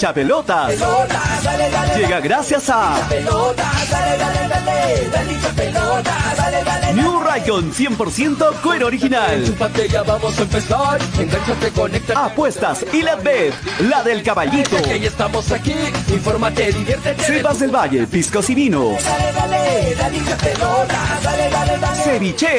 [0.00, 0.72] hincha pelotas.
[1.94, 2.96] Llega gracias a
[6.94, 9.44] New Raycon 100% cuero original.
[9.44, 11.02] a.
[12.16, 14.76] Apuestas y la bet, la del caballito.
[15.04, 15.44] estamos
[16.72, 17.22] diviértete.
[17.22, 18.96] Sebas del Valle, pisco y vino.
[22.04, 22.56] Ceviche.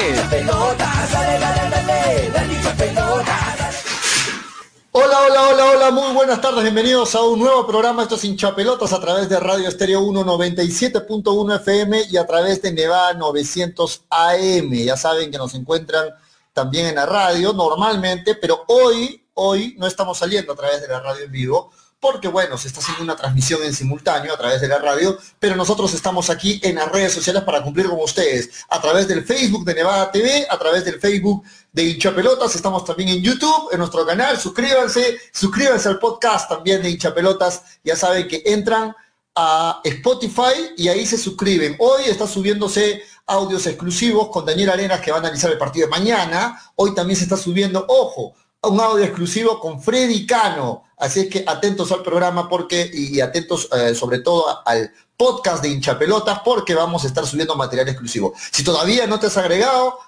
[4.94, 8.92] Hola, hola, hola, hola, muy buenas tardes, bienvenidos a un nuevo programa, esto es Hinchapelotas
[8.92, 14.70] a través de Radio Estéreo 197.1 FM y a través de Nevada 900 AM.
[14.70, 16.10] Ya saben que nos encuentran
[16.52, 21.00] también en la radio normalmente, pero hoy, hoy no estamos saliendo a través de la
[21.00, 24.68] radio en vivo, porque bueno, se está haciendo una transmisión en simultáneo a través de
[24.68, 28.78] la radio, pero nosotros estamos aquí en las redes sociales para cumplir con ustedes, a
[28.78, 33.22] través del Facebook de Nevada TV, a través del Facebook de Hinchapelotas, estamos también en
[33.22, 38.94] YouTube, en nuestro canal, suscríbanse, suscríbanse al podcast también de Hinchapelotas, ya saben que entran
[39.34, 41.74] a Spotify y ahí se suscriben.
[41.78, 45.90] Hoy está subiéndose audios exclusivos con Daniel Arenas que va a analizar el partido de
[45.90, 46.60] mañana.
[46.76, 50.84] Hoy también se está subiendo, ojo, un audio exclusivo con Freddy Cano.
[50.98, 55.70] Así es que atentos al programa porque y, atentos eh, sobre todo al podcast de
[55.70, 58.34] hinchapelotas porque vamos a estar subiendo material exclusivo.
[58.52, 59.98] Si todavía no te has agregado,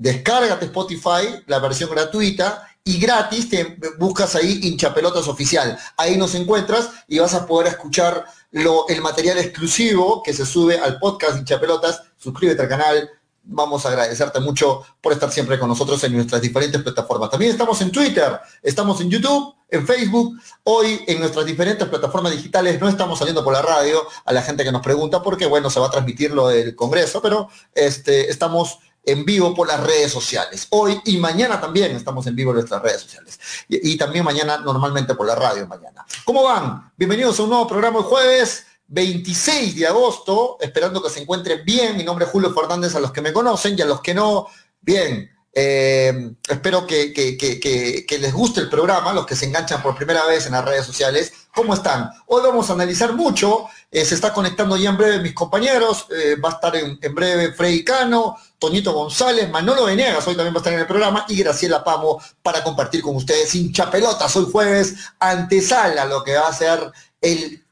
[0.00, 5.78] descárgate Spotify, la versión gratuita, y gratis te buscas ahí hinchapelotas oficial.
[5.98, 10.78] Ahí nos encuentras y vas a poder escuchar lo, el material exclusivo que se sube
[10.78, 12.02] al podcast hinchapelotas.
[12.16, 13.10] Suscríbete al canal,
[13.42, 17.28] vamos a agradecerte mucho por estar siempre con nosotros en nuestras diferentes plataformas.
[17.28, 20.40] También estamos en Twitter, estamos en YouTube, en Facebook.
[20.64, 24.64] Hoy en nuestras diferentes plataformas digitales no estamos saliendo por la radio a la gente
[24.64, 28.78] que nos pregunta porque, bueno, se va a transmitir lo del Congreso, pero este, estamos
[29.04, 30.66] en vivo por las redes sociales.
[30.70, 33.38] Hoy y mañana también estamos en vivo en nuestras redes sociales.
[33.68, 36.04] Y, y también mañana normalmente por la radio mañana.
[36.24, 36.92] ¿Cómo van?
[36.96, 41.96] Bienvenidos a un nuevo programa el jueves 26 de agosto, esperando que se encuentren bien.
[41.96, 44.48] Mi nombre es Julio Fernández, a los que me conocen y a los que no,
[44.80, 45.30] bien.
[45.52, 50.52] Eh, espero que, les guste el programa, los que se enganchan por primera vez en
[50.52, 51.32] las redes sociales.
[51.52, 52.10] ¿Cómo están?
[52.26, 53.66] Hoy vamos a analizar mucho.
[53.90, 56.06] Eh, se está conectando ya en breve mis compañeros.
[56.10, 60.58] Eh, va a estar en, breve Freddy Cano, Toñito González, Manolo Venegas, hoy también va
[60.58, 64.46] a estar en el programa, y Graciela Pamo para compartir con ustedes sin chapelotas hoy
[64.50, 67.64] jueves, antesala lo que va a ser el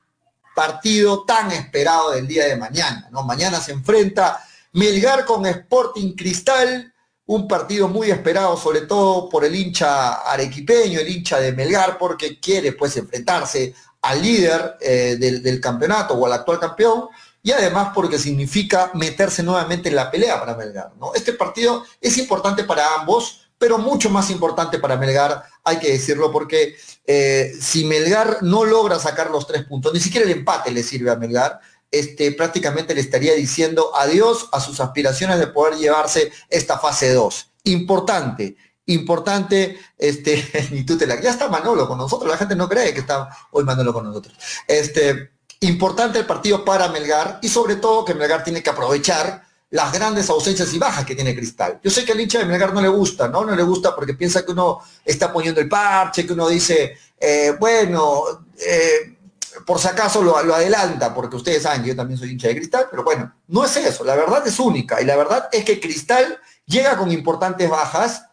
[0.56, 3.08] partido tan esperado del día de mañana.
[3.12, 3.22] ¿no?
[3.22, 6.92] Mañana se enfrenta Melgar con Sporting Cristal,
[7.28, 12.40] un partido muy esperado, sobre todo por el hincha arequipeño, el hincha de Melgar, porque
[12.40, 17.08] quiere pues enfrentarse al líder eh, del, campeonato o al actual campeón,
[17.42, 20.92] y además porque significa meterse nuevamente en la pelea para Melgar.
[21.14, 26.32] Este partido es importante para ambos, pero mucho más importante para Melgar, hay que decirlo,
[26.32, 30.82] porque eh, si Melgar no logra sacar los tres puntos, ni siquiera el empate le
[30.82, 36.32] sirve a Melgar, este, prácticamente le estaría diciendo adiós a sus aspiraciones de poder llevarse
[36.48, 37.50] esta fase 2.
[37.64, 38.56] Importante,
[38.86, 42.92] importante, este, ni tú te la, ya está Manolo con nosotros, la gente no cree
[42.92, 44.36] que está hoy Manolo con nosotros.
[44.66, 49.92] Este, importante el partido para Melgar y sobre todo que Melgar tiene que aprovechar las
[49.92, 51.78] grandes ausencias y bajas que tiene Cristal.
[51.82, 53.44] Yo sé que al hincha de Melgar no le gusta, ¿no?
[53.44, 57.54] No le gusta porque piensa que uno está poniendo el parche, que uno dice, eh,
[57.58, 58.22] bueno,
[58.58, 59.17] eh,
[59.66, 62.86] por si acaso lo, adelanta, porque ustedes saben que yo también soy hincha de Cristal,
[62.90, 66.38] pero bueno, no es eso, la verdad es única y la verdad es que Cristal
[66.66, 68.24] llega con importantes bajas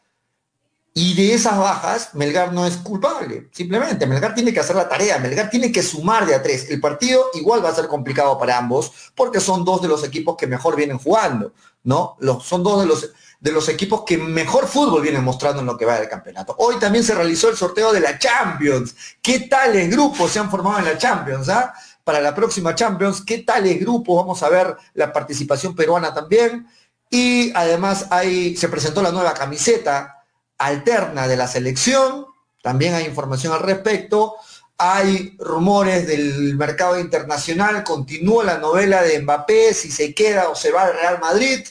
[0.98, 3.50] y de esas bajas, Melgar no es culpable.
[3.52, 6.70] Simplemente, Melgar tiene que hacer la tarea, Melgar tiene que sumar de a tres.
[6.70, 10.38] El partido igual va a ser complicado para ambos, porque son dos de los equipos
[10.38, 11.52] que mejor vienen jugando,
[11.84, 12.16] ¿no?
[12.20, 15.78] Los, son dos de los, de los equipos que mejor fútbol vienen mostrando en lo
[15.78, 16.56] que va del campeonato.
[16.60, 18.96] Hoy también se realizó el sorteo de la Champions.
[19.22, 21.50] ¿Qué tales grupos se han formado en la Champions?
[21.50, 21.74] Ah?
[22.04, 24.18] Para la próxima Champions, ¿qué tales grupos?
[24.18, 26.68] Vamos a ver la participación peruana también.
[27.10, 30.16] Y además ahí se presentó la nueva camiseta
[30.58, 32.26] alterna de la selección,
[32.62, 34.36] también hay información al respecto,
[34.78, 40.72] hay rumores del mercado internacional, continúa la novela de Mbappé, si se queda o se
[40.72, 41.66] va al Real Madrid,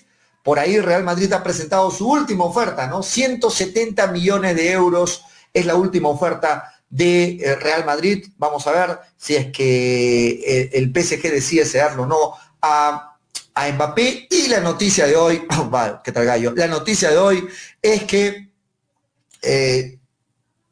[0.44, 3.02] por ahí Real Madrid ha presentado su última oferta, ¿no?
[3.02, 5.24] 170 millones de euros
[5.54, 8.28] es la última oferta de eh, Real Madrid.
[8.36, 13.16] Vamos a ver si es que eh, el PSG decide cederlo o no a,
[13.56, 14.28] Mbappé.
[14.30, 15.46] Y la noticia de hoy,
[16.04, 16.52] ¿qué tal gallo?
[16.54, 17.48] La noticia de hoy
[17.80, 18.50] es que
[19.40, 19.98] eh,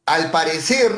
[0.04, 0.92] al parecer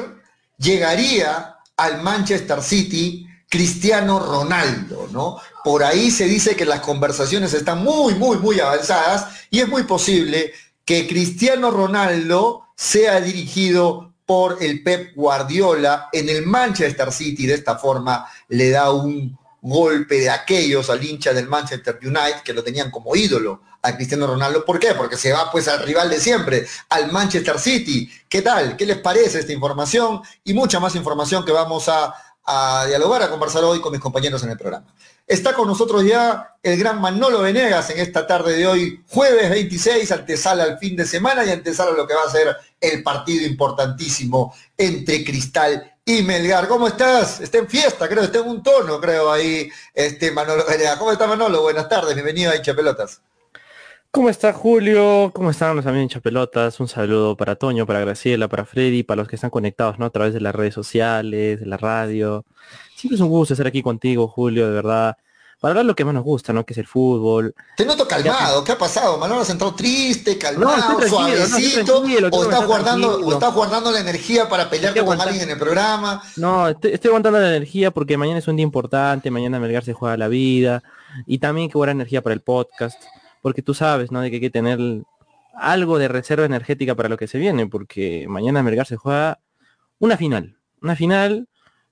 [0.58, 3.23] llegaría al Manchester City
[3.54, 5.36] Cristiano Ronaldo, ¿no?
[5.62, 9.84] Por ahí se dice que las conversaciones están muy, muy, muy avanzadas y es muy
[9.84, 10.52] posible
[10.84, 17.46] que Cristiano Ronaldo sea dirigido por el Pep Guardiola en el Manchester City.
[17.46, 22.54] De esta forma le da un golpe de aquellos al hincha del Manchester United que
[22.54, 24.64] lo tenían como ídolo a Cristiano Ronaldo.
[24.64, 24.94] ¿Por qué?
[24.94, 28.10] Porque se va pues al rival de siempre, al Manchester City.
[28.28, 28.76] ¿Qué tal?
[28.76, 30.22] ¿Qué les parece esta información?
[30.42, 32.12] Y mucha más información que vamos a,
[32.44, 34.94] a dialogar, a conversar hoy con mis compañeros en el programa.
[35.26, 40.12] Está con nosotros ya el gran Manolo Venegas en esta tarde de hoy, jueves 26,
[40.12, 44.54] antesala al fin de semana y antesala lo que va a ser el partido importantísimo
[44.76, 46.68] entre Cristal y Melgar.
[46.68, 47.40] ¿Cómo estás?
[47.40, 50.98] Está en fiesta, creo, está en un tono, creo, ahí, este Manolo Venegas.
[50.98, 51.62] ¿Cómo está Manolo?
[51.62, 53.22] Buenas tardes, bienvenido a Hincha Pelotas.
[54.14, 55.32] ¿Cómo está Julio?
[55.34, 56.78] ¿Cómo están los amigos Pelotas?
[56.78, 60.06] Un saludo para Toño, para Graciela, para Freddy, para los que están conectados, ¿no?
[60.06, 62.44] A través de las redes sociales, de la radio.
[62.94, 65.16] Siempre es un gusto estar aquí contigo, Julio, de verdad.
[65.60, 66.64] Para hablar lo que más nos gusta, ¿no?
[66.64, 67.56] Que es el fútbol.
[67.76, 69.18] Te noto calmado, ¿qué ha pasado?
[69.18, 74.70] Manolo has entrado triste, calmado, suavecito, o estás guardando, o estás guardando la energía para
[74.70, 76.22] pelearte con alguien en el programa.
[76.36, 79.92] No, estoy, estoy, aguantando la energía porque mañana es un día importante, mañana Melgar se
[79.92, 80.84] juega la vida,
[81.26, 83.02] y también que buena energía para el podcast
[83.44, 84.22] porque tú sabes, ¿no?
[84.22, 84.78] De que hay que tener
[85.54, 89.38] algo de reserva energética para lo que se viene, porque mañana Melgar se juega
[89.98, 91.46] una final, una final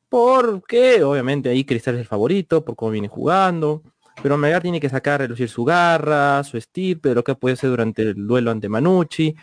[0.08, 3.82] porque obviamente ahí Cristal es el favorito, por cómo viene jugando,
[4.22, 8.00] pero Melgar tiene que sacar, relucir su garra, su estirpe, lo que puede ser durante
[8.00, 9.36] el duelo ante Manucci,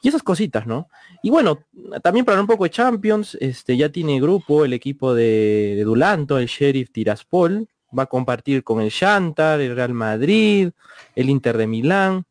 [0.00, 0.88] y esas cositas, ¿no?
[1.22, 1.66] Y bueno,
[2.02, 6.38] también para un poco de Champions, este ya tiene grupo el equipo de, de Dulanto,
[6.38, 10.70] el Sheriff Tiraspol, va a compartir con el Shantar, el Real Madrid,
[11.14, 12.24] el Inter de Milán.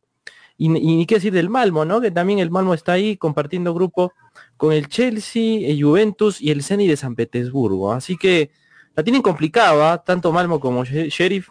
[0.58, 2.00] Y, qué decir del Malmo, ¿no?
[2.00, 4.12] Que también el Malmo está ahí compartiendo grupo
[4.56, 7.92] con el Chelsea, el Juventus y el Zenit de San Petersburgo.
[7.92, 8.52] Así que
[8.94, 11.48] la tienen complicada, tanto Malmo como Sheriff,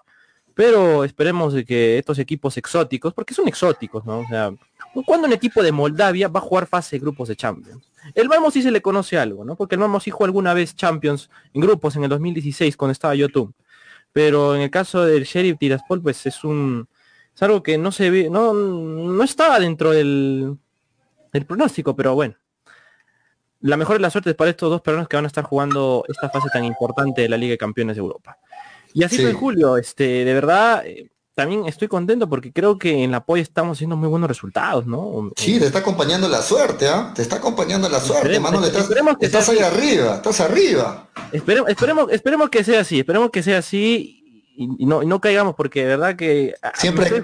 [0.53, 4.19] pero esperemos que estos equipos exóticos, porque son exóticos, ¿no?
[4.19, 4.53] O sea,
[5.05, 7.91] cuando un equipo de Moldavia va a jugar fase de grupos de Champions.
[8.15, 9.57] El Malmo sí se le conoce algo, ¿no?
[9.57, 13.13] Porque el Malmo sí jugó alguna vez Champions en grupos en el 2016 cuando estaba
[13.13, 13.53] YouTube
[14.13, 16.87] pero en el caso del Sheriff Tiraspol, pues es un
[17.33, 20.57] es algo que no se ve, no, no estaba dentro del,
[21.31, 22.35] del pronóstico, pero bueno.
[23.61, 26.29] La mejor de las suertes para estos dos peruanos que van a estar jugando esta
[26.29, 28.39] fase tan importante de la Liga de Campeones de Europa.
[28.93, 33.11] Y así fue Julio, este, de verdad, eh, también estoy contento porque creo que en
[33.11, 35.31] la POI estamos haciendo muy buenos resultados, ¿no?
[35.35, 37.11] Sí, te está acompañando la suerte, ¿ah?
[37.15, 38.65] Te está acompañando la suerte, Manuel.
[38.65, 41.09] Estás, que estás ahí arriba, estás arriba.
[41.31, 44.21] Esperemos, esperemos, esperemos que sea así, esperemos que sea así
[44.55, 47.23] y, no, no caigamos porque de verdad que siempre,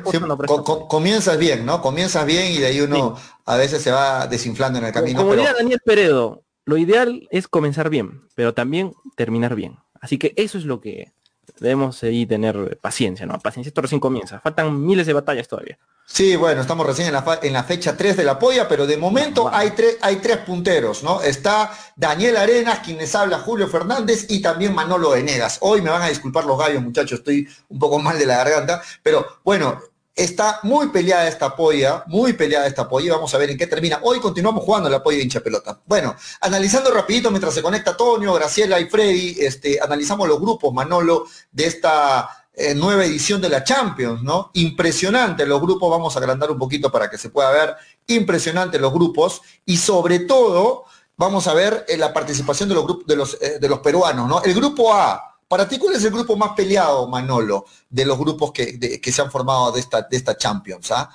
[0.88, 1.82] comienzas bien, ¿no?
[1.82, 5.20] Comienzas bien y de ahí uno a veces se va desinflando en el camino.
[5.20, 9.78] Como, diría Daniel Peredo, lo ideal es comenzar bien, pero también terminar bien.
[10.00, 11.12] Así que eso es lo que
[11.60, 13.38] debemos ahí tener paciencia, ¿no?
[13.40, 14.40] Paciencia, esto recién comienza.
[14.40, 15.78] Faltan miles de batallas todavía.
[16.10, 18.96] Sí, bueno, estamos recién en la, en la fecha 3 de la polla, pero de
[18.96, 21.22] momento hay, tres, hay tres punteros, ¿no?
[21.22, 25.58] Está Daniel Arenas, quien les habla Julio Fernández y también Manolo Venegas.
[25.62, 28.82] Hoy me van a disculpar los gallos, muchachos, estoy un poco mal de la garganta,
[29.04, 29.82] pero bueno,
[30.18, 34.00] Está muy peleada esta polla, muy peleada esta polla, vamos a ver en qué termina.
[34.02, 35.80] Hoy continuamos jugando la polla de hincha pelota.
[35.86, 41.28] Bueno, analizando rapidito mientras se conecta Antonio, Graciela y Freddy, este, analizamos los grupos, Manolo,
[41.52, 44.50] de esta eh, nueva edición de la Champions, ¿no?
[44.56, 47.76] Impresionante los grupos, vamos a agrandar un poquito para que se pueda ver,
[48.08, 53.06] impresionante los grupos y sobre todo vamos a ver eh, la participación de los, grupos,
[53.06, 54.42] de, los, eh, de los peruanos, ¿no?
[54.42, 58.52] El grupo A, para ti, ¿cuál es el grupo más peleado, Manolo, de los grupos
[58.52, 60.92] que, se han formado de esta, de esta Champions?
[60.92, 61.10] ¿ah?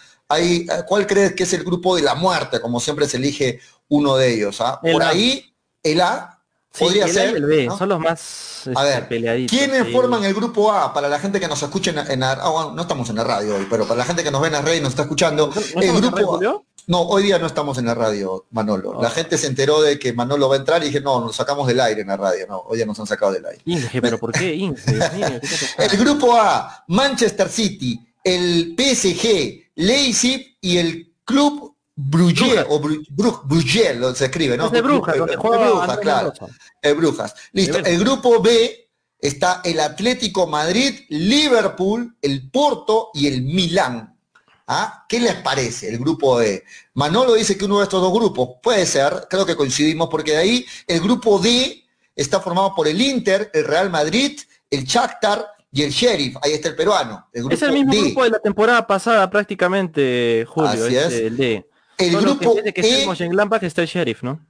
[0.86, 4.34] ¿Cuál crees que es el grupo de la muerte, como siempre se elige uno de
[4.34, 4.60] ellos?
[4.60, 4.80] ¿ah?
[4.80, 6.42] Por ahí, el A
[6.78, 7.36] podría ser.
[7.36, 10.92] el B, son los más a ver, este, ¿Quiénes forman el grupo A?
[10.92, 13.66] Para la gente que nos escuche en, en ah, no estamos en la radio hoy,
[13.68, 15.92] pero para la gente que nos ve en la red y nos está escuchando, el
[15.92, 19.00] grupo A, no, hoy día no estamos en la radio, Manolo.
[19.00, 21.66] La gente se enteró de que Manolo va a entrar y dije, no, nos sacamos
[21.66, 22.46] del aire en la radio.
[22.48, 23.62] No, hoy día nos han sacado del aire.
[23.64, 24.54] Inge, pero ¿por qué?
[24.54, 24.82] Inge,
[25.78, 34.24] el grupo A, Manchester City, el PSG, Leipzig y el Club Bruges, o Bruges, se
[34.24, 34.66] escribe, ¿no?
[34.66, 36.32] Es de Brujas, donde Brujas, claro.
[36.80, 37.34] El Brujas.
[37.52, 37.78] Listo.
[37.78, 44.18] El grupo B está el Atlético Madrid, Liverpool, el Porto y el Milán.
[44.66, 45.04] ¿Ah?
[45.08, 46.64] ¿Qué les parece el grupo D?
[46.94, 50.38] Manolo dice que uno de estos dos grupos puede ser, creo que coincidimos, porque de
[50.38, 54.38] ahí el grupo D está formado por el Inter, el Real Madrid,
[54.70, 56.36] el Shakhtar y el Sheriff.
[56.42, 57.26] Ahí está el peruano.
[57.32, 60.86] es el mismo grupo de la temporada pasada prácticamente, Julio.
[60.86, 61.12] es.
[61.12, 61.66] El D.
[61.98, 64.40] El grupo que, e, en está el Sheriff, ¿no?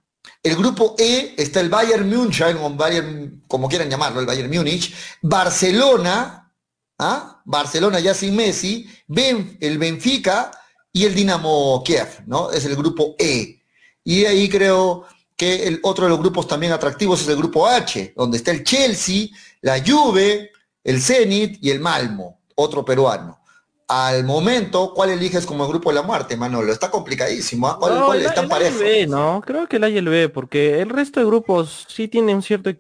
[0.42, 2.56] El grupo E está el Bayern München,
[3.46, 6.41] como quieran llamarlo, el Bayern Múnich, Barcelona,
[7.02, 7.42] ¿Ah?
[7.44, 8.86] Barcelona ya sin Messi,
[9.60, 10.52] el Benfica
[10.92, 12.50] y el Dinamo Kiev, ¿no?
[12.52, 13.60] Es el grupo E.
[14.04, 15.04] Y ahí creo
[15.36, 18.62] que el otro de los grupos también atractivos es el grupo H, donde está el
[18.62, 19.26] Chelsea,
[19.62, 20.50] la Juve,
[20.84, 23.40] el Zenit y el Malmo, otro peruano.
[23.88, 26.72] Al momento, ¿cuál eliges como el grupo de la muerte, Manolo?
[26.72, 27.78] Está complicadísimo, ¿ah?
[27.80, 28.78] ¿Cuál, No, cuál el- está el parejo?
[28.78, 32.06] ALB, no, creo que el A y el B, porque el resto de grupos sí
[32.06, 32.70] tienen un cierto,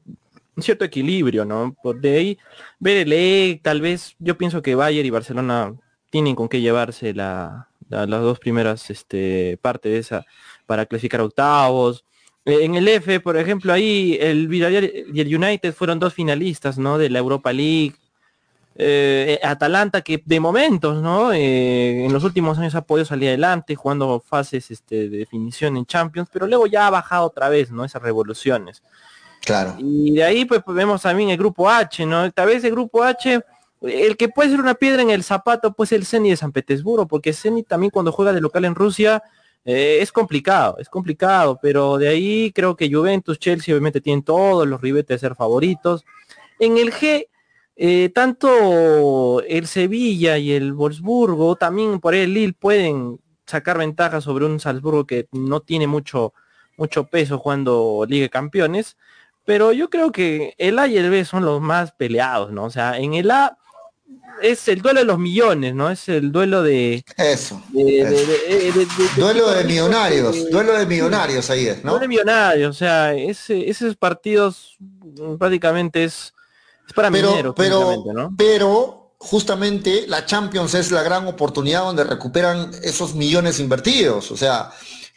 [0.56, 1.74] un cierto equilibrio, ¿no?
[1.82, 2.38] Por de ahí,
[2.78, 5.74] ver el E, tal vez, yo pienso que Bayern y Barcelona
[6.10, 10.26] tienen con qué llevarse la, la- las dos primeras este, partes de esa
[10.66, 12.04] para clasificar octavos.
[12.44, 16.76] Eh, En el F, por ejemplo, ahí el Villarreal y el United fueron dos finalistas,
[16.78, 16.98] ¿no?
[16.98, 17.94] De la Europa League.
[18.74, 21.32] Eh, Atalanta que de momentos, ¿no?
[21.32, 25.84] Eh, en los últimos años ha podido salir adelante jugando fases este, de definición en
[25.84, 27.84] Champions, pero luego ya ha bajado otra vez, ¿no?
[27.84, 28.82] Esas revoluciones.
[29.44, 29.74] Claro.
[29.78, 32.30] Y de ahí pues, pues, vemos también el grupo H, ¿no?
[32.30, 33.40] Tal vez el grupo H,
[33.82, 37.06] el que puede ser una piedra en el zapato, pues el Zenit de San Petersburgo,
[37.06, 39.22] porque Zenit también cuando juega de local en Rusia
[39.64, 44.66] eh, es complicado, es complicado, pero de ahí creo que Juventus, Chelsea obviamente tienen todos
[44.66, 46.04] los ribetes de ser favoritos.
[46.58, 47.26] En el G,
[47.76, 54.46] eh, tanto el Sevilla y el Wolfsburgo, también por el Lille pueden sacar ventaja sobre
[54.46, 56.32] un Salzburgo que no tiene mucho,
[56.76, 58.96] mucho peso jugando Liga Campeones.
[59.44, 62.64] Pero yo creo que el A y el B son los más peleados, ¿no?
[62.64, 63.58] O sea, en el A
[64.40, 65.90] es el duelo de los millones, ¿no?
[65.90, 67.04] Es el duelo de...
[67.16, 67.62] Eso.
[69.16, 71.92] Duelo de millonarios, duelo de millonarios ahí es, ¿no?
[71.92, 76.32] Duelo de millonarios, o sea, ese, esos partidos mm, prácticamente es,
[76.86, 82.72] es para Pero, mineros, pero, pero justamente la Champions es la gran oportunidad donde recuperan
[82.82, 84.32] esos millones invertidos.
[84.32, 84.72] O sea,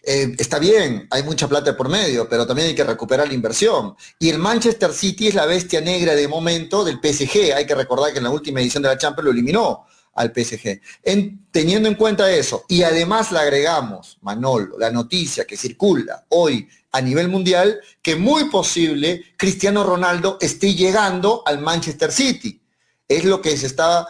[0.06, 3.96] eh, está bien, hay mucha plata por medio, pero también hay que recuperar la inversión.
[4.20, 7.54] Y el Manchester City es la bestia negra de momento del PSG.
[7.56, 10.80] Hay que recordar que en la última edición de la Champions lo eliminó al PSG.
[11.04, 16.68] En- teniendo en cuenta eso, y además le agregamos, Manolo, la noticia que circula hoy
[16.92, 22.62] a nivel mundial, que muy posible Cristiano Ronaldo esté llegando al Manchester City.
[23.08, 24.08] Es lo que se está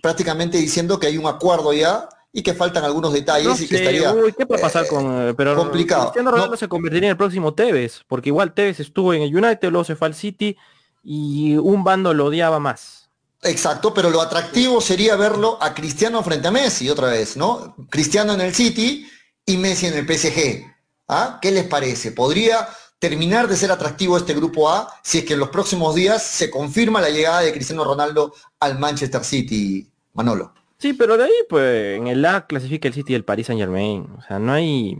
[0.00, 3.66] prácticamente diciendo que hay un acuerdo ya y que faltan algunos detalles No y que
[3.66, 6.04] sé, estaría uy, ¿qué puede pasar eh, con eh, pero complicado.
[6.04, 6.58] Cristiano Ronaldo No.
[6.58, 9.96] se convertiría en el próximo Tevez, porque igual Tevez estuvo en el United, luego se
[9.96, 10.56] fue al City
[11.02, 13.08] y un bando lo odiaba más.
[13.42, 17.76] Exacto, pero lo atractivo sería verlo a Cristiano frente a Messi otra vez, ¿no?
[17.88, 19.08] Cristiano en el City
[19.46, 20.64] y Messi en el PSG.
[21.06, 21.38] ¿Ah?
[21.40, 22.12] ¿Qué les parece?
[22.12, 22.68] ¿Podría
[22.98, 26.50] terminar de ser atractivo este grupo A si es que en los próximos días se
[26.50, 30.52] confirma la llegada de Cristiano Ronaldo al Manchester City, Manolo?
[30.78, 33.60] Sí, pero de ahí pues en el A clasifica el City y el Paris Saint
[33.60, 34.06] Germain.
[34.18, 34.96] O sea, no hay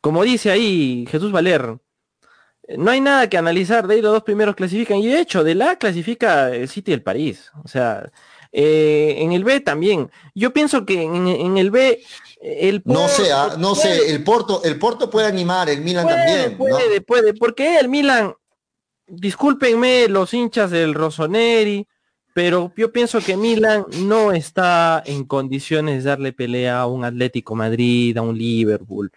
[0.00, 1.76] como dice ahí Jesús Valer,
[2.68, 5.44] eh, no hay nada que analizar, de ahí los dos primeros clasifican, y de hecho,
[5.44, 7.50] del A clasifica el City y el París.
[7.64, 8.10] O sea,
[8.50, 10.10] eh, en el B también.
[10.34, 12.02] Yo pienso que en, en el B
[12.40, 15.68] eh, el No Por- sé, ah, no puede- sé, el Porto, el Porto puede animar,
[15.70, 16.58] el Milan puede, también, ¿no?
[16.58, 18.34] puede, puede, porque el Milan,
[19.06, 21.86] discúlpenme los hinchas del Rossoneri,
[22.34, 27.54] pero yo pienso que Milan no está en condiciones de darle pelea a un Atlético
[27.54, 29.10] Madrid, a un Liverpool.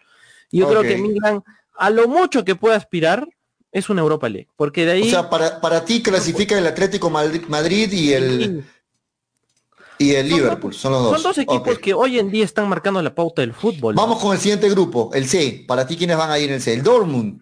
[0.51, 1.43] Y yo creo que Milan,
[1.77, 3.27] a lo mucho que puede aspirar,
[3.71, 4.47] es una Europa League.
[4.55, 5.01] Porque de ahí...
[5.03, 8.63] O sea, para, para ti clasifica el Atlético Madrid, y el,
[9.97, 11.13] y el Son Liverpool, dos- son los dos.
[11.13, 13.95] Son dos equipos que hoy en día están marcando la pauta del fútbol.
[13.95, 14.01] ¿no?
[14.01, 15.63] Vamos con el siguiente grupo, el C.
[15.67, 16.73] Para ti, ¿quiénes van a ir en el C?
[16.73, 17.41] El Dortmund,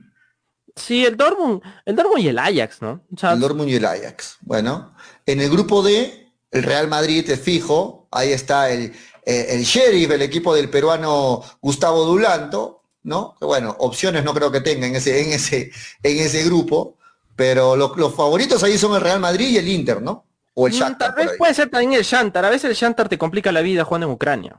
[0.75, 3.03] Sí, el Dortmund, el Dortmund y el Ajax, ¿no?
[3.15, 4.37] O sea, el Dortmund y el Ajax.
[4.41, 4.92] Bueno,
[5.25, 8.07] en el grupo D, el Real Madrid es fijo.
[8.11, 8.93] Ahí está el,
[9.25, 13.35] eh, el Sheriff, el equipo del peruano Gustavo Dulanto, ¿no?
[13.39, 15.71] Que bueno, opciones no creo que tenga en ese, en ese,
[16.03, 16.97] en ese grupo.
[17.35, 20.25] Pero lo- los favoritos ahí son el Real Madrid y el Inter, ¿no?
[20.53, 21.15] O el mm, Shakhtar.
[21.15, 22.45] tal vez puede ser también el Shantar.
[22.45, 24.55] A veces el Shantar te complica la vida jugando en Ucrania.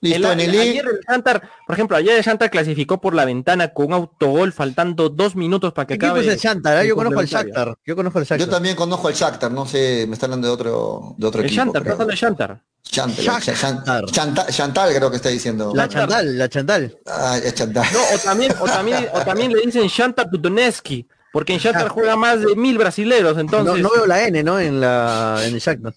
[0.00, 3.24] Listo, El- en el ayer el Shantar, por ejemplo, ayer el Shantar clasificó por la
[3.24, 6.20] ventana con un autogol faltando dos minutos para que ¿Qué acabe.
[6.20, 6.76] es el Shakhtar?
[6.76, 6.82] ah?
[6.82, 7.26] el Yo conozco al.
[7.26, 7.74] Shakhtar.
[7.84, 8.48] Yo conozco al Yo Shakhtar.
[8.48, 11.64] también conozco al Shakhtar, no sé, me está hablando de otro, de otro El equipo.
[11.64, 11.96] Shantar, creo.
[12.06, 12.62] de Shantar.
[12.84, 14.04] Chantal, Shakhtar.
[14.06, 15.72] Chan- Chantal, Chantal creo que está diciendo.
[15.74, 16.96] La Chandal, la Chandal.
[17.06, 17.84] Ah, es Chantal.
[17.92, 22.14] No, o también, o también, o también le dicen Shantar Tutoneski, porque en Shantar juega
[22.14, 23.82] más de mil brasileros, entonces.
[23.82, 24.60] No, no veo la N, ¿no?
[24.60, 25.92] En la en el Shakhtar.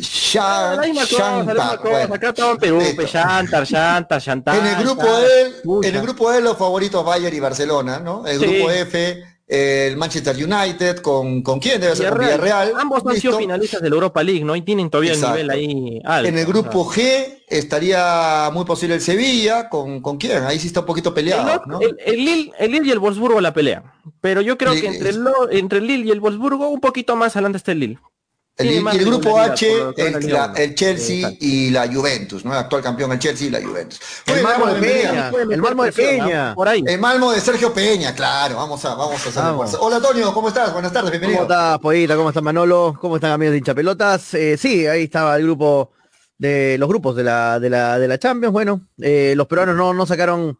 [0.00, 1.90] Sha- la misma cosa, la misma Chantal, cosa.
[1.90, 2.14] bueno.
[2.14, 2.96] Acá estaba en Perú, Listo.
[3.02, 4.56] pe, Shantar, Shantar, Shantar.
[4.58, 5.06] En el grupo.
[5.06, 8.26] E, en el grupo E los favoritos Bayern y Barcelona, ¿no?
[8.26, 8.46] El Sí.
[8.46, 12.08] grupo F, el Manchester United, con, ¿con quién debe ser?
[12.08, 12.72] Con Villarreal.
[12.78, 14.56] Ambos han sido finalistas de la Europa League, ¿no?
[14.56, 15.36] Y tienen todavía Exacto.
[15.40, 16.28] el nivel ahí alto.
[16.28, 16.52] En el o sea.
[16.62, 20.42] grupo G estaría muy posible el Sevilla, ¿con, con quién?
[20.44, 21.80] Ahí sí está un poquito El, peleado, otro- ¿no?
[21.82, 23.82] el- el Lille, el Lille y el Wolfsburgo la pelea.
[24.22, 27.36] Pero yo creo que entre el, entre el Lille y el Wolfsburgo, un poquito más
[27.36, 27.98] adelante está el Lille.
[28.58, 29.66] El, y grupo H,
[29.96, 31.38] el, la el Chelsea Exacto.
[31.40, 32.52] y la Juventus, ¿no?
[32.52, 33.98] El actual campeón el Chelsea y la Juventus.
[34.26, 34.80] El Malmo de.
[34.80, 35.32] Peña.
[35.50, 35.92] El Malmo de.
[35.92, 36.54] Peña.
[36.54, 36.84] Por ahí.
[36.86, 39.56] El Malmo de Sergio Peña, claro, vamos a, vamos a Vamos.
[39.56, 39.78] fuerza.
[39.80, 40.70] Hola Antonio, ¿cómo estás?
[40.72, 41.42] Buenas tardes, ¿Cómo bienvenido.
[41.44, 42.14] estás, Pollita?
[42.14, 42.94] ¿Cómo estás, Manolo?
[43.00, 44.34] ¿Cómo están, amigos de hinchapelotas?
[44.34, 45.92] Eh, sí, ahí estaba el grupo
[46.36, 48.52] de los grupos de la, de la, de la Champions.
[48.52, 50.58] Bueno, eh, los peruanos no, no sacaron.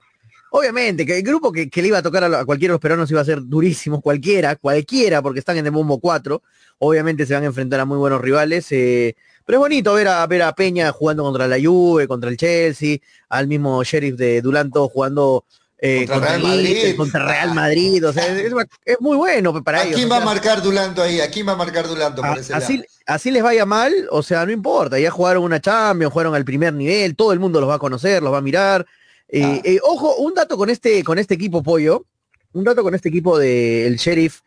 [0.54, 2.80] Obviamente, que el grupo que, que le iba a tocar a, a cualquiera de los
[2.80, 6.42] peruanos iba a ser durísimo, cualquiera, cualquiera, porque están en el bombo 4.
[6.78, 8.66] Obviamente se van a enfrentar a muy buenos rivales.
[8.70, 9.16] eh,
[9.46, 12.98] pero es bonito ver a, ver a Peña jugando contra la Juve, contra el Chelsea,
[13.30, 15.44] al mismo Sheriff de Dulanto jugando
[15.78, 16.96] eh, Contra contra, Real Madrid.
[16.96, 18.06] contra Real Madrid.
[18.08, 18.52] O sea, es,
[18.84, 19.96] es muy bueno para ¿A ellos.
[19.96, 21.20] quién o va a marcar Dulanto ahí?
[21.20, 22.88] ¿A quién va a marcar Dulanto por a- ese así, lado?
[23.06, 26.72] así les vaya mal, o sea, no importa, ya jugaron una Champions, jugaron al primer
[26.74, 28.86] nivel, todo el mundo los va a conocer, los va a mirar.
[29.34, 29.60] Eh, Ah.
[29.64, 32.04] eh, ojo, un dato con este, con este equipo pollo,
[32.52, 34.40] un dato con este equipo del Sheriff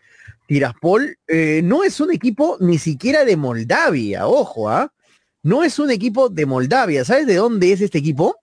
[0.47, 4.91] Tiraspol, eh, no es un equipo ni siquiera de Moldavia, ojo, ¿ah?
[5.41, 7.03] No es un equipo de Moldavia.
[7.03, 8.35] ¿Sabes de dónde es este equipo?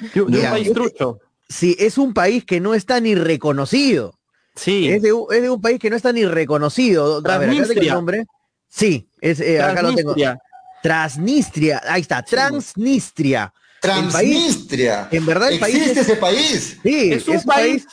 [0.00, 1.18] De, de un Mira, país este- trucho.
[1.48, 4.14] Sí, es un país que no está ni reconocido.
[4.54, 4.88] Sí.
[4.90, 7.18] Es, de, un- es de un país que no está ni reconocido.
[7.18, 7.94] A ver, acá tengo el Transnistria.
[7.94, 8.24] nombre.
[8.68, 10.14] Sí, es, eh, acá lo tengo.
[10.14, 10.38] Transnistria.
[10.82, 13.52] Transnistria, ahí está, Transnistria.
[13.82, 15.08] Transnistria.
[15.10, 16.78] en verdad el país ¿Existe es- ese país?
[16.82, 17.86] Sí, Es un país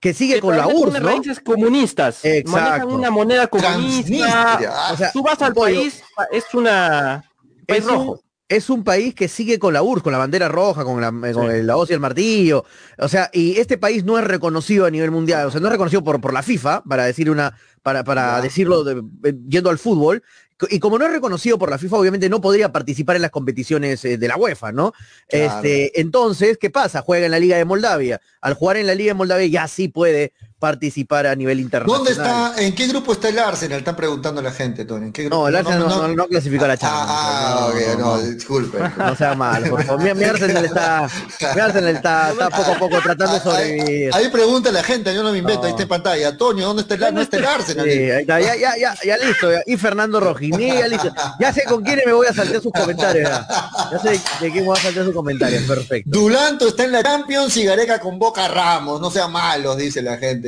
[0.00, 1.08] que sigue que con la URSS, ¿no?
[1.08, 2.24] raíces comunistas.
[2.24, 2.50] Exacto.
[2.52, 4.90] Manejan una moneda comunista.
[4.92, 6.02] O sea, Tú vas al pollo, país,
[6.32, 7.24] es una
[7.66, 8.20] país es un- rojo.
[8.48, 11.32] es un país que sigue con la URSS, con la bandera roja, con la, eh,
[11.32, 12.64] con el- la hoz y el martillo.
[12.98, 15.72] O sea, y este país no es reconocido a nivel mundial, o sea, no es
[15.72, 19.78] reconocido por, por la FIFA, para decir una, para, para decirlo de- eh, yendo al
[19.78, 20.22] fútbol.
[20.70, 24.04] Y como no es reconocido por la FIFA, obviamente no podría participar en las competiciones
[24.04, 24.92] eh, de la UEFA, ¿no?
[25.28, 25.56] Claro.
[25.56, 27.02] Este, entonces, ¿qué pasa?
[27.02, 28.20] Juega en la Liga de Moldavia.
[28.40, 31.98] Al jugar en la Liga de Moldavia ya sí puede participar a nivel internacional.
[32.04, 32.54] ¿Dónde está?
[32.62, 33.78] ¿En qué grupo está el Arsenal?
[33.78, 35.06] Están preguntando la gente, Tony.
[35.06, 35.36] ¿En qué grupo?
[35.42, 37.06] No, el Arsenal no, no- no clasificó a la Champions.
[37.08, 38.78] Ah, ah, ok, no, disculpe.
[38.98, 40.02] No sea malo, por favor.
[40.02, 41.08] Mi, mi Arsenal está,
[41.54, 44.10] mi Arsenal está, está poco a poco tratando de sobrevivir.
[44.14, 45.66] Ahí, ahí pregunta la gente, yo no me invento, No.
[45.66, 46.36] ahí está en pantalla.
[46.36, 47.86] Toño, ¿dónde está el, no está el Arsenal?
[47.86, 49.52] Sí, ahí está, ya, ya, ya, ya listo.
[49.52, 49.62] ya.
[49.66, 51.12] Y Fernando Rojini, ya listo.
[51.40, 53.28] Ya sé con quiénes me voy a saltar sus comentarios.
[53.30, 53.46] Ya,
[53.92, 55.62] Ya sé de quién me voy a saltar sus comentarios.
[55.62, 56.10] Perfecto.
[56.10, 60.16] Dulanto está en la Champions y Gareca convoca a Ramos, no sean malos, dice la
[60.16, 60.47] gente.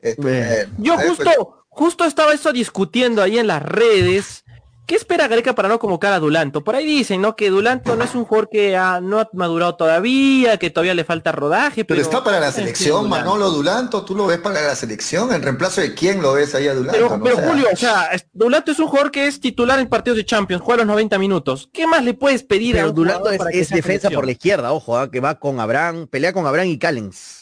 [0.00, 4.44] Este, bueno, Yo eh, justo, justo estaba eso discutiendo ahí en las redes.
[4.86, 6.64] ¿Qué espera Gareca para no convocar a Dulanto?
[6.64, 7.36] Por ahí dicen, ¿no?
[7.36, 11.04] Que Dulanto no es un jugador que ha- no ha madurado todavía, que todavía le
[11.04, 12.00] falta rodaje, Pero pero...
[12.02, 13.24] está para la selección, Dulanto.
[13.30, 15.32] Manolo Dulanto, ¿tú lo ves para la selección?
[15.32, 16.92] ¿En reemplazo de quién lo ves ahí a Dulanto?
[16.98, 17.22] Pero, no?
[17.22, 19.86] pero O sea, Julio, o sea, es- Dulanto es un jugador que es titular en
[19.88, 21.68] partidos de Champions, juega los 90 minutos.
[21.72, 24.00] ¿Qué más le puedes pedir a Pero Dulanto jugador es, para que es sea defensa
[24.08, 24.14] selección?
[24.14, 27.39] por la izquierda, ojo, ah, que va con Abraham, pelea con Abraham y Callens.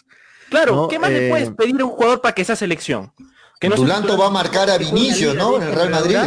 [0.51, 0.89] Claro, ¿no?
[0.89, 3.13] ¿qué más le Eh, puedes pedir a un jugador para que sea selección?
[3.61, 5.57] Que no Dulanto titular- va a marcar a Vinicius, liga ¿no?
[5.57, 5.91] En el Real.
[5.91, 6.19] Madrid.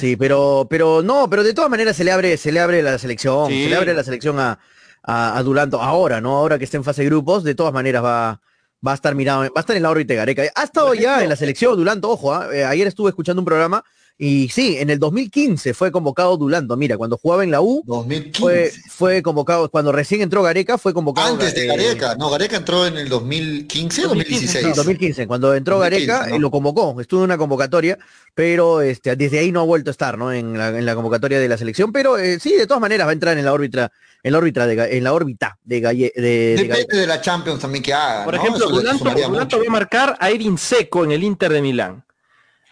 [0.00, 2.98] Sí, pero, pero no, pero de todas maneras se le abre, se le abre la
[2.98, 3.64] selección, Sí.
[3.64, 4.58] se le abre la selección a,
[5.02, 6.36] a, a Dulanto ahora, ¿no?
[6.36, 8.40] Ahora que está en fase de grupos, de todas maneras va,
[8.86, 10.42] va a estar mirado, va a estar en la órbita de Gareca.
[10.54, 13.84] Ha estado ya en la selección Dulanto, ojo, ah, eh, ayer estuve escuchando un programa
[14.18, 16.76] y sí, en el 2015 fue convocado Dulanto.
[16.76, 18.40] Mira, cuando jugaba en la U, 2015.
[18.40, 21.28] fue, fue convocado, cuando recién entró Gareca, fue convocado.
[21.34, 22.14] Antes de eh, Gareca.
[22.16, 24.66] No, Gareca entró en el 2015 o 2016.
[24.66, 26.36] Sí, 2015, cuando entró 2015, Gareca, ¿no?
[26.36, 27.98] eh, lo convocó, estuvo en una convocatoria,
[28.34, 30.32] pero este, desde ahí no ha vuelto a estar, ¿no?
[30.32, 33.10] En la, en la convocatoria de la selección, pero eh, sí, de todas maneras va
[33.10, 36.22] a entrar en la órbita, en la órbita de, en la órbita de Galle, de,
[36.22, 38.24] de Galle- Depende de la Champions también que haga.
[38.24, 38.40] Por ¿no?
[38.40, 39.58] ejemplo, mucho.
[39.58, 42.05] va a marcar a Edin Seco en el Inter de Milán.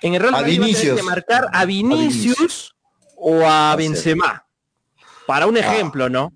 [0.06, 0.96] En el Real Madrid va a tener Vinicius.
[0.96, 2.24] que marcar a Vinicius.
[2.38, 2.74] Vinicius
[3.16, 4.46] o a Ah, Benzema.
[5.26, 6.32] Para un ejemplo, ¿no?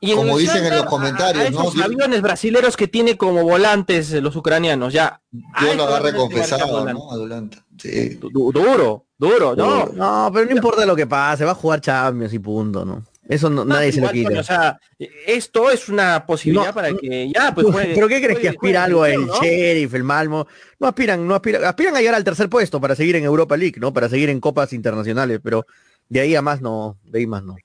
[0.00, 1.82] Y Como dicen en los comentarios, a, a esos ¿no?
[1.84, 5.20] aviones brasileros que tiene como volantes los ucranianos, ya.
[5.60, 7.02] eso lo confesado, Dulanto.
[7.04, 7.12] ¿no?
[7.12, 7.58] A Dulanto.
[7.78, 8.10] Sí.
[8.20, 9.86] Du- Duro, duro, ¿no?
[9.86, 13.02] No, pero no importa lo que pase, va a jugar Champions y punto, ¿no?
[13.28, 14.40] Eso no- nadie se lo quita.
[14.40, 14.80] O sea,
[15.26, 18.84] esto es una posibilidad No, para que ya, pues juegue- ¿Pero qué crees que aspira
[18.84, 19.40] algo el ¿no?
[19.40, 20.46] Sheriff, el Malmo?
[20.80, 23.76] No aspiran, no aspiran, aspiran a llegar al tercer puesto para seguir en Europa League,
[23.78, 23.92] ¿no?
[23.92, 25.66] Para seguir en copas internacionales, pero
[26.08, 27.56] de ahí a más no, de ahí más no.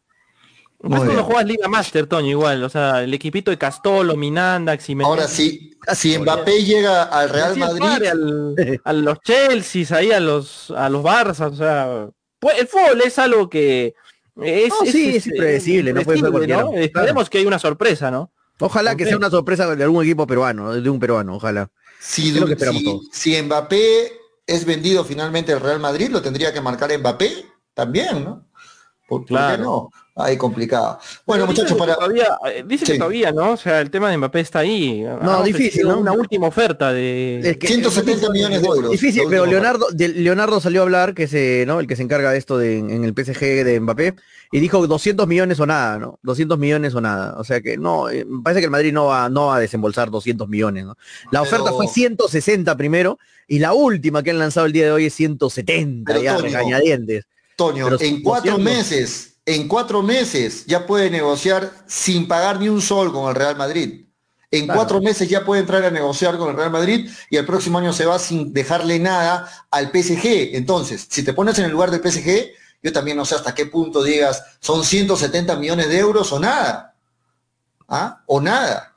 [0.80, 1.24] Pues tú no bien.
[1.24, 2.62] juegas Liga Master, Toño, igual.
[2.62, 5.08] O sea, el equipito de Castolo, Minanda, Ximenez.
[5.08, 10.72] Ahora sí, si Mbappé llega al Real Madrid, al- a los Chelsea, ahí a los
[10.72, 13.94] a los Barça, o sea, pues el fútbol es algo que
[14.42, 16.66] es, No, sí, es impredecible, no puede ser cualquiera.
[16.76, 18.32] Esperemos que hay una sorpresa, ¿no?
[18.60, 21.70] Ojalá que sea una sorpresa de algún equipo peruano, de un peruano, ojalá.
[22.00, 23.08] si, es lo que esperamos si- todos.
[23.12, 24.12] si Mbappé
[24.46, 28.48] es vendido finalmente al Real Madrid, lo tendría que marcar Mbappé también, ¿no?
[29.14, 29.64] ¿Por, por qué Claro.
[29.64, 29.90] no?
[30.16, 31.00] Ahí complicado.
[31.26, 31.96] Bueno, muchachos, para...
[31.96, 32.92] todavía, eh, dice Sí.
[32.92, 33.54] que todavía, ¿no?
[33.54, 35.04] O sea, el tema de Mbappé está ahí.
[35.24, 35.98] No, difícil, ¿no?
[35.98, 37.40] Una última oferta de...
[37.40, 38.92] Es que- 170 millones de euros.
[38.92, 41.80] Difícil, pero Leonardo, de- Leonardo salió a hablar, que se, ¿no?
[41.80, 44.14] El que se encarga de esto de, en el PSG de Mbappé,
[44.52, 46.20] y dijo 200 millones o nada, ¿no?
[46.22, 47.34] 200 millones o nada.
[47.40, 50.12] O sea que no, eh, parece que el Madrid no va, no va a desembolsar
[50.12, 50.96] 200 millones, ¿no?
[51.32, 54.92] La Pero- oferta fue 160 primero, y la última que han lanzado el día de
[54.92, 57.26] hoy es 170, Pero, ya regañadientes.
[57.56, 58.74] Toño, Pero en cuatro 200.
[58.74, 63.56] meses, en cuatro meses ya puede negociar sin pagar ni un sol con el Real
[63.56, 64.06] Madrid.
[64.52, 64.80] En Claro.
[64.80, 67.92] cuatro meses ya puede entrar a negociar con el Real Madrid y el próximo año
[67.92, 70.56] se va sin dejarle nada al PSG.
[70.56, 72.52] Entonces, si te pones en el lugar del PSG,
[72.84, 76.96] yo también no sé hasta qué punto digas, son 170 millones de euros o nada.
[77.88, 78.22] ¿Ah?
[78.28, 78.94] O nada.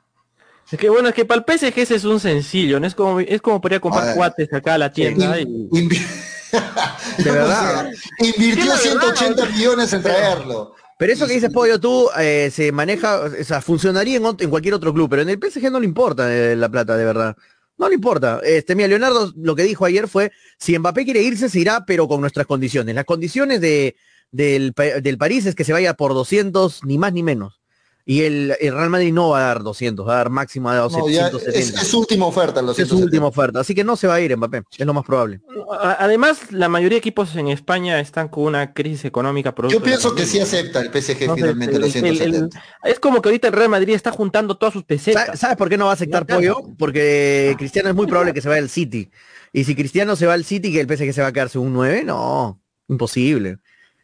[0.71, 2.85] Es que bueno, es que para el PSG ese es un sencillo, ¿no?
[2.87, 5.89] Es como, es como podría comprar cuates acá a la tienda In- y...
[7.17, 7.91] De verdad.
[8.19, 10.75] Invirtió Es la verdad, 180 millones en traerlo.
[10.97, 14.93] Pero eso que dices, Pollo, tú eh, se maneja, o sea, funcionaría en, cualquier otro
[14.93, 17.35] club, pero en el PSG no le importa eh, la plata, de verdad.
[17.77, 18.39] No le importa.
[18.43, 22.07] Este, mira, Leonardo lo que dijo ayer fue, si Mbappé quiere irse, se irá, pero
[22.07, 22.95] con nuestras condiciones.
[22.95, 23.95] Las condiciones de,
[24.31, 27.61] del, del París es que se vaya por 200, ni más ni menos.
[28.09, 30.75] Y el, el Real Madrid no va a dar 200, va a dar máximo a
[30.77, 31.59] No, ya 170.
[31.59, 34.13] es, es su última oferta, los Es su última oferta, así que no se va
[34.13, 35.41] a ir Mbappé, es lo más probable.
[35.77, 39.53] A- Además, la mayoría de equipos en España están con una crisis económica.
[39.67, 42.63] Yo pienso de que sí acepta el PSG finalmente el- los el- el- 170.
[42.85, 45.37] es como que ahorita el Real Madrid está juntando todas sus pesetas.
[45.37, 46.35] ¿Sabes por qué no va a aceptar No.
[46.35, 46.61] Pollo?
[46.79, 49.11] Porque Cristiano es muy probable que se vaya al City.
[49.51, 51.73] Y si Cristiano se va al City, que el PSG se va a quedarse un
[51.73, 53.57] 9, no, imposible.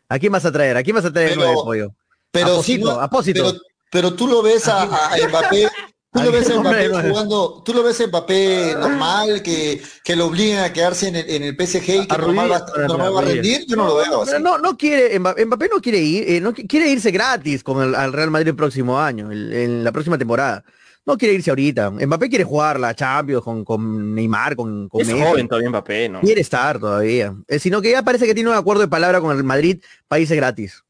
[0.09, 0.75] ¿A quién vas a traer?
[0.75, 1.95] ¿A quién vas a traer el Pero- 9, Pollo?
[2.31, 3.43] Pero, Apósito, si no- Apósito.
[3.45, 3.61] pero,
[3.93, 4.85] pero tú lo ves a,
[5.29, 5.69] Mbappé,
[6.11, 10.15] tú ¿A lo ves a Mbappé jugando, tú lo ves a Mbappé normal, que, que
[10.15, 13.15] lo obliguen a quedarse en el, en el PSG y que A normal va, normal
[13.15, 14.33] va a rendir, yo no lo veo así.
[14.41, 17.81] No, no quiere, Mba- Mbappé no quiere ir, eh, no qui- quiere irse gratis con
[17.81, 20.63] el al Real Madrid el próximo año, el- en la próxima temporada.
[21.05, 21.89] No quiere irse ahorita.
[21.91, 25.19] Mbappé quiere jugar la Champions con, con Neymar, con, con es Messi.
[25.21, 26.21] joven todavía Mbappé, ¿no?
[26.21, 27.35] Quiere estar todavía.
[27.47, 30.21] Eh, sino que ya parece que tiene un acuerdo de palabra con el Madrid para
[30.21, 30.81] irse gratis.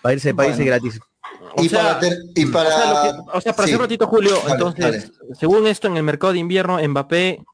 [0.00, 0.76] Para irse, para irse Bueno.
[0.80, 1.00] gratis.
[1.58, 2.68] O y, sea, para ter- y para...
[2.68, 3.70] O sea, lo que- o sea, para sí.
[3.72, 7.44] hacer un ratito, Julio, entonces, según esto, en el mercado de invierno, Mbappé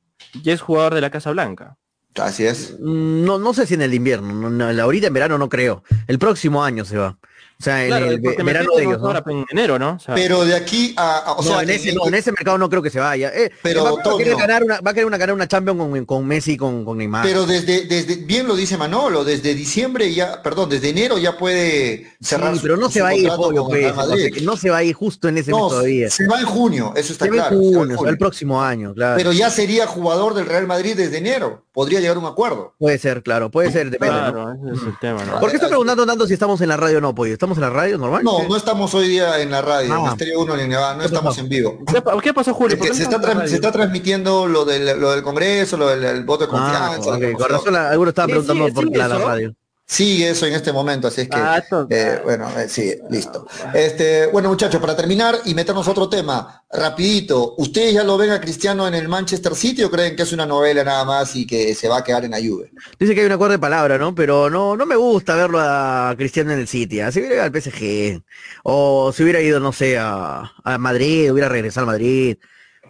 [0.43, 1.77] ya es jugador de la Casa Blanca.
[2.17, 2.77] Así es.
[2.81, 5.83] Mm, No, no sé si en el invierno, no, no, ahorita en verano no creo.
[6.07, 7.19] El próximo año se va.
[7.61, 9.01] O sea, en el verano de que ellos.
[9.01, 9.07] ¿no?
[9.07, 9.93] ahora en enero, ¿no?
[9.95, 11.19] O sea, Pero de aquí a...
[11.19, 12.99] a- o No, sea, en ese, que- no, en ese mercado no creo que se
[12.99, 13.31] vaya.
[13.35, 15.79] Eh, Pero, Mbappé va a querer ganar una, va a querer una, ganar una Champions
[15.79, 17.25] con, con Messi y con, con Neymar.
[17.25, 22.12] Pero desde, desde, bien lo dice Manolo, desde diciembre ya, perdón, desde enero ya puede
[22.21, 23.71] cerrar Sí, pero no su se va a ir, pues, o
[24.17, 26.11] sea, que no se va a ir justo en ese mes todavía.
[26.11, 27.51] se va en junio, eso está Se claro.
[27.51, 28.11] se va en junio, se va junio.
[28.12, 29.17] el próximo año, claro.
[29.17, 31.63] Pero ya sería jugador del Real Madrid desde enero.
[31.75, 32.73] Podría llegar a un acuerdo.
[32.79, 34.15] Puede ser, claro, puede ser, depende.
[34.15, 34.33] ¿no?
[34.33, 35.41] claro, ese es el tema, ¿no?
[35.41, 37.33] ¿Por qué está preguntando tanto si estamos en la radio o no, pollo?
[37.33, 38.23] ¿Estamos en la radio normal?
[38.23, 40.11] No, no estamos hoy día en la radio, en Ah.
[40.13, 41.79] Estéreo 1 ni Nevada, no ¿Qué estamos en vivo.
[41.93, 42.75] ¿Qué, pa- qué pasó, Julio?
[42.75, 45.89] Es ¿Por que qué se, está en se transmitiendo lo del, lo del Congreso, lo
[45.89, 47.37] del el voto de Ah, confianza.
[47.37, 49.55] con razón algunos estaban Sí, preguntando por la, radio.
[49.87, 53.47] Sigue eso en este momento, así es que, Ah, eh, bueno, eh, sí, listo.
[53.75, 58.31] Este, bueno, muchachos, para terminar y meternos a otro tema, rapidito, ¿ustedes ya lo ven
[58.31, 61.47] a Cristiano en el Manchester City o creen que es una novela nada más y
[61.47, 62.73] que se va a quedar en la Juve?
[62.99, 64.14] Dice que hay un acuerdo de palabra, ¿no?
[64.14, 67.01] Pero no, no me gusta verlo a Cristiano en el City.
[67.01, 67.12] ¿ah?
[67.12, 68.23] Si hubiera ido al PSG,
[68.62, 72.38] o si hubiera ido, no sé, a, a Madrid, hubiera regresado al Madrid.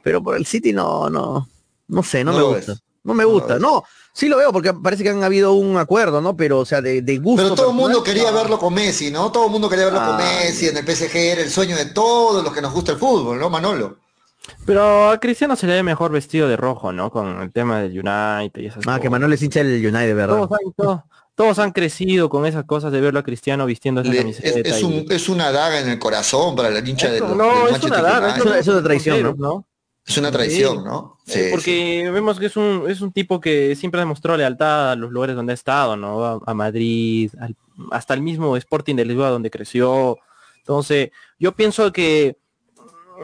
[0.04, 1.48] Pero por el City no, no,
[1.88, 2.72] no sé, no, No me gusta.
[2.74, 2.83] ves.
[3.04, 3.58] No me gusta.
[3.58, 6.36] No, sí lo veo porque parece que han habido un acuerdo, ¿no?
[6.36, 7.42] Pero, o sea, de, de gusto.
[7.42, 9.30] Pero todo el mundo quería verlo con Messi, ¿no?
[9.30, 10.18] Todo el mundo quería verlo con Ah.
[10.18, 13.38] Messi en el PSG, era el sueño de todos los que nos gusta el fútbol,
[13.38, 13.98] ¿no, Manolo?
[14.66, 17.10] Pero a Cristiano se le ve mejor vestido de rojo, ¿no?
[17.10, 19.10] Con el tema del United y esas Ah, que cosas.
[19.12, 20.36] Manuel es hincha del United, ¿verdad?
[20.36, 21.00] Todos han, todos,
[21.34, 24.48] todos han crecido con esas cosas de verlo a Cristiano vistiendo esa Le- camiseta.
[24.48, 27.36] es, es y- un- es una daga en el corazón para la hincha Eso, del
[27.38, 28.38] no, es Manchester una daga, United.
[28.40, 29.34] Es una- es una traición, ¿no?
[29.36, 29.66] ¿no?
[30.06, 31.18] Es una traición, ¿no?
[31.26, 34.96] Eh, Sí, porque vemos que es un, es un tipo que siempre demostró lealtad a
[34.96, 36.24] los lugares donde ha estado, ¿no?
[36.24, 37.56] A, a Madrid, al-
[37.90, 40.18] hasta el mismo Sporting de Lisboa donde creció.
[40.58, 42.36] Entonces, yo pienso que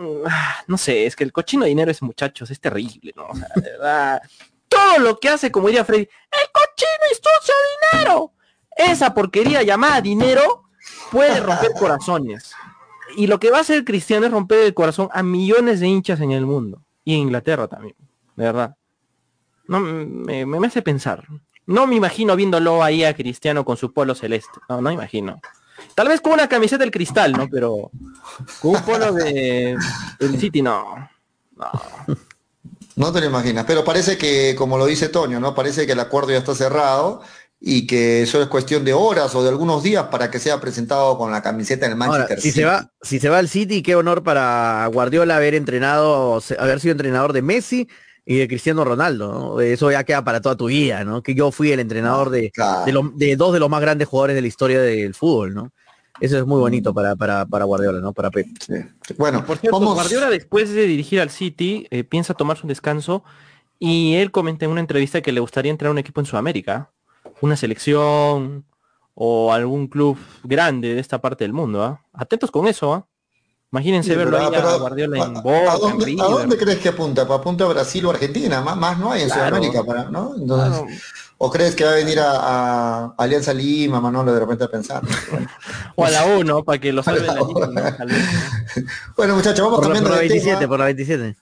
[0.01, 0.27] mm,
[0.69, 3.27] no sé, es que el cochino de dinero es muchachos, es terrible, ¿no?
[3.27, 4.23] O sea, de verdad,
[4.69, 7.55] todo lo que hace, como diría Freddy, el cochino ensucia
[7.93, 8.33] dinero.
[8.77, 10.65] Esa porquería llamada dinero
[11.13, 12.53] puede romper corazones.
[13.17, 16.21] Y lo que va a hacer Cristiano es romper el corazón a millones de hinchas
[16.21, 16.83] en el mundo.
[17.05, 17.97] Y en Inglaterra también,
[18.37, 18.77] de verdad.
[19.67, 21.27] No, me, hace pensar.
[21.67, 24.59] No me imagino viéndolo ahí a Cristiano con su polo celeste.
[24.69, 25.41] No, no imagino.
[25.95, 27.49] Tal vez con una camiseta del cristal, ¿no?
[27.49, 27.91] Pero
[28.61, 29.77] con un polo de
[30.19, 30.63] del City.
[30.63, 31.09] No.
[32.97, 35.55] No te lo imaginas, pero parece que, como lo dice Toño, ¿no?
[35.55, 37.23] Parece que el acuerdo ya está cerrado
[37.63, 41.19] y que eso es cuestión de horas o de algunos días para que sea presentado
[41.19, 42.61] con la camiseta del Manchester Ahora, si City.
[42.61, 46.93] se va, si se va al City, qué honor para Guardiola haber entrenado, haber sido
[46.93, 47.87] entrenador de Messi
[48.25, 49.33] y de Cristiano Ronaldo.
[49.57, 49.61] ¿no?
[49.61, 51.23] Eso ya queda para toda tu vida, ¿no?
[51.23, 52.85] Que yo fui el entrenador de, Claro.
[52.87, 55.71] de, lo- de dos de los más grandes jugadores de la historia del fútbol, ¿no?
[56.19, 58.13] Eso es muy bonito para, para, para Guardiola, ¿no?
[58.13, 58.47] Para Pep.
[58.61, 58.75] Sí.
[59.19, 59.95] Bueno, Por cierto, vamos.
[59.95, 63.23] Guardiola después de dirigir al City eh, piensa tomarse un descanso
[63.79, 66.91] y él comenta en una entrevista que le gustaría entrar a un equipo en Sudamérica,
[67.41, 68.65] una selección
[69.15, 71.83] o algún club grande de esta parte del mundo.
[71.85, 72.01] ¿ah?
[72.13, 72.95] Atentos con eso.
[72.95, 73.07] ¿ah?
[73.73, 75.75] Imagínense Sí, verlo pero- ahí a Guardiola ¿a- en ¿A, Boca,
[76.09, 77.27] en a dónde crees que apunta?
[77.29, 78.61] ¿Para apunta a Brasil o Argentina?
[78.63, 79.57] Más, más no hay en Claro.
[79.57, 80.35] Sudamérica, para, ¿no?
[80.37, 80.87] Entonces, Claro.
[81.43, 82.33] ¿O crees que va a venir a,
[83.07, 85.03] a Alianza Lima, Manolo, de repente a pensar?
[85.97, 87.55] O a la 1 para que lo salve A la la U.
[89.17, 90.69] Bueno, muchachos, vamos Por cambiando por la de 27, tema.
[90.69, 91.37] por la 27.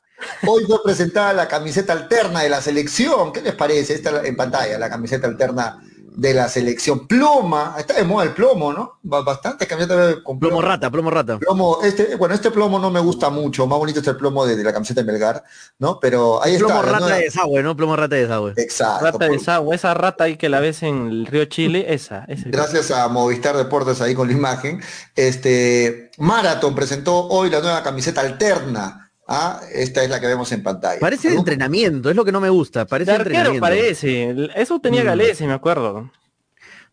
[0.47, 3.33] Hoy fue presentada la camiseta alterna de la selección.
[3.33, 3.95] ¿Qué les parece?
[3.95, 5.81] Esta en pantalla, la camiseta alterna
[6.17, 7.07] de la selección.
[7.07, 8.99] Ploma, está de moda el plomo, ¿no?
[9.05, 11.39] Ba- Bastantes camisetas con Plomo rata, plomo rata.
[11.39, 14.57] Plomo, este, bueno, este plomo no me gusta mucho, más bonito es el plomo de,
[14.57, 15.45] de la camiseta de Melgar,
[15.79, 16.01] ¿no?
[16.01, 16.87] Pero ahí Plomo está.
[16.87, 17.77] la rata nueva- de desagüe, ¿no?
[17.77, 18.53] Plomo rata de desagüe.
[18.57, 19.05] Exacto.
[19.05, 22.25] Rata de desagüe, esa rata ahí que la ves en el río Chile, esa.
[22.27, 22.49] esa.
[22.49, 24.81] Gracias a Movistar Deportes ahí con la imagen.
[25.15, 29.05] Este Marathon presentó hoy la nueva camiseta alterna.
[29.29, 29.61] ¿Ah?
[29.73, 30.99] Esta es la que vemos en pantalla.
[31.01, 32.87] Parece de ¿Algún- entrenamiento, es lo que no me gusta.
[32.87, 33.65] Parece De de arquero entrenamiento.
[33.65, 34.51] parece.
[34.61, 35.07] Eso tenía Mm.
[35.07, 36.11] Galese, me acuerdo.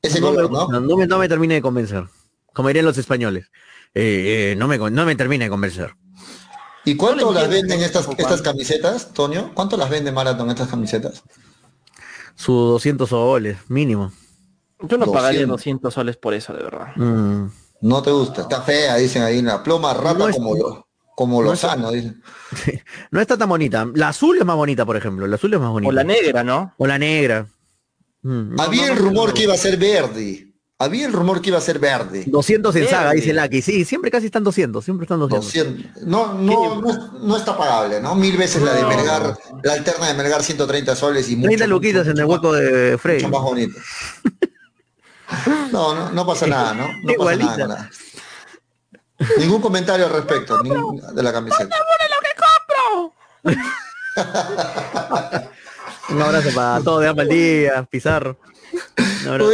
[0.02, 0.60] Ese no, me, color, ¿no?
[0.66, 2.04] gusta, no me, no me termine de convencer.
[2.54, 3.48] Como dirían los españoles.
[3.96, 5.96] Eh, eh, no, me, no me termine de convencer.
[6.84, 9.52] ¿Y cuánto las venden estas, estas camisetas, Tonio?
[9.56, 11.24] ¿Cuánto las vende Marathon estas camisetas?
[12.36, 14.12] Sus 200 soles, mínimo.
[14.82, 15.14] Yo no 200.
[15.14, 16.88] pagaría 200 soles por eso, de verdad.
[16.96, 17.48] Mm.
[17.82, 20.85] No te gusta, está fea, dicen ahí en la ploma rata No es- como lo,
[21.16, 22.22] como no Lozano, dicen.
[23.12, 23.88] No está tan bonita.
[23.96, 25.26] La azul es más bonita, por ejemplo.
[25.28, 25.90] La azul es más bonita.
[25.90, 26.74] O la negra, ¿no?
[26.78, 27.48] O la negra.
[28.22, 29.34] Mm, Había no, el rumor no.
[29.34, 30.42] que iba a ser verde.
[30.78, 32.26] Había el rumor que iba a ser verde.
[32.28, 33.16] 200 en saga, Verde.
[33.22, 33.62] dice Lucky.
[33.62, 34.84] Sí, siempre casi están 200.
[34.84, 35.46] Siempre están 200.
[35.46, 36.04] 200.
[36.04, 38.14] No, no, no, no está pagable, ¿no?
[38.14, 38.84] Mil veces la de.
[38.84, 42.28] Melgar, la alterna de Melgar 130 soles y mucho, 30 mucho, luquitas en el más-
[42.28, 43.18] hueco de Frey.
[43.24, 43.80] Mucho más bonito.
[45.72, 46.88] No, no, no pasa nada, ¿no?
[46.88, 47.46] No pasa Igualita.
[47.46, 47.90] nada, con nada.
[49.38, 51.76] Ningún comentario al respecto ningún- de la camiseta.
[56.10, 58.38] Un abrazo para todos de Amal Díaz, Pizarro.
[59.28, 59.50] Abrazo.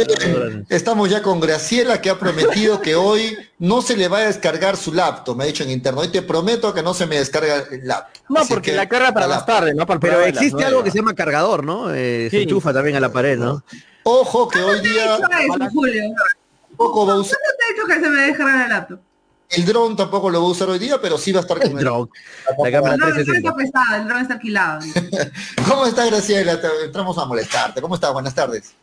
[0.68, 4.76] Estamos ya con Graciela que ha prometido que hoy no se le va a descargar
[4.76, 6.00] su laptop, me ha dicho en interno.
[6.00, 8.22] Hoy te prometo que no se me descarga el laptop.
[8.28, 10.82] No, Así porque que, la carga para la más tarde, no para Pero existe algo
[10.84, 11.92] que se llama cargador, ¿no?
[11.94, 13.64] Eh, Se enchufa también a la pared, ¿no?
[14.04, 15.26] Ojo que hoy día eso,
[15.72, 16.02] Julio.
[16.68, 18.98] tampoco va a usar, ¿Cuándo te he dicho que se me descarga el laptop?
[19.52, 21.70] El dron tampoco lo va a usar hoy día, pero sí va a estar con
[21.70, 22.10] El el drone.
[22.58, 23.38] La cámara El dron, el dron 360.
[23.38, 24.80] está prestado, el dron está alquilado.
[25.68, 26.60] ¿Cómo está Graciela?
[26.84, 27.80] Entramos a molestarte.
[27.80, 28.12] ¿Cómo estás?
[28.12, 28.74] Buenas tardes.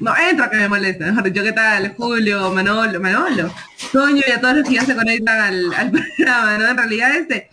[0.00, 1.10] No, entra que me molesta.
[1.22, 1.94] Dicho, ¿qué tal?
[1.96, 3.50] Julio, Manolo, Manolo,
[3.92, 6.68] Toño y a todos los que ya se conectan al, al programa, ¿no?
[6.68, 7.50] En realidad, este,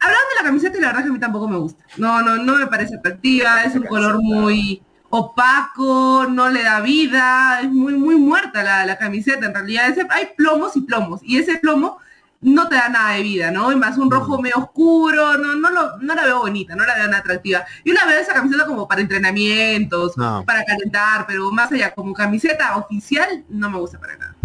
[0.00, 1.84] hablando de la camiseta, y la verdad que a mí tampoco me gusta.
[1.96, 7.60] No, no, no me parece atractiva, es un color muy opaco, no le da vida,
[7.62, 9.46] es muy, muy muerta la, la camiseta.
[9.46, 11.98] En realidad, ese- hay plomos y plomos, y ese plomo
[12.40, 13.72] no te da nada de vida, ¿no?
[13.72, 16.94] Y más un rojo medio oscuro, no, no, lo, no la veo bonita, no la
[16.94, 17.64] veo nada atractiva.
[17.84, 20.44] Yo la veo esa camiseta como para entrenamientos, No.
[20.46, 24.36] para calentar, pero más allá, como camiseta oficial, no me gusta para nada.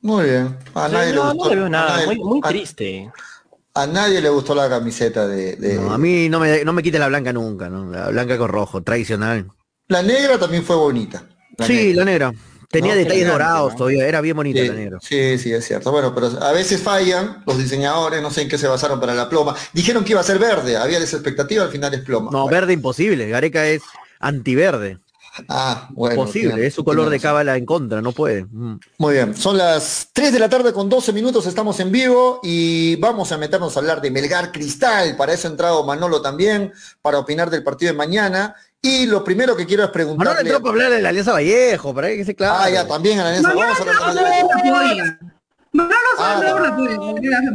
[0.00, 0.56] Muy bien.
[0.74, 1.44] A Sí, nadie le no, gustó.
[1.44, 3.12] no le veo nada, nadie- muy, muy a- triste.
[3.74, 6.82] A nadie le gustó la camiseta de, de- No, a mí no me, no me
[6.82, 7.90] quite la blanca nunca, ¿no?
[7.90, 9.48] La blanca con rojo, tradicional.
[9.88, 11.22] La negra también fue bonita.
[11.58, 11.98] La sí, negra.
[11.98, 12.32] la negra.
[12.70, 13.78] Tenía No, detalles elegante, dorados ¿no?
[13.78, 14.98] todavía, era bien bonita la Sí, negra.
[15.00, 15.90] sí, sí, es cierto.
[15.90, 19.28] Bueno, pero a veces fallan los diseñadores, no sé en qué se basaron para la
[19.28, 19.56] ploma.
[19.72, 22.30] Dijeron que iba a ser verde, había esa expectativa, al final es ploma.
[22.30, 23.28] No, verde imposible.
[23.28, 23.82] Gareca es
[24.20, 24.98] antiverde.
[25.48, 26.16] Ah, bueno.
[26.16, 28.44] Posible, es su color de cábala en contra, no puede.
[28.44, 28.78] Mm.
[28.98, 32.96] Muy bien, son las 3 de la tarde con 12 minutos, estamos en vivo y
[32.96, 35.16] vamos a meternos a hablar de Melgar Cristal.
[35.16, 38.54] Para eso ha entrado Manolo también, para opinar del partido de mañana.
[38.82, 40.40] Y lo primero que quiero es Manolo preguntarle...
[40.40, 42.56] entró para hablar de la Alianza Vallejo, para que se claro.
[42.60, 45.39] Ah, ya, también, Aranesa, No, vamos a hablar de- no, no,
[45.72, 46.40] no, no, no, Ah,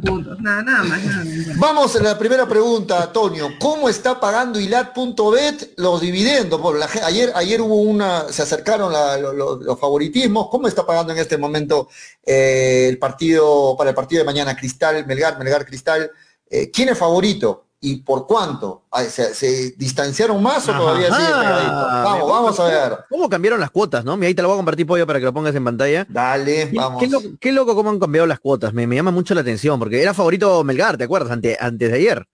[0.01, 0.39] puntos.
[0.39, 1.57] Nada, nada más, nada más.
[1.57, 3.49] Vamos a la primera pregunta, Antonio.
[3.59, 6.61] ¿Cómo está pagando Ilat.bet los dividendos?
[6.61, 10.47] Por la ayer, ayer hubo una, se acercaron la- lo- lo- los favoritismos.
[10.49, 11.89] ¿Cómo está pagando en este momento
[12.25, 16.09] eh, el partido, para el partido de mañana, Cristal, Melgar, Melgar Cristal?
[16.49, 17.64] Eh, ¿Quién es favorito?
[17.87, 18.83] ¿Y por cuánto?
[18.91, 21.17] Ah, ¿Se, se distanciaron más o todavía Ajá.
[21.19, 21.71] sigue pegadito?
[21.71, 22.97] Vamos, vamos a ver.
[23.09, 24.17] ¿Cómo cambiaron las cuotas, no?
[24.17, 26.05] Mira, ahí te lo voy a compartir, Pollo, para que lo pongas en pantalla.
[26.09, 26.99] Dale, Qué- vamos.
[26.99, 28.73] Qué, loco, qué loco cómo han cambiado las cuotas.
[28.73, 31.31] Me, me llama mucho la atención, porque era favorito Melgar, ¿te acuerdas?
[31.31, 32.25] Ante- antes de ayer.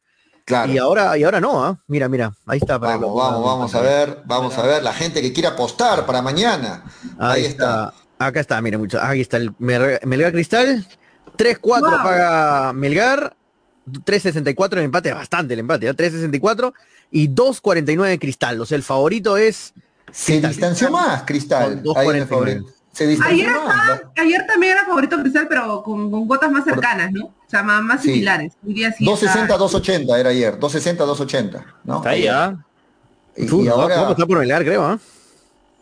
[0.45, 0.71] Claro.
[0.71, 1.77] Y ahora, y ahora no, ¿ah?
[1.87, 2.79] Mira, mira, ahí está.
[2.79, 6.21] para Vamos, vamos, vamos a ver, vamos a ver la gente que quiere apostar para
[6.21, 6.83] mañana.
[7.19, 7.93] Ahí, está.
[8.17, 8.99] Acá está, mira mucho.
[9.01, 10.85] Ahí está el Mel- Melgar Cristal.
[11.37, 12.03] 3-4 Wow.
[12.03, 13.35] paga Melgar.
[13.91, 15.93] 3.64 el empate, bastante el empate, ¿eh?
[15.95, 16.73] 3.64
[17.11, 18.59] y 2.49 Cristal.
[18.61, 19.73] O sea, el favorito es
[20.11, 20.51] Se Cristal.
[20.51, 21.81] distanció más, Cristal.
[21.83, 22.27] Con ahí en el 2.49.
[22.27, 22.65] favorito.
[22.93, 23.89] Se distanció Ayer, más.
[23.89, 27.25] estaba- ayer también era favorito Cristal, pero con, con cuotas más cercanas, ¿no?
[27.25, 28.09] O sea, más, más Sí.
[28.13, 28.53] similares.
[28.67, 30.59] Hoy día sí 260, está- 280 era ayer.
[30.59, 31.65] 260, 280.
[31.85, 31.97] ¿no?
[31.97, 32.27] Está ahí.
[32.27, 32.57] ¿ah?
[33.37, 33.95] Y, Uf, y no, ahora.
[33.95, 34.99] vamos a estar por Melgar, creo, ¿ah?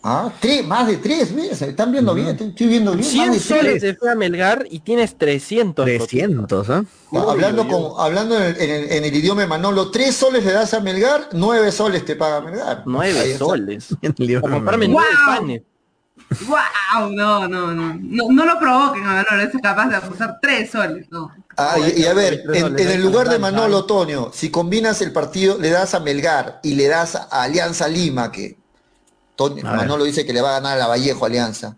[0.02, 1.62] Ah, tres, más de tres, ¿ves?
[1.62, 3.04] Están viendo bien, estoy viendo bien.
[3.04, 5.86] 100 más de soles de fe a Melgar y tienes 300.
[5.86, 6.84] 300, ¿ah?
[7.14, 10.46] Ah, hablando, con, hablando en, el, en el- en el idioma de Manolo, tres soles
[10.46, 12.78] le das a Melgar, nueve soles te paga Melgar.
[12.78, 13.38] Ahí 9 está.
[13.40, 13.88] soles.
[14.02, 15.06] En el idioma Para comprarme Melgar.
[15.06, 15.36] 9 ¡Wow!
[15.36, 15.62] panes.
[16.48, 17.10] ¡Wow!
[17.12, 17.98] No, no, no.
[18.00, 21.08] No, no lo provoquen a Manolo, es capaz de apostar tres soles.
[21.12, 21.32] No.
[21.58, 23.86] Ah, y, y a ver, en, en el lugar de Manolo.
[23.86, 28.32] Tonio, si combinas el partido, le das a Melgar y le das a Alianza Lima,
[28.32, 28.59] que
[29.64, 31.78] Manolo dice que le va a ganar a la Vallejo Alianza.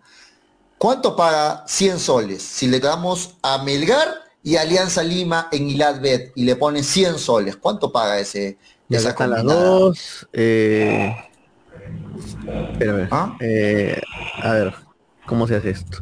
[0.78, 2.42] ¿Cuánto paga 100 soles?
[2.42, 4.08] Si le damos a Melgar
[4.42, 9.10] y Alianza Lima en Iladbet y le pones 100 soles, ¿cuánto paga ese Ya esa
[9.10, 10.26] están las dos.
[10.32, 11.14] Eh...
[12.78, 13.08] Ver.
[13.10, 13.36] ¿Ah?
[13.40, 14.00] Eh,
[14.42, 14.74] a ver,
[15.26, 15.98] ¿cómo se hace esto?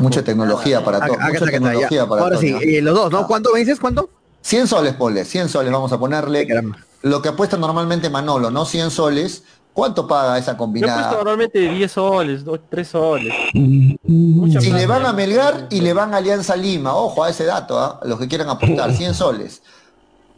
[0.00, 1.14] Mucha tecnología para todo.
[1.14, 2.78] Mucha está, está, tecnología para Ahora sí, Tonio.
[2.78, 3.18] eh, los dos, ¿no?
[3.20, 3.26] Ah.
[3.26, 3.80] ¿Cuánto me dices?
[3.80, 4.10] ¿Cuánto?
[4.42, 6.46] 100 soles, ponle, 100 soles vamos a ponerle.
[6.46, 6.78] Caramba.
[7.02, 8.64] Lo que apuesta normalmente Manolo, ¿no?
[8.64, 9.44] 100 soles.
[9.72, 11.12] ¿Cuánto paga esa Yo combinada?
[11.12, 13.34] normalmente 10 soles, 3 soles.
[13.54, 14.80] Mucha Si plata.
[14.80, 18.00] le van a Melgar y le van a Alianza Lima, ojo a ese dato, ¿ah?
[18.04, 19.62] los que quieran apostar, 100 soles.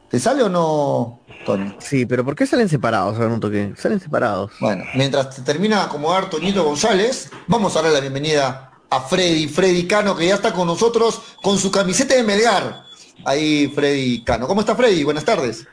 [0.08, 1.74] ¿Te sale o no, Tony?
[1.80, 3.16] Sí, pero ¿por qué salen separados?
[3.16, 3.74] A ver un toque.
[3.76, 4.52] Salen separados.
[4.60, 9.48] Bueno, mientras te termina de acomodar Toñito González, vamos a darle la bienvenida a Freddy,
[9.48, 12.84] Freddy Cano, que ya está con nosotros con su camiseta de Melgar.
[13.24, 14.46] Ahí, Freddy Cano.
[14.46, 15.02] ¿Cómo está Freddy?
[15.02, 15.66] Buenas tardes.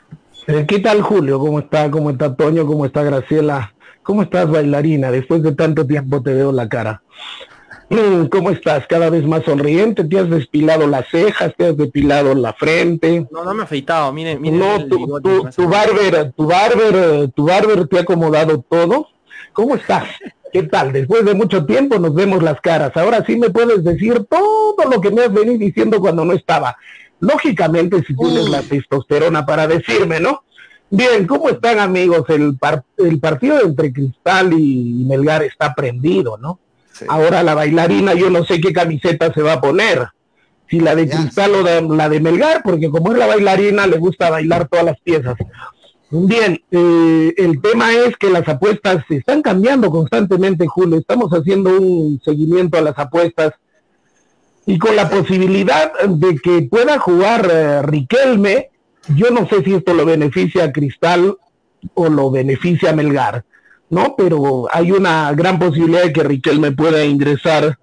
[0.47, 1.39] Eh, ¿Qué tal Julio?
[1.39, 1.91] ¿Cómo está?
[1.91, 2.65] ¿Cómo está Toño?
[2.65, 3.73] ¿Cómo está Graciela?
[4.01, 5.12] ¿Cómo estás bailarina?
[5.12, 7.04] Después de tanto tiempo te veo la cara.
[7.89, 8.88] Mm, ¿Cómo estás?
[8.88, 13.27] Cada vez más sonriente, te has despilado las cejas, te has depilado la frente.
[13.30, 14.58] No, no me he afeitado, mire, mire.
[14.58, 19.10] No, tu, bigote tu, tu barber, tu barber, tu barber te ha acomodado todo.
[19.54, 20.06] ¿Cómo estás?
[20.51, 20.91] ¿Qué tal?
[20.91, 22.95] Después de mucho tiempo nos vemos las caras.
[22.95, 26.75] Ahora sí me puedes decir todo lo que me has venido diciendo cuando no estaba.
[27.21, 30.43] Lógicamente, si tienes la testosterona para decirme, ¿no?
[30.89, 32.25] Bien, ¿cómo están amigos?
[32.29, 36.60] El, par- el partido entre Cristal y Melgar está prendido, ¿no?
[36.91, 37.05] Sí.
[37.07, 40.07] Ahora la bailarina, yo no sé qué camiseta se va a poner.
[40.69, 41.07] Si la de.
[41.07, 44.86] Cristal o de- la de Melgar, porque como es la bailarina, le gusta bailar todas
[44.86, 45.36] las piezas.
[46.10, 50.97] Bien, eh, el tema es que las apuestas se están cambiando constantemente, Julio.
[50.99, 53.53] Estamos haciendo un seguimiento a las apuestas
[54.65, 58.69] y con la posibilidad de que pueda jugar eh, Riquelme,
[59.15, 61.36] yo no sé si esto lo beneficia a Cristal
[61.95, 63.43] o lo beneficia a Melgar,
[63.89, 64.15] ¿no?
[64.15, 67.78] Pero hay una gran posibilidad de que Riquelme pueda ingresar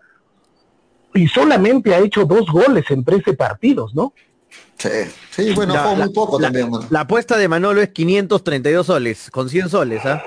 [1.14, 4.12] y solamente ha hecho dos goles en 13 partidos, ¿no?
[4.76, 4.88] Sí,
[5.30, 6.70] sí bueno, La- fue la- muy poco la- también.
[6.90, 10.22] La apuesta de Manolo es 532 soles, con 100 soles, ¿ah?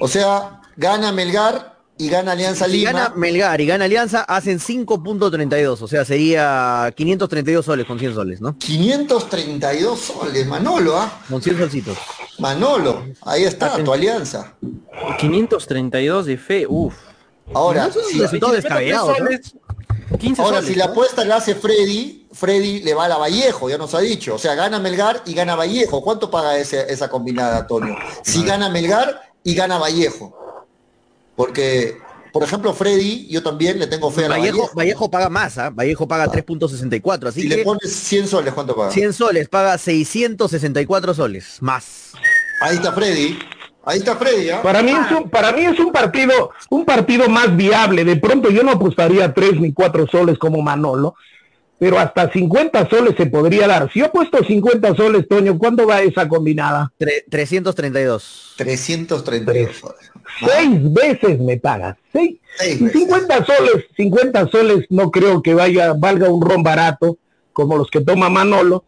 [0.00, 2.92] O sea, gana Melgar y gana Alianza Si Lima.
[2.92, 8.40] gana Melgar y gana Alianza, hacen 5.32, o sea, sería 532 soles con 100 soles,
[8.40, 8.56] ¿no?
[8.58, 11.12] 532 soles, Manolo, ¿ah?
[11.28, 11.98] Con 100 solcitos.
[12.38, 14.54] Manolo, ahí está, tu alianza.
[15.18, 16.94] 532 de fe, uff.
[17.52, 18.18] Ahora, No, si.
[20.18, 20.70] 15 ahora soles.
[20.72, 24.00] si la apuesta la hace Freddy, Freddy le va a la Vallejo, ya nos ha
[24.00, 24.34] dicho.
[24.34, 26.02] O sea, gana Melgar y gana Vallejo.
[26.02, 27.94] ¿Cuánto paga ese- esa combinada, Antonio?
[28.22, 30.36] Si gana Melgar y gana Vallejo.
[31.40, 31.96] Porque,
[32.34, 34.74] por ejemplo, Freddy, yo también le tengo fe a la Vallejo, Vallejo.
[34.76, 35.70] Vallejo paga más, ¿ah?
[35.70, 38.90] Vallejo paga 3.64, así Si le que pones 100 soles, ¿cuánto paga?
[38.90, 42.12] 100 soles paga 664 soles, más.
[42.60, 43.38] Ahí está Freddy.
[43.86, 44.60] Ahí está Freddy, ¿ah?
[44.62, 48.04] Para mí es un, para mí es un partido, un partido más viable.
[48.04, 51.14] De pronto yo no apostaría tres ni cuatro soles como Manolo,
[51.78, 53.90] pero hasta 50 soles se podría dar.
[53.90, 56.92] Si yo he puesto 50 soles, Toño, ¿cuándo va esa combinada?
[57.00, 58.56] Tre- 332.
[58.58, 60.09] 332 soles.
[60.38, 61.96] Seis veces me pagas.
[62.12, 62.38] Seis.
[62.56, 63.00] Seis Y veces.
[63.02, 67.18] 50 soles, 50 soles no creo que vaya, valga un ron barato,
[67.52, 68.84] como los que toma Manolo.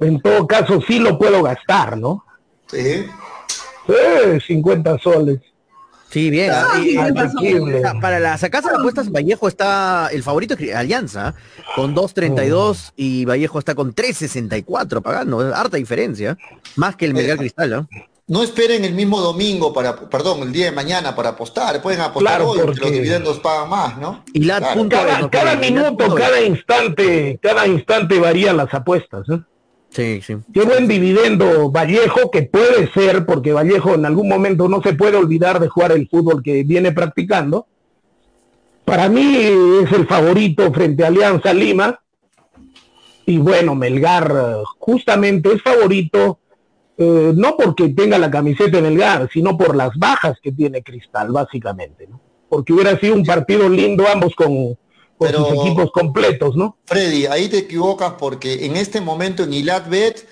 [0.00, 2.24] En todo caso sí lo puedo gastar, ¿no?
[2.66, 3.06] Sí.
[3.88, 5.40] Eh, 50 soles.
[6.10, 6.50] Sí, bien.
[6.52, 11.34] Ah, para las casas de apuestas, Vallejo está, el favorito es Alianza,
[11.74, 16.38] con 2.32 y Vallejo está con 3.64 pagando, harta diferencia,
[16.76, 17.88] más que el Melgar Cristal, ¿no?
[18.28, 21.80] No esperen el mismo domingo para, perdón, el día de mañana para apostar.
[21.80, 24.24] Pueden apostar Claro, hoy porque los dividendos pagan más, ¿no?
[24.32, 24.88] Y la Claro.
[24.88, 29.28] Cada, no, cada minuto, cada instante, cada instante varían las apuestas.
[29.28, 29.38] ¿eh?
[29.90, 30.36] Sí, sí.
[30.52, 35.16] Qué buen dividendo Vallejo, que puede ser, porque Vallejo en algún momento no se puede
[35.16, 37.68] olvidar de jugar el fútbol que viene practicando.
[38.84, 42.00] Para mí es el favorito frente a Alianza Lima.
[43.24, 46.40] Y bueno, Melgar justamente es favorito,
[46.98, 52.06] eh, no porque tenga la camiseta Melgar, sino por las bajas que tiene Cristal, básicamente.
[52.08, 52.20] ¿no?
[52.48, 54.76] Porque hubiera sido un partido lindo ambos con, con
[55.18, 56.76] Pero- sus equipos completos, ¿no?
[56.86, 60.26] Freddy, ahí te equivocas porque en este momento en Ilatbet,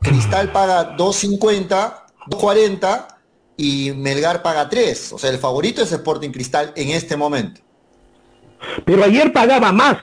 [0.00, 1.94] Cristal paga 2.50,
[2.28, 3.06] 2.40
[3.56, 5.12] y Melgar paga 3.
[5.12, 7.60] O sea, el favorito es Sporting Cristal en este momento.
[8.84, 9.98] Pero ayer pagaba más.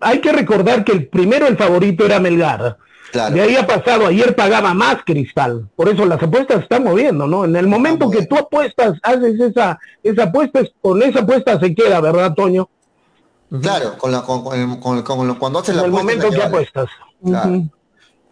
[0.00, 2.76] hay que recordar que el primero el favorito era Melgar.
[3.14, 3.32] Claro.
[3.32, 5.68] De ahí ha pasado, ayer pagaba más Cristal.
[5.76, 7.44] Por eso las apuestas se están moviendo, ¿no?
[7.44, 11.72] En el momento que tú apuestas, haces esa, esa apuesta, es- con esa apuesta se
[11.76, 12.68] queda, ¿verdad, Toño?
[13.62, 16.02] Claro, con la- con- con- con- con- cuando haces En la el apuesta.
[16.04, 16.48] momento que vale.
[16.48, 16.88] apuestas.
[17.24, 17.62] Claro.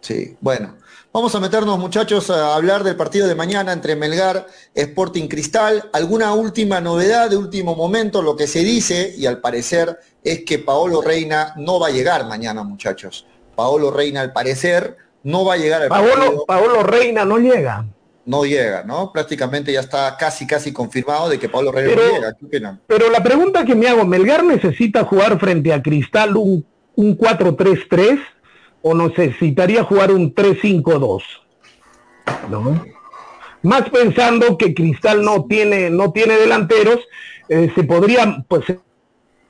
[0.01, 0.75] Sí, bueno.
[1.13, 5.89] Vamos a meternos, muchachos, a hablar del partido de mañana entre Melgar, Sporting Cristal.
[5.93, 8.21] ¿Alguna última novedad de último momento?
[8.21, 12.25] Lo que se dice, y al parecer, es que Paolo Reina no va a llegar
[12.27, 13.25] mañana, muchachos.
[13.55, 16.45] Paolo Reina, al parecer, no va a llegar al Paolo, partido.
[16.45, 17.85] Paolo Reina no llega.
[18.25, 19.11] No llega, ¿no?
[19.11, 22.33] Prácticamente ya está casi, casi confirmado de que Paolo Reina Pero- no llega.
[22.33, 22.81] ¿Qué opinan?
[22.87, 28.19] Pero la pregunta que me hago, ¿Melgar necesita jugar frente a Cristal un, un 4-3-3
[28.81, 31.21] o necesitaría jugar un 3-5-2?
[32.49, 32.85] ¿No?
[33.61, 36.99] Más pensando que Cristal no tiene, no tiene delanteros,
[37.49, 38.63] eh, se podría, pues,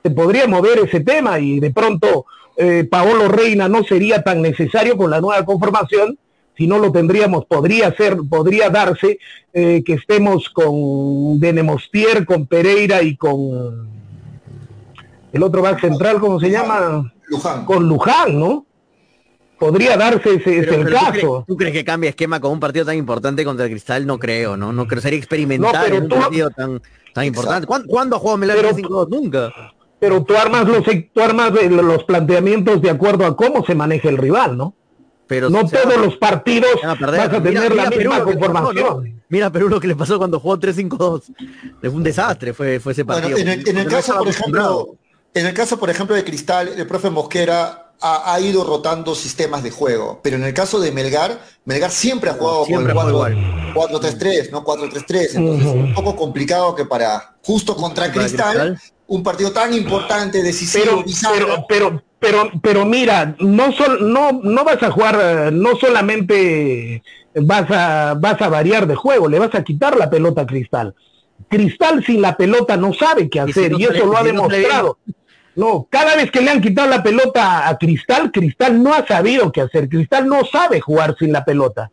[0.04, 2.26] se podría mover ese tema y de pronto
[2.58, 6.18] eh, Paolo Reina no sería tan necesario con la nueva conformación,
[6.58, 9.18] si no lo tendríamos, podría ser, podría darse
[9.54, 13.88] eh, que estemos con Denemostier, con Pereira y con
[15.32, 17.10] el otro back central, ¿cómo se llama?
[17.28, 17.64] Luján.
[17.64, 18.66] Con Luján, ¿no?
[19.58, 21.12] Podría darse ese, ese Pero- el pero ¿tú, caso.
[21.12, 24.06] crees, tú crees que cambia esquema con un partido tan importante contra el Cristal?
[24.06, 24.70] No creo, ¿no?
[24.72, 25.00] No creo.
[25.00, 26.82] Sería experimental No, pero en un tú- partido tan,
[27.14, 27.66] tan importante.
[27.66, 29.08] ¿Cuándo, ¿Cuándo ha jugado Melgar Pero- 3-5-2?
[29.08, 29.52] Nunca.
[30.04, 34.08] Pero tú armas los tú armas eh, los planteamientos de acuerdo a cómo se maneja
[34.10, 34.74] el rival, ¿no?
[35.26, 37.20] Pero No todos van- los partidos a perder.
[37.20, 39.04] vas a Mira- tener mira la Perú misma lo que le pasó, conformación.
[39.04, 39.20] ¿no?
[39.30, 41.22] Mira a Perú lo que le pasó cuando jugó 3-5-2.
[41.80, 43.38] Fue un desastre, fue, fue ese Bueno, partido.
[43.38, 44.96] en el, en el caso, por ejemplo,
[45.32, 49.62] en el caso, por ejemplo, de Cristal, el profe Mosquera ha, ha ido rotando sistemas
[49.62, 53.12] de juego, pero en el caso de Melgar, Melgar siempre ha jugado siempre con el
[53.14, 53.34] jugado
[53.72, 55.78] 4 4-3-3, no 4-3-3, entonces Ujú.
[55.78, 58.93] es un poco complicado que para justo contra Para Cristal, Cristal.
[59.06, 64.64] Un partido tan importante, decisivo, pero, pero, pero, pero, pero mira, no, sol, no, no
[64.64, 67.02] vas a jugar, no solamente
[67.34, 70.94] vas a, vas a variar de juego, le vas a quitar la pelota a Cristal.
[71.48, 74.22] Cristal sin la pelota no sabe qué Y si hacer no y eso lo ha
[74.22, 74.98] si no demostrado.
[75.56, 79.52] No, cada vez que le han quitado la pelota a Cristal, Cristal no ha sabido
[79.52, 79.88] qué hacer.
[79.88, 81.90] Cristal no sabe jugar sin la pelota.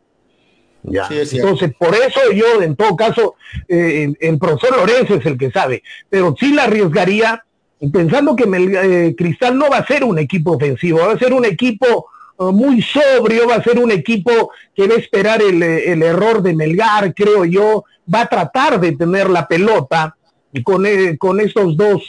[0.84, 1.08] Ya.
[1.08, 1.38] Sí.
[1.38, 3.36] Entonces, por eso yo, en todo caso,
[3.68, 7.44] eh, el, profesor Lorenzo es el que sabe, pero sí la arriesgaría
[7.92, 11.34] pensando que Mel- eh, Cristal no va a ser un equipo ofensivo, va a ser
[11.34, 12.08] un equipo
[12.40, 16.42] eh, muy sobrio, va a ser un equipo que va a esperar el, el error
[16.42, 20.16] de Melgar, creo yo, va a tratar de tener la pelota
[20.64, 22.08] con, eh, con estos dos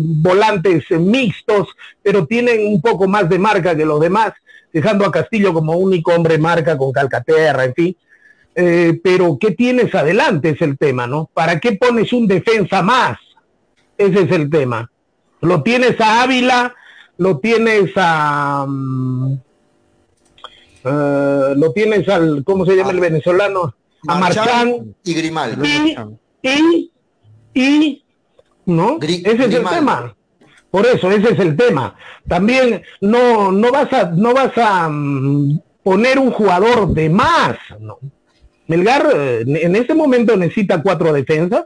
[0.00, 1.68] volantes mixtos,
[2.02, 4.32] pero tienen un poco más de marca que los demás,
[4.72, 7.96] dejando a Castillo como único hombre marca con Calcaterra, en fin.
[8.54, 11.28] Eh, pero ¿qué tienes adelante es el tema, ¿no?
[11.34, 13.18] ¿Para qué pones un defensa más?
[13.98, 14.90] Ese es el tema.
[15.42, 16.74] Lo tienes a Ávila,
[17.18, 18.64] lo tienes a...
[18.66, 19.34] mm,
[20.84, 23.74] eh, lo tienes al, ¿cómo se llama el venezolano?
[24.08, 24.94] A Marchán Marchán.
[25.04, 25.58] y Grimal.
[25.66, 25.96] Y,
[26.42, 26.90] y,
[27.54, 28.04] y,
[28.66, 28.98] ¿no?
[28.98, 30.15] Gri- ese es el tema.
[30.76, 31.96] Por eso, ese es el tema.
[32.28, 37.98] También no, no vas a, no vas a mm, poner un jugador de más, ¿no?
[38.66, 41.64] Melgar eh, en este momento necesita cuatro defensas.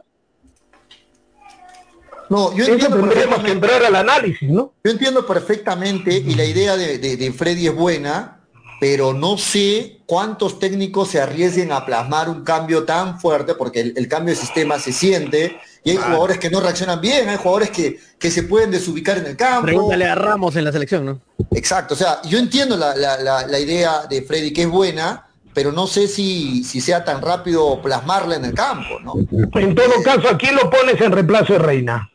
[2.29, 4.71] No, yo Eso entiendo, tendríamos que perfectamente, entrar al análisis, ¿no?
[4.81, 8.39] yo entiendo perfectamente y la idea de, de- de Freddy es buena,
[8.81, 13.93] pero no sé cuántos técnicos se arriesguen a plasmar un cambio tan fuerte, porque el,
[13.95, 17.69] el cambio de sistema se siente y hay jugadores que no reaccionan bien, hay jugadores
[17.69, 19.67] que, que se pueden desubicar en el campo.
[19.67, 21.21] Pregúntale a Ramos en la selección, ¿no?
[21.51, 25.27] Exacto, o sea, yo entiendo la, la- la- la idea de Freddy que es buena,
[25.53, 29.13] pero no sé si, si sea tan rápido plasmarla en el campo, ¿no?
[29.59, 32.10] En todo caso, aquí lo pones en reemplazo de Reina.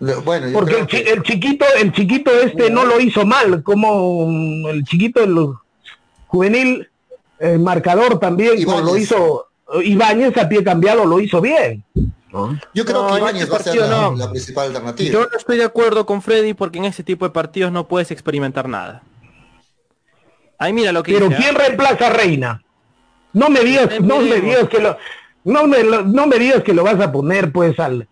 [0.00, 3.24] Bueno, yo Porque creo el, chi- que- el chiquito, el chiquito este no lo hizo
[3.24, 4.28] mal, como
[4.70, 5.36] el chiquito el
[6.26, 6.88] juvenil,
[7.38, 9.46] el marcador también lo hizo
[9.82, 11.84] Ibáñez a pie cambiado lo hizo bien.
[12.74, 14.16] yo creo No, que Ibáñez este va a ser la, no.
[14.16, 15.10] la principal alternativa.
[15.12, 18.10] Yo no estoy de acuerdo con Freddy porque en ese tipo de partidos no puedes
[18.10, 19.02] experimentar nada.
[20.58, 21.58] Ahí mira lo que Pero dice, ¿quién ¿ah?
[21.58, 22.62] reemplaza a Reina?
[23.32, 24.96] No me digas, Ahí no me digas que lo,
[25.44, 28.06] no me, no me digas que lo vas a poner pues al,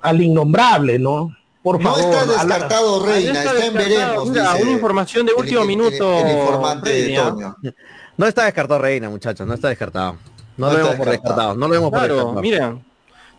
[0.00, 1.34] al innombrable, ¿no?
[1.62, 2.00] Por No favor.
[2.14, 4.28] está a la- descartado Ahí Reina, está está en veremos.
[4.28, 7.30] Mira, dice una información de el- último el- minuto, El, informante de ¿ah?
[7.30, 7.56] Toño.
[8.16, 10.16] No está descartado Reina, muchachos, no está descartado.
[10.56, 11.54] No, No lo está vemos por descartado.
[11.54, 12.40] no lo vemos por Claro, descartado.
[12.42, 12.87] miren.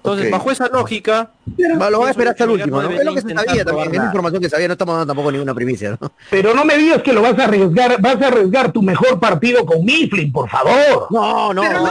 [0.02, 1.32] Entonces, bajo esa lógica,
[1.80, 2.90] Va, lo van a esperar hasta el último, no.
[2.90, 5.54] Es lo que se sabía también, es información que sabía, no estamos dando tampoco ninguna
[5.54, 6.12] primicia, ¿no?
[6.30, 9.66] Pero no me digas que lo vas a arriesgar, vas a arriesgar tu mejor partido
[9.66, 11.08] con Mifflin, por favor.
[11.10, 11.86] No, no, Pero no.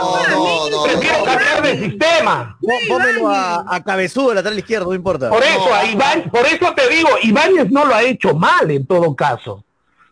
[0.69, 0.83] No.
[0.83, 2.57] Prefiero cambiar de sistema.
[2.59, 5.29] Pó- Pónmelo a, a cabezudo, lateral izquierdo, no importa.
[5.29, 8.87] Por eso, a Iván, por eso te digo, Ibáñez no lo ha hecho mal en
[8.87, 9.63] todo caso.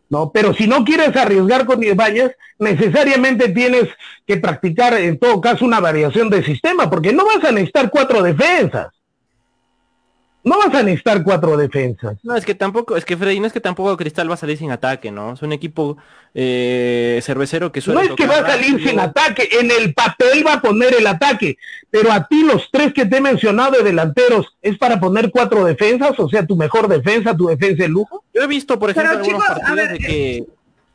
[0.09, 0.31] ¿No?
[0.31, 3.89] Pero si no quieres arriesgar con Ibáñez, necesariamente tienes
[4.25, 8.21] que practicar en todo caso una variación de sistema, porque no vas a necesitar cuatro
[8.21, 8.87] defensas.
[10.43, 12.17] No vas a necesitar cuatro defensas.
[12.23, 14.57] no es que tampoco, es que Freddy, no es que tampoco Cristal va a salir
[14.57, 15.33] sin ataque, ¿no?
[15.33, 15.97] Es un equipo
[16.39, 18.89] eh, cervecero que suele No es que va a salir rápido.
[18.91, 21.57] sin ataque, en el papel va a poner el ataque,
[21.89, 25.65] pero a ti los tres que te he mencionado de delanteros es para poner cuatro
[25.65, 28.23] defensas, o sea, tu mejor defensa, tu defensa de lujo.
[28.35, 30.43] Yo he visto, por ejemplo, Pero, algunos chicos, a partidos ver, de que...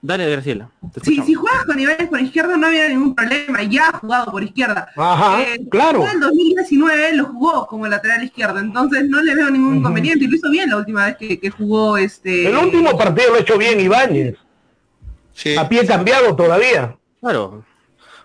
[0.04, 0.68] Dale, Graciela.
[1.02, 4.42] Si, si juegas con Ibáñez por izquierda no había ningún problema, ya ha jugado por
[4.44, 4.88] izquierda.
[4.96, 6.04] Ajá, Eh, claro.
[6.04, 10.28] En el 2019 lo jugó como lateral izquierdo, entonces no le veo ningún inconveniente y
[10.28, 12.48] lo hizo bien la última vez que, que jugó este...
[12.48, 14.34] El último partido lo ha hecho bien Ibáñez,
[15.34, 15.56] Sí.
[15.56, 16.96] a pie cambiado todavía.
[17.20, 17.64] Claro.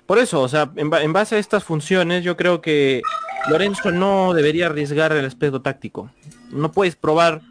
[0.06, 3.02] Por eso, o sea, en, ba- en base a estas funciones, yo creo que
[3.50, 6.10] Lorenzo no debería arriesgar el aspecto táctico.
[6.50, 7.42] No puedes probar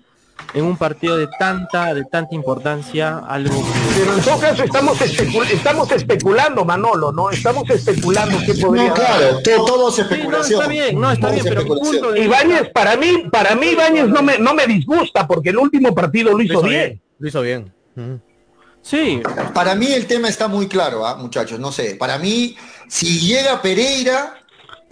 [0.54, 3.98] en un partido de tanta, de tanta importancia algo que...
[3.98, 7.30] Pero en todo caso estamos, estamos especulando, Manolo, ¿no?
[7.30, 11.26] Estamos especulando qué podría No, claro, todo, todo es Sí, no, está bien, no, está
[11.28, 12.00] Todo bien, pero mi especulación.
[12.00, 15.58] punto de Ibáñez, para mí, para mí Ibáñez no me, no me disgusta, porque el
[15.58, 17.00] último partido lo hizo bien.
[17.18, 17.72] Lo hizo bien.
[18.88, 19.20] Sí,
[19.52, 21.96] Para mí el tema está muy claro, ¿ah, muchachos, no sé.
[21.96, 22.56] Para mí,
[22.88, 24.38] si llega Pereira,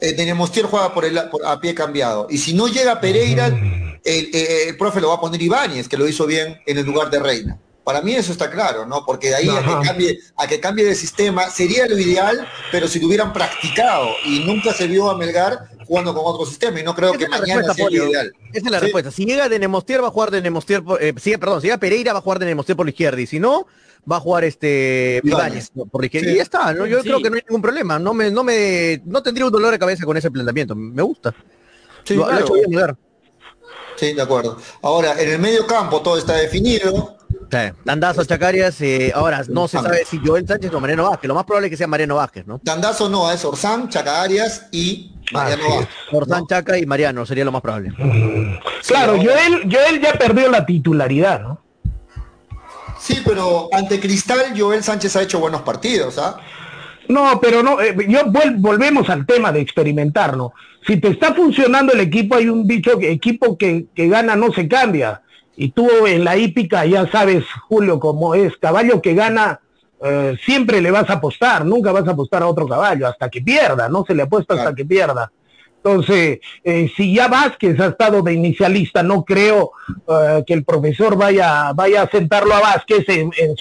[0.01, 2.27] eh, Denemostier juega por el, por- a pie cambiado.
[2.29, 6.09] Y si no llega Pereira, el, el profe lo va a poner Ibáñez, que lo
[6.09, 7.57] hizo bien en el lugar de Reina.
[7.85, 9.05] Para mí eso está claro, ¿no?
[9.07, 12.89] Porque de ahí a que, cambie, a que cambie de sistema sería lo ideal, pero
[12.89, 16.83] si lo hubieran practicado y nunca se vio a Melgar jugando con otro sistema y
[16.83, 18.09] no creo Esa que mañana sea Pollo.
[18.09, 18.33] ideal.
[18.55, 18.85] Esa es la Sí.
[18.87, 19.11] respuesta.
[19.11, 21.77] Si llega de Nemostier va a jugar de Nemostier, por, eh, si, perdón, si llega
[21.79, 23.67] Pereira va a jugar de Nemostier por la izquierda y si no
[24.11, 25.71] va a jugar este Ibáñez.
[25.75, 25.87] ¿no?
[25.87, 26.29] por izquierda.
[26.29, 26.35] Sí.
[26.35, 26.87] Y ya está, ¿no?
[26.87, 27.09] Yo Sí.
[27.09, 27.99] creo que no hay ningún problema.
[27.99, 30.75] No me, no me, no tendría un dolor de cabeza con ese planteamiento.
[30.75, 31.35] Me gusta.
[32.05, 32.45] Sí, lo, lo ha claro.
[32.45, 32.97] hecho bien Melgar.
[33.97, 34.59] Sí, de acuerdo.
[34.83, 37.17] Ahora, en el medio campo todo está definido.
[37.51, 37.59] Sí.
[37.85, 38.81] Tandazo, Chacarias.
[38.81, 39.83] eh, ahora no se Ah.
[39.83, 41.29] sabe si Joel Sánchez o Mariano Vázquez.
[41.29, 42.59] Lo más probable es que sea Mariano Vázquez, ¿no?
[42.59, 45.79] Tandazo no, es Orsán, Chaca Arias y Mariano Así es.
[45.81, 45.97] Vázquez.
[46.13, 47.93] Orsán, Chaca y Mariano sería lo más probable.
[48.87, 51.61] Claro, ahora- Joel, Joel ya perdió la titularidad, ¿no?
[53.05, 56.39] Sí, pero ante Cristal Joel Sánchez ha hecho buenos partidos, ¿ah?
[57.07, 58.21] No, pero no, eh, yo
[58.57, 60.55] volvemos al tema de experimentar, ¿no?
[60.87, 64.55] Si te está funcionando el equipo, hay un dicho que equipo que, que gana no
[64.55, 65.21] se cambia.
[65.55, 69.61] Y tú en la hípica ya sabes, Julio, cómo es, caballo que gana,
[70.03, 73.43] eh, siempre le vas a apostar, nunca vas a apostar a otro caballo, hasta que
[73.43, 75.31] pierda, no se le apuesta hasta que pierda.
[75.85, 79.73] Entonces, eh, si ya Vázquez ha estado de inicialista, no creo
[80.09, 83.57] eh, que el profesor vaya, vaya a sentarlo a Vázquez en,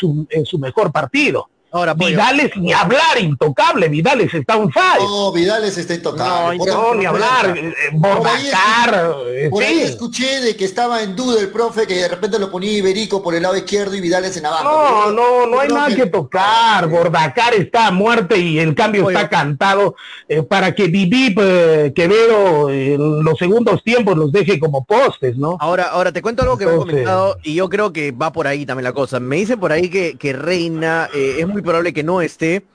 [0.45, 1.49] su mejor partido.
[1.75, 5.01] Ahora, Vidales ni hablar, intocable, Vidales está un fire.
[5.01, 6.59] No, Vidales está intocable.
[6.67, 9.81] No, ni hablar, eh, eh, Bordacar, eh, Por ahí sí.
[9.81, 13.33] escuché de que estaba en duda el profe, que de repente lo ponía Iberico por
[13.33, 14.63] el lado izquierdo y Vidales en abajo.
[14.63, 16.87] No, no, no hay creo nada que tocar.
[16.89, 19.15] Bordacar está a muerte y el cambio Oye.
[19.17, 19.95] está cantado
[20.29, 25.57] eh, para que Vivi eh, Quevedo en los segundos tiempos los deje como postes, ¿no?
[25.59, 28.45] Ahora, ahora te cuento algo que me Entonces- comentado y yo creo que va por
[28.45, 29.19] ahí también la cosa.
[29.19, 32.65] Me dicen por ahí que, que Reina eh, es muy probable que no esté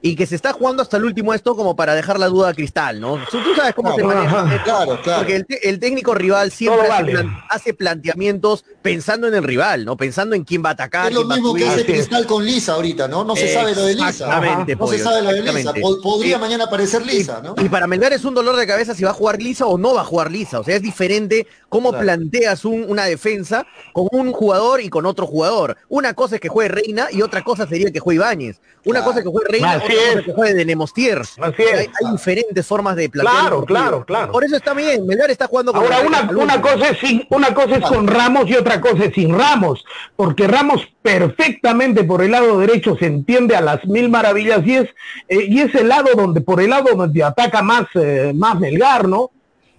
[0.00, 2.54] y que se está jugando hasta el último esto como para dejar la duda a
[2.54, 3.16] Cristal, ¿no?
[3.32, 4.54] Tú, tú sabes cómo se Claro, maneja ajá.
[4.54, 5.18] esto, Claro, claro.
[5.26, 7.12] Porque el, técnico rival siempre hace, vale.
[7.14, 9.96] plan- hace planteamientos pensando en el rival, ¿no?
[9.96, 11.84] Pensando en quién va a atacar, Es lo mismo que hace.
[11.84, 13.24] Cristal con Lisa ahorita, ¿no?
[13.24, 14.08] No se sabe lo de Lisa.
[14.10, 15.72] Exactamente, No se sabe lo de Lisa.
[16.00, 17.56] Podría Y- mañana aparecer Lisa, ¿no?
[17.60, 19.94] Y para Melgar es un dolor de cabeza si va a jugar lisa o no
[19.94, 20.60] va a jugar lisa.
[20.60, 22.04] O sea, es diferente cómo Claro.
[22.04, 25.76] planteas un- una defensa con un jugador y con otro jugador.
[25.88, 28.60] Una cosa es que juegue Reina y otra cosa sería que juegue Ibáñez.
[28.84, 29.04] Una Claro.
[29.04, 30.24] cosa es que juegue Reina, Así otra cosa es.
[30.24, 31.22] que juegue de Nemostier.
[31.42, 33.40] Hay, diferentes formas de plantear.
[33.40, 34.32] Claro, claro, claro.
[34.32, 35.06] Por eso está bien.
[35.06, 36.62] Melgar está jugando con Ahora el una, al una último.
[36.74, 39.84] cosa es sin, una cosa es con Ramos y otra cosa es sin Ramos,
[40.16, 44.88] porque Ramos perfectamente por el lado derecho se entiende a las mil maravillas y es
[45.28, 49.06] eh, y es el lado donde por el lado donde ataca más eh, más Melgar,
[49.08, 49.30] ¿no?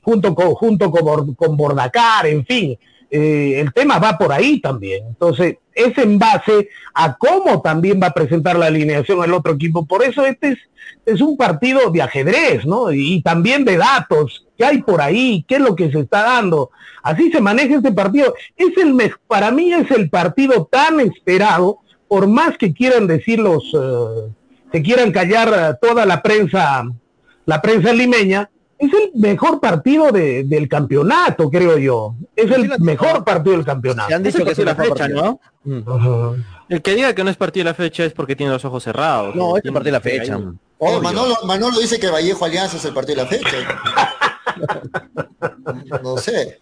[0.09, 2.75] Junto con junto con, con Bordacar, en fin.
[3.11, 5.05] eh, el tema va por ahí también.
[5.07, 9.85] Entonces, es en base a cómo también va a presentar la alineación el otro equipo.
[9.85, 10.57] Por eso este es,
[11.05, 12.91] es un partido de ajedrez, ¿no?
[12.91, 14.47] Y, también de datos.
[14.57, 15.45] ¿Qué hay por ahí?
[15.47, 16.71] ¿Qué es lo que se está dando?
[17.03, 18.33] Así se maneja este partido.
[18.57, 18.95] Es el
[19.27, 24.31] para mí es el partido tan esperado, por más que quieran decir los, eh,
[24.71, 26.83] se quieran callar toda la prensa,
[27.45, 28.49] la prensa limeña,
[28.79, 32.15] es el mejor partido del campeonato, creo yo.
[32.33, 34.15] Es el mejor partido del campeonato.
[34.15, 35.39] han dicho que es la fecha, ¿no?
[36.69, 38.83] El que diga que no es partido de la fecha es porque tiene los ojos
[38.83, 39.35] cerrados.
[39.35, 40.39] No, es el partido de la fecha.
[41.43, 43.57] Manolo, dice que Vallejo Alianza es el partido de la fecha.
[46.03, 46.59] no sé.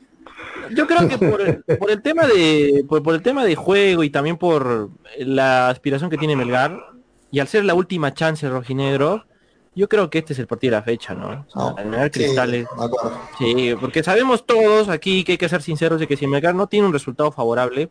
[0.76, 4.90] Yo creo que por el, tema de por, el tema de juego y también por
[5.20, 6.78] la aspiración que tiene Melgar
[7.32, 9.26] y al ser la última chance rojinegro,
[9.78, 11.46] yo creo que este es el partido de la fecha, ¿no?
[11.54, 12.68] O sea, cristales.
[13.38, 16.68] Sí, porque sabemos todos aquí que hay que ser sinceros de que si Melgar no
[16.68, 17.90] tiene un resultado favorable,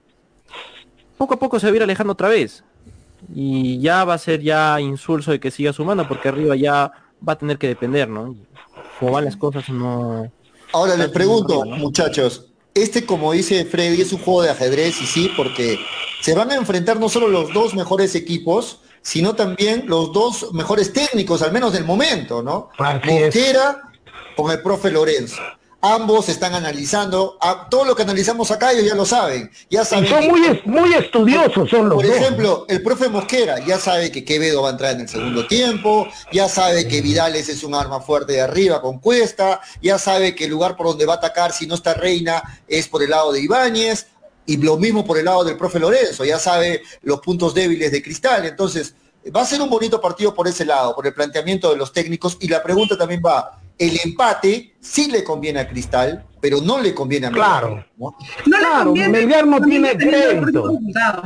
[1.16, 2.64] poco a poco se va a ir alejando otra vez.
[3.32, 6.90] Y ya va a ser ya insulso de que siga sumando, porque arriba ya
[7.26, 8.34] va a tener que depender, ¿no?
[8.98, 10.30] como van las cosas no.
[10.72, 15.30] Ahora les pregunto, muchachos, este como dice Freddy es un juego de ajedrez y sí,
[15.36, 15.78] porque
[16.20, 20.92] se van a enfrentar no solo los dos mejores equipos, sino también los dos mejores
[20.92, 22.70] técnicos, al menos del momento, ¿no?
[22.76, 23.82] Mosquera
[24.36, 25.40] con el profe Lorenzo.
[25.80, 27.38] Ambos están analizando,
[27.70, 29.48] todo lo que analizamos acá ellos ya lo saben.
[29.70, 34.10] Ya saben son muy, muy estudiosos, son los Por ejemplo, el profe Mosquera ya sabe
[34.10, 37.76] que Quevedo va a entrar en el segundo tiempo, ya sabe que Vidales es un
[37.76, 41.18] arma fuerte de arriba con Cuesta, ya sabe que el lugar por donde va a
[41.18, 44.08] atacar si no está Reina es por el lado de Ibáñez,
[44.46, 48.02] y lo mismo por el lado del profe Lorenzo, ya sabe los puntos débiles de
[48.02, 48.46] Cristal.
[48.46, 48.94] Entonces,
[49.34, 52.38] va a ser un bonito partido por ese lado, por el planteamiento de los técnicos.
[52.40, 56.94] Y la pregunta también va, el empate sí le conviene a Cristal, pero no le
[56.94, 57.60] conviene a Melgar.
[57.60, 57.84] Claro.
[57.96, 58.16] ¿no?
[58.46, 60.78] no le conviene, Melgar no tiene crédito.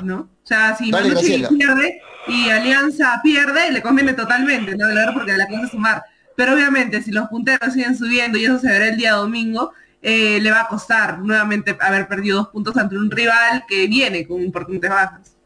[0.03, 0.21] ¿no?
[0.21, 4.87] O sea, si Manucci pierde y Alianza pierde, le conviene totalmente, ¿no?
[5.13, 6.03] Porque la cosa sumar.
[6.37, 10.39] Pero obviamente, si los punteros siguen subiendo y eso se verá el día domingo, eh,
[10.41, 14.41] le va a costar nuevamente haber perdido dos puntos ante un rival que viene con
[14.43, 15.37] importantes bajas.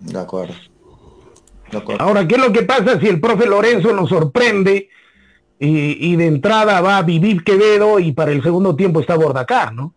[0.00, 0.54] De acuerdo.
[1.98, 4.88] Ahora, ¿qué es lo que pasa si el profe Lorenzo nos sorprende
[5.58, 9.94] y, de entrada va a vivir Quevedo y para el segundo tiempo está Bordacar, ¿no?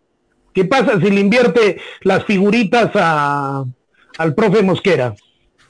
[0.52, 3.64] ¿Qué pasa si le invierte las figuritas a,
[4.18, 5.14] al profe Mosquera?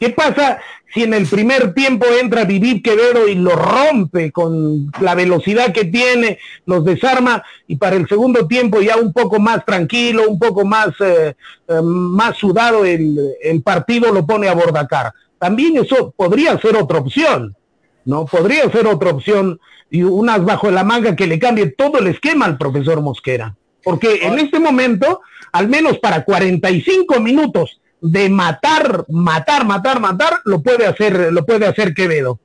[0.04, 0.58] ¿Qué pasa
[0.92, 5.86] si en el primer tiempo entra Vivir Quevedo y lo rompe con la velocidad que
[5.86, 10.66] tiene, los desarma y para el segundo tiempo ya un poco más tranquilo, un poco
[10.66, 11.34] más, eh,
[11.68, 15.14] eh, más sudado el, el, partido lo pone a Bordacar?
[15.38, 17.56] También eso podría ser otra opción,
[18.04, 18.26] ¿no?
[18.26, 19.58] Podría ser otra opción
[19.90, 23.56] y unas bajo la manga que le cambie todo el esquema al profesor Mosquera.
[23.82, 30.60] Porque en este momento, al menos para 45 minutos de matar, matar, matar, matar, lo
[30.60, 32.38] puede hacer, lo puede hacer Quevedo.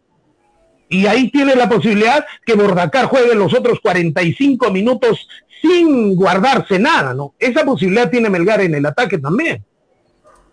[0.88, 5.28] Y ahí tiene la posibilidad que Bordacar juegue los otros 45 minutos
[5.62, 7.34] sin guardarse nada, ¿no?
[7.38, 9.62] Esa posibilidad tiene Melgar en el ataque también.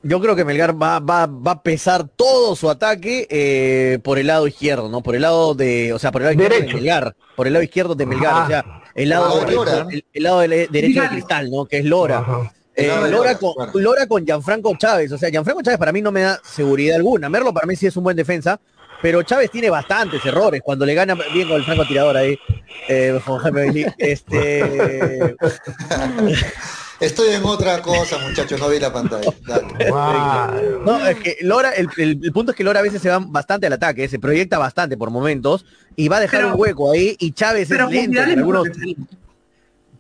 [0.03, 4.27] Yo creo que Melgar va, va, va a pesar todo su ataque eh, por el
[4.27, 5.05] lado izquierdo, ¿no?
[5.05, 7.63] Por el lado de, o sea, por el lado izquierdo de Melgar, por el lado
[7.63, 9.47] izquierdo de Melgar, o sea, el lado,
[10.13, 11.65] el, lado derecho de Cristal, ¿no?
[11.67, 12.53] Que es Lora.
[12.77, 15.11] Eh, Lora, con, Lora con Gianfranco Chávez.
[15.11, 17.29] O sea, Gianfranco Chávez para mí no me da seguridad alguna.
[17.29, 18.61] Merlo para mí sí es un buen defensa,
[19.01, 22.39] pero Chávez tiene bastantes errores cuando le gana bien con el franco tirador ahí.
[22.89, 23.19] Eh,
[23.99, 25.37] este.
[26.99, 29.31] Estoy en otra cosa, muchachos, no vi la pantalla.
[30.85, 33.73] No, es que Lora, el, punto es que Lora a veces se va bastante al
[33.73, 37.71] ataque, se proyecta bastante por momentos y va a dejar un hueco ahí y Chávez
[37.71, 38.21] es lento.
[38.21, 38.69] Algunos...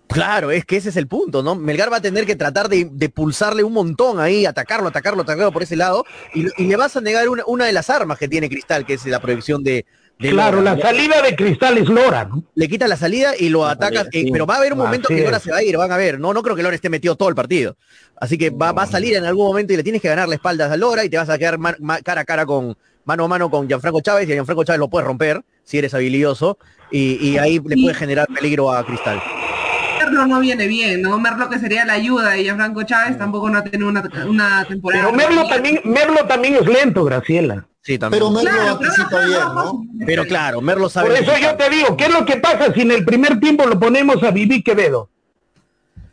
[0.09, 1.54] Claro, es que ese es el punto, ¿no?
[1.54, 5.62] Melgar va a tener que tratar de, pulsarle un montón ahí, atacarlo, atacarlo, atacarlo por
[5.62, 6.04] ese lado,
[6.34, 9.20] y, le vas a negar una, de las armas que tiene Cristal, que es la
[9.20, 9.84] proyección de...
[10.18, 12.44] claro, la salida de Cristal es Lora, ¿no?
[12.54, 15.22] Le quita la salida y lo ataca, eh, pero va a haber un momento que
[15.22, 17.16] Lora se va a ir, van a ver, no, no creo que Lora esté metido
[17.16, 17.76] todo el partido.
[18.18, 20.72] Así que va, a salir en algún momento y le tienes que ganar la espalda
[20.72, 21.59] a Lora y te vas a quedar
[22.04, 24.88] cara a cara con mano a mano con Gianfranco Chávez y a Gianfranco Chávez lo
[24.88, 26.59] puedes romper si eres habilidoso
[26.90, 29.20] y, y ahí le puedes generar peligro a Cristal.
[30.07, 31.18] Merlo no viene bien, ¿no?
[31.18, 34.02] Merlo que sería la ayuda y Franco Chávez tampoco no ha tenido una,
[34.64, 35.09] temporada.
[35.09, 37.66] Pero Merlo también, Merlo también es lento, Graciela.
[37.82, 38.20] Sí, también.
[38.20, 39.84] Pero Merlo anticipa bien, ¿no?
[40.07, 41.09] Pero claro, Merlo sabe.
[41.09, 43.66] Por eso yo te digo, ¿qué es lo que pasa si en el primer tiempo
[43.66, 45.11] lo ponemos a Vivi Quevedo?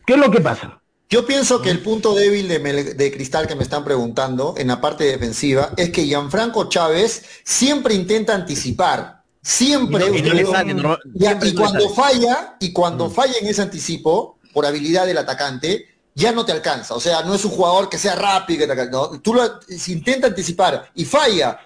[0.05, 0.79] ¿Qué es lo que pasa?
[1.09, 2.59] Yo pienso que el punto débil de,
[2.95, 7.93] de, Cristal que me están preguntando en la parte defensiva es que Gianfranco Chávez siempre
[7.93, 9.22] intenta anticipar.
[9.43, 10.05] Siempre.
[10.15, 13.11] Y, cuando falla, y cuando mm.
[13.11, 15.85] falla en ese anticipo, por habilidad del atacante,
[16.15, 16.95] ya no te alcanza.
[16.95, 19.19] O sea, no es un jugador que sea rápido, que no.
[19.19, 21.59] tú lo, si intenta anticipar y falla,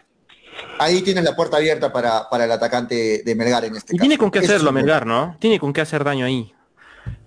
[0.80, 4.08] ahí tienes la puerta abierta para, para el atacante de Melgar en este Y caso.
[4.08, 5.38] tiene con qué hacerlo Melgar, ¿no?
[5.40, 6.52] Tiene con qué hacer daño ahí.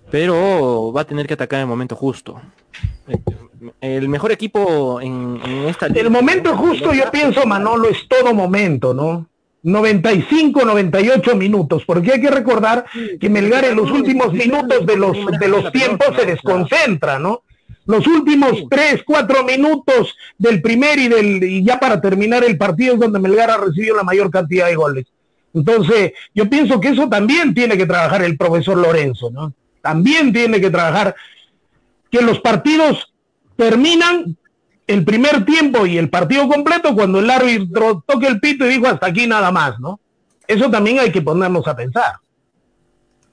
[0.09, 2.41] Pero va a tener que atacar en el momento justo.
[3.79, 8.93] El mejor equipo en, en esta El momento justo, yo pienso, Manolo, es todo momento,
[8.93, 9.30] ¿no?
[9.63, 12.85] 95, 98 minutos, porque hay que recordar
[13.19, 17.43] que Melgar en los últimos minutos de los, de los tiempos se desconcentra, ¿no?
[17.85, 22.93] Los últimos 3, 4 minutos del primer y del y ya para terminar el partido
[22.93, 25.05] es donde Melgar ha recibido la mayor cantidad de goles.
[25.53, 29.53] Entonces, yo pienso que eso también tiene que trabajar el profesor Lorenzo, ¿no?
[29.81, 31.15] También tiene que trabajar
[32.09, 33.11] que los partidos
[33.55, 34.37] terminan
[34.87, 38.87] el primer tiempo y el partido completo cuando el árbitro toque el pito y dijo
[38.87, 39.99] hasta aquí nada más, ¿no?
[40.47, 42.13] Eso también hay que ponernos a pensar.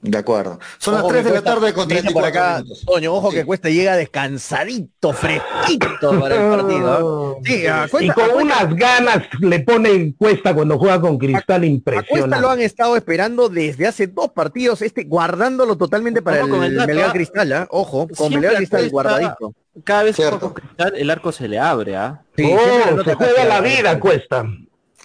[0.01, 0.59] De acuerdo.
[0.77, 2.85] Son las Ojo 3 que de la tarde con dice por 34 acá, minutos.
[2.85, 3.35] Toño, ojo Sí.
[3.37, 7.33] que Cuesta llega descansadito, fresquito para el partido.
[7.33, 7.41] ¿eh?
[7.45, 8.35] Sí, a y con a Cuesta-
[8.65, 12.47] unas ganas le pone cuesta cuando juega con Cristal a Cuesta lo impresionante.
[12.47, 17.11] han estado esperando desde hace dos partidos, este guardándolo totalmente para Ojo el, el Melgar.
[17.11, 17.67] Cristal, ¿ah?
[17.69, 19.53] ojo, con Melgar Cristal Cuesta- guardadito.
[19.83, 20.39] Cada vez que Cierto.
[20.39, 22.21] juega con Cristal, el arco se le abre, ¿ah?
[22.37, 24.45] Sí, Oh, se juega la vida, Cuesta.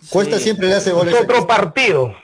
[0.09, 0.45] Cuesta Sí.
[0.45, 1.15] siempre le hace goles.
[1.15, 1.57] Es otro Cristal.
[1.57, 2.15] partido.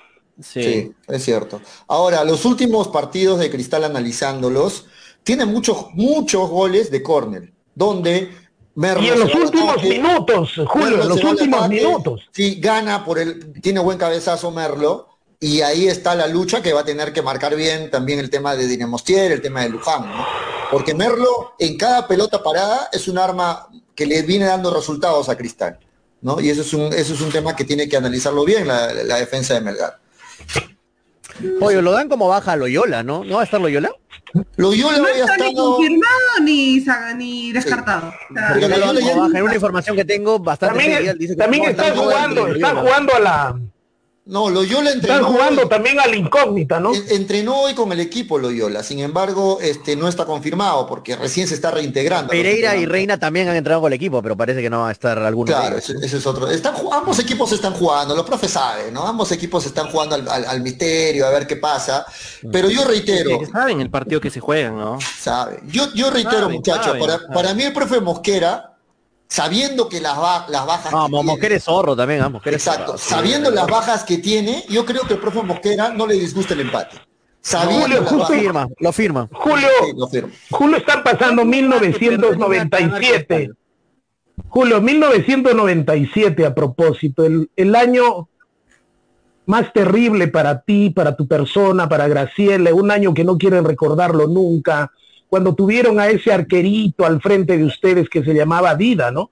[0.43, 0.63] Sí.
[0.63, 1.61] Sí, es cierto.
[1.87, 4.87] Ahora, los últimos partidos de Cristal analizándolos,
[5.23, 8.31] tiene muchos, muchos goles de córner, donde
[8.75, 12.21] Merlo Y en los últimos ataque, minutos, Julio, Merlo en los últimos ataque, minutos.
[12.33, 16.81] Sí, gana por el, tiene buen cabezazo Merlo, y ahí está la lucha que va
[16.81, 20.27] a tener que marcar bien también el tema de Dinamostier, el tema de Luján, ¿no?
[20.71, 25.37] Porque Merlo en cada pelota parada es un arma que le viene dando resultados a
[25.37, 25.79] Cristal,
[26.23, 26.41] ¿no?
[26.41, 29.17] Y eso es un, eso es un tema que tiene que analizarlo bien la, la
[29.17, 30.00] defensa de Melgar.
[31.61, 33.25] Oye, lo dan como baja a Loyola, ¿no?
[33.25, 33.91] ¿No va a estar Loyola?
[34.57, 35.77] Loyola No está ni estado...
[35.77, 36.85] confirmado ni,
[37.17, 38.13] ni descartado.
[38.31, 39.39] Loyola baja.
[39.39, 43.15] En una información que tengo bastante También, serial, dice que también están jugando, están jugando
[43.15, 43.61] a la,
[44.27, 46.95] No, Loyola entrenó, están jugando hoy, también a la incógnita, ¿no?
[46.95, 51.49] en- entrenó hoy con el equipo Loyola, sin embargo, este no está confirmado porque recién
[51.49, 52.31] se está reintegrando.
[52.31, 52.87] Pereira y.
[52.87, 55.47] Reina también han entrado con el equipo, pero parece que no va a estar alguno
[55.51, 55.91] de Claro, ellos.
[55.91, 56.49] ese, ese es otro.
[56.49, 59.05] Están, ambos equipos están jugando, los profes saben, ¿no?
[59.07, 62.05] Ambos equipos están jugando al, al- al misterio, a ver qué pasa.
[62.53, 64.99] Pero yo reitero, Que saben el partido que se juegan, ¿no?
[65.19, 67.33] sabe, yo, yo reitero, Saben, muchachos, saben, para, saben.
[67.33, 68.70] para mí el profe Mosquera,
[69.31, 72.29] sabiendo que las, ba- las bajas No, que Mo- tiene- Mosquera es zorro también, ¿ah?
[72.29, 73.09] Mosquera Exacto, zorro, sí.
[73.09, 76.61] sabiendo las bajas que tiene, yo creo que el profe Mosquera no le disgusta el
[76.61, 76.97] empate.
[77.41, 79.29] Sabiendo Julio, justo- bajas- firma, lo firma.
[79.33, 80.33] Julio, Sí, lo firmo.
[80.51, 83.51] Julio están pasando 1997.
[84.49, 88.29] Julio, 1997 a propósito, el, el año
[89.47, 94.27] más terrible para ti, para tu persona, para Graciela, un año que no quieren recordarlo
[94.27, 94.91] nunca,
[95.31, 99.31] cuando tuvieron a ese arquerito al frente de ustedes que se llamaba Vida, ¿no?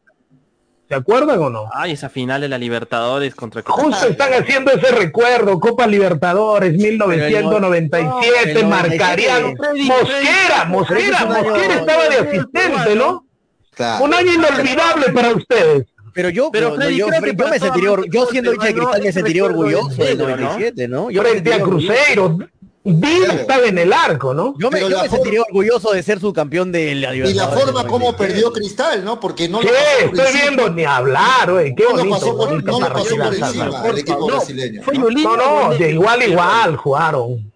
[0.88, 1.68] ¿Se acuerdan o no?
[1.74, 8.22] Ay, esa final de la Libertadores contra Justo están haciendo ese recuerdo, Copa Libertadores 1997,
[8.44, 13.26] Pero el marcarían 97, Mosquera, Mosquera, Mosquera estaba de asistente, ¿no?
[13.74, 14.04] Claro.
[14.04, 15.86] Un año inolvidable para ustedes.
[16.14, 18.74] Pero yo, Pero, pero, Freddy, yo, creo que yo me sentiría, yo siendo hincha de
[18.74, 19.12] cristal me ¿no?
[19.12, 20.36] sentiría orgulloso del negro, ¿no?
[20.36, 21.10] 97, ¿no?
[21.10, 21.60] Yo Frente a.
[21.60, 22.38] Cruzeiro,
[22.90, 24.54] Vida estaba en el arco, ¿no?
[24.58, 27.86] Yo me, yo me sentiría orgulloso de ser su campeón de la Y la forma
[27.86, 28.16] como 97.
[28.16, 29.20] perdió Cristal, ¿no?
[29.20, 32.14] Porque no Sí, lo pasó estoy viendo ni hablar, güey, qué No lo bonito.
[32.18, 34.82] pasó por, bonito no lo para pasó por encima el equipo No, brasileño.
[34.82, 34.94] fue
[35.36, 35.68] ¿no?
[35.70, 37.52] No, de igual a igual jugaron.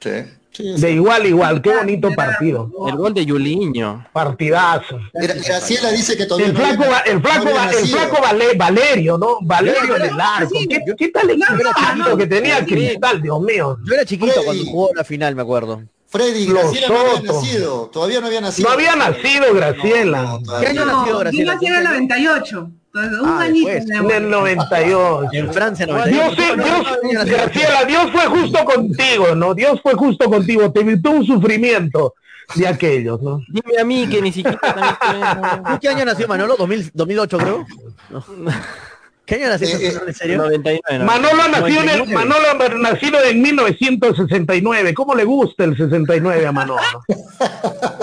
[0.00, 0.10] Sí,
[0.54, 2.70] sí, De igual a igual, qué bonito partido.
[2.88, 4.06] El gol de Yuliño.
[4.12, 4.98] Partidazo.
[5.12, 8.54] Gra- Graciela dice que todavía El no flaco, había- el flaco, no el flaco Vale-
[8.56, 9.38] Valerio, ¿no?
[9.42, 10.50] Valerio en el arco.
[10.52, 11.38] sí, ¿Qué, yo- qué tal el
[12.18, 12.64] que tenía.
[12.64, 13.76] Cristal, Dios mío?
[13.84, 14.44] Yo era chiquito Freddy.
[14.46, 15.82] cuando jugó la final, me acuerdo.
[16.08, 17.32] Freddy, Los Graciela no había Soto.
[17.32, 18.68] nacido, todavía no había nacido.
[18.68, 20.22] No había nacido Graciela.
[20.22, 20.86] No, ¿Qué todavía año no.
[20.86, 21.54] nació No, yo Graciela?
[21.54, 22.70] nací en el 98.
[22.94, 23.68] Un Ah, añito.
[23.70, 24.00] después.
[24.00, 25.28] En el 98.
[25.32, 26.36] En Francia, Dios, 98.
[26.36, 29.52] sí, Dios, Graciela, Dios fue justo contigo, ¿no?
[29.54, 32.14] Dios fue justo contigo, te evitó un sufrimiento
[32.54, 33.40] de aquellos, ¿no?
[33.48, 36.56] Dime a mí que ni siquiera también estuve ¿Tú ¿Qué año nació Manolo?
[36.56, 37.66] ¿2000, 2008 creo?
[38.10, 38.24] No.
[39.26, 39.68] ¿Qué año nació?
[39.68, 40.36] Eh, eh, ¿En serio?
[40.38, 40.98] 99.
[40.98, 41.04] ¿no?
[41.06, 42.14] Manolo ha nacido en el, 99.
[42.14, 44.94] Manolo ha nacido en 1969.
[44.94, 46.80] ¿Cómo le gusta el 69 a Manolo?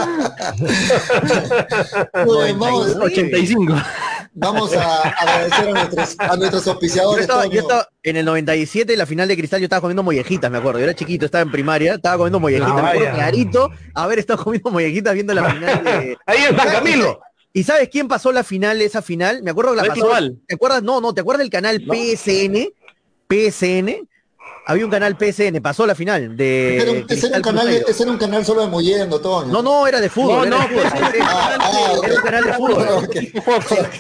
[2.26, 3.74] Bueno, vamos, 85.
[4.34, 7.22] vamos a agradecer a nuestros, a nuestros Yo auspiciadores.
[7.22, 7.62] estaba, yo Toño.
[7.62, 10.80] estaba en el 97, la final de cristal, yo estaba comiendo mollejitas, me acuerdo.
[10.80, 12.72] Yo era chiquito, estaba en primaria, estaba comiendo mollejitas.
[12.72, 16.18] Ah, me acuerdo clarito haber estado comiendo mollejitas viendo la final de...
[16.26, 17.20] Ahí en San Camilo.
[17.54, 19.44] ¿Y sabes quién pasó la final, esa final?
[19.44, 20.10] Me acuerdo que la pasó.
[20.48, 20.84] ¿Te acuerdas?
[20.84, 22.70] No, no, ¿te acuerdas del canal PSN?
[23.28, 24.08] PSN.
[24.66, 26.78] Había un canal PSN, pasó la final de.
[26.78, 29.52] Ese era, un, ese era un canal, ese era un canal solo de Mollendo, Toño.
[29.52, 30.50] No, no, era de fútbol.
[30.50, 31.22] No, era no, de fútbol, pues.
[31.22, 32.04] Ah, ah, ok.
[32.06, 32.88] Era un canal de fútbol.
[33.02, 33.16] Ok.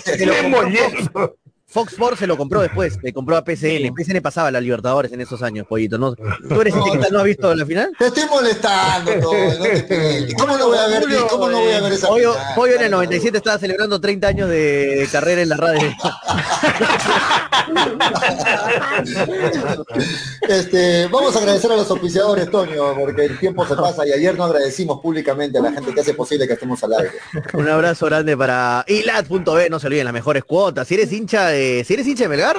[0.03, 1.35] Se lo Qué compró mollendo.
[1.71, 3.93] Fox Sports se lo compró después, le compró a PSN.
[3.97, 5.97] PSN pasaba a la Libertadores en esos años, pollito.
[5.97, 6.13] ¿no?
[6.15, 7.91] ¿Tú eres este que tal- no has visto la final?
[7.97, 10.27] Te estoy molestando, Toño, no te.
[10.37, 12.55] ¿Cómo no voy a ver, cómo no voy a ver esa Pollo, final?
[12.55, 15.81] Pollo en el 97 estaba celebrando 30 años de carrera en la radio.
[20.41, 24.35] Este, vamos a agradecer a los oficiadores, Toño, porque el tiempo se pasa y ayer
[24.37, 27.11] no agradecimos públicamente a la gente que hace posible que estemos al aire.
[27.53, 30.87] Un abrazo grande para ilat.b, no se olviden las mejores cuotas.
[30.87, 32.57] Si eres hincha de, si eres hincha de Melgar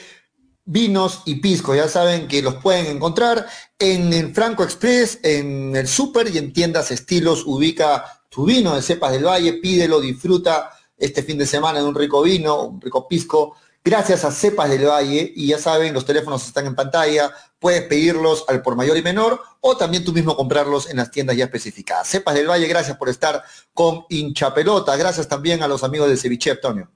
[0.66, 1.76] Vinos y Pisco.
[1.76, 3.46] Ya saben que los pueden encontrar
[3.78, 7.44] en el Franco Express, en el Super y en tiendas estilos.
[7.46, 11.96] Ubica tu vino de Cepas del Valle, pídelo, disfruta este fin de semana de un
[11.96, 13.56] rico vino, un rico pisco.
[13.88, 18.44] Gracias a Cepas del Valle, y ya saben, los teléfonos están en pantalla, puedes pedirlos
[18.50, 22.06] al por mayor y menor, o también tú mismo comprarlos en las tiendas ya especificadas.
[22.06, 23.42] Cepas del Valle, gracias por estar
[23.74, 24.94] con hinchapelota.
[24.98, 26.90] Gracias también a los amigos de Ceviche, Antonio.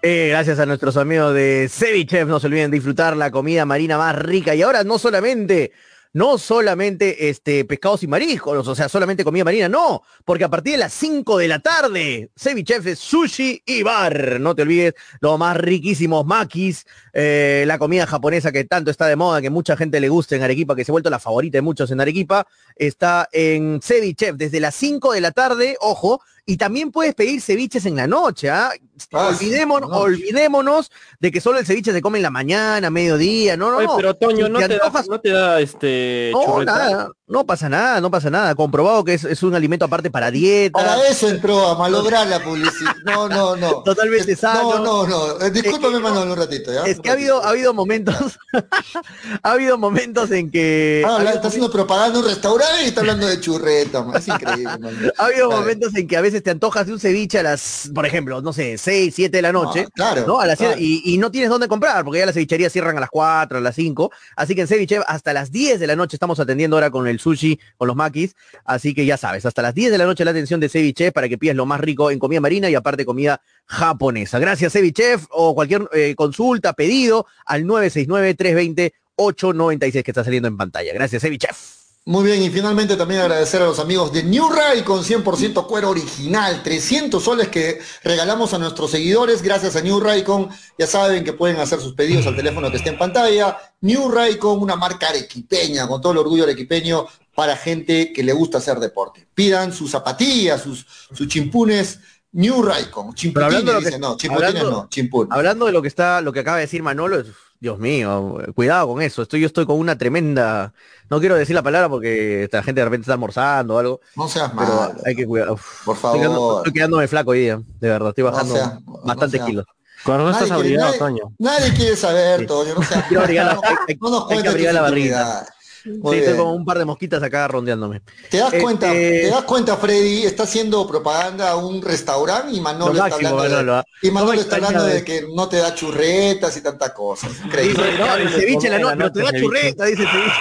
[0.00, 3.98] Eh, gracias a nuestros amigos de Cevichef, no se olviden de disfrutar la comida marina
[3.98, 4.54] más rica.
[4.54, 5.72] Y ahora no solamente,
[6.12, 10.72] no solamente este pescados y mariscos, o sea, solamente comida marina, no, porque a partir
[10.72, 14.40] de las 5 de la tarde, Cevichef es sushi y bar.
[14.40, 19.16] No te olvides, los más riquísimos makis, eh, la comida japonesa que tanto está de
[19.16, 21.62] moda, que mucha gente le gusta en Arequipa, que se ha vuelto la favorita de
[21.62, 22.46] muchos en Arequipa,
[22.76, 27.86] está en Cevichef desde las 5 de la tarde, ojo, y también puedes pedir ceviches
[27.86, 28.72] en la noche, ¿ah?
[29.10, 30.00] Olvidémonos, sí, no.
[30.00, 30.90] olvidémonos
[31.20, 33.96] de que solo el ceviche se come en la mañana, mediodía, no, no, Oye, no.
[33.96, 36.72] pero Toño, Si no te te, da, antojas- no te da este no, churreta?
[36.72, 38.54] nada, no pasa nada, no pasa nada.
[38.54, 40.78] Comprobado que es, es un alimento aparte para dieta.
[40.78, 42.94] Para eso entró a malograr la publicidad.
[43.04, 43.82] No, no, no.
[43.84, 44.78] Totalmente Es- sano.
[44.78, 45.06] No, no,
[45.38, 45.40] no.
[45.46, 46.82] Eh, Discúlpame, Es que- Manolo, un ratito, ¿ya?
[46.84, 48.38] Es que ha habido, ha habido momentos,
[49.42, 53.26] ha habido momentos en que Ah, está haciendo propaganda en un restaurante y está hablando
[53.26, 54.16] de churreta, man.
[54.16, 55.12] Es increíble, man.
[55.18, 58.04] Ha habido momentos en que a veces te antojas de un ceviche a las, por
[58.06, 59.84] ejemplo, no sé, 6, 7 de la noche.
[59.86, 60.38] Ah, claro, ¿no?
[60.38, 63.08] A las y, y no tienes dónde comprar, porque ya las cevicherías cierran a las
[63.08, 64.12] 4, a las 5.
[64.36, 67.18] Así que en Ceviche hasta las 10 de la noche estamos atendiendo ahora con el
[67.18, 68.36] sushi, con los maquis.
[68.66, 71.26] Así que ya sabes, hasta las 10 de la noche la atención de Ceviche para
[71.28, 74.38] que pidas lo más rico en comida marina y aparte comida japonesa.
[74.38, 80.92] Gracias Cevichef o cualquier eh, consulta, pedido al 969-320-896 que está saliendo en pantalla.
[80.92, 81.81] Gracias Cevichef.
[82.04, 85.90] Muy bien, y finalmente también agradecer a los amigos de New Ray con 100% cuero
[85.90, 90.48] original, 300 soles que regalamos a nuestros seguidores gracias a New Raycon.
[90.76, 93.56] Ya saben que pueden hacer sus pedidos al teléfono que está en pantalla.
[93.82, 98.58] New Raycon, una marca arequipeña, con todo el orgullo arequipeño para gente que le gusta
[98.58, 99.28] hacer deporte.
[99.32, 102.00] Pidan sus zapatillas, sus, sus chimpunes.
[102.32, 105.28] New Raycon, Pero hablando de lo chimputines, que- dicen, no, chimputines hablando- no, chimpún.
[105.30, 107.22] Hablando de lo que está, lo que acaba de decir Manolo,
[107.62, 109.22] Dios mío, cuidado con eso.
[109.22, 110.72] Estoy, yo estoy con una tremenda,
[111.08, 114.26] no quiero decir la palabra porque esta gente de repente está almorzando o algo, No
[114.28, 115.52] seas pero malo, hay que cuidar.
[115.52, 116.56] Uf, por estoy, quedando- favor.
[116.58, 119.64] estoy quedándome flaco hoy día, de verdad, estoy No bajando sea- no bastantes kilos.
[120.04, 121.32] Cuando no Nadie estás nadie- Toño.
[121.38, 122.46] Nadie quiere saber, Sí.
[122.46, 124.80] Toño, no seas- Quiero abrigar la- no- hay- hay- no nos hay que abrigar la
[124.82, 125.46] barriguita.
[125.84, 126.02] Intimidades.
[126.04, 126.36] Muy Sí, estoy bien.
[126.44, 128.00] como un par de mosquitas acá rondeándome.
[128.30, 130.24] ¿Te das Este- cuenta, te das cuenta, Freddy?
[130.24, 133.84] Está haciendo propaganda a un restaurante y Manolo Lo está máximo, hablando, Manolo, de, ¿ah?
[134.02, 137.30] y Manolo ¿Cómo está hablando de que no te da churretas y tantas cosas.
[137.44, 137.84] Increíble.
[137.86, 140.32] Dice, no, el ceviche en la noche, pero te da churreta, dice el ceviche.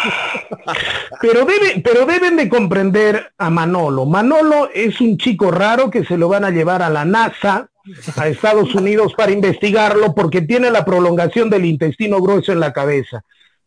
[1.22, 4.06] Pero, debe, pero deben de comprender a Manolo.
[4.06, 7.70] Manolo es un chico raro que se lo van a llevar a la NASA,
[8.16, 13.24] a Estados Unidos, para investigarlo porque tiene la prolongación del intestino grueso en la cabeza.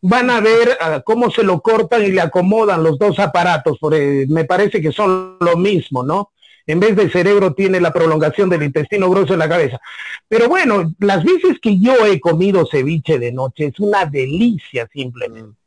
[0.07, 4.25] Van a ver ah, cómo se lo cortan y le acomodan los dos aparatos, porque
[4.29, 6.31] me parece que son lo mismo, ¿no?
[6.67, 9.79] En vez de cerebro tiene la prolongación del intestino grueso en la cabeza.
[10.27, 15.57] Pero bueno, las veces que yo he comido ceviche de noche es una delicia simplemente.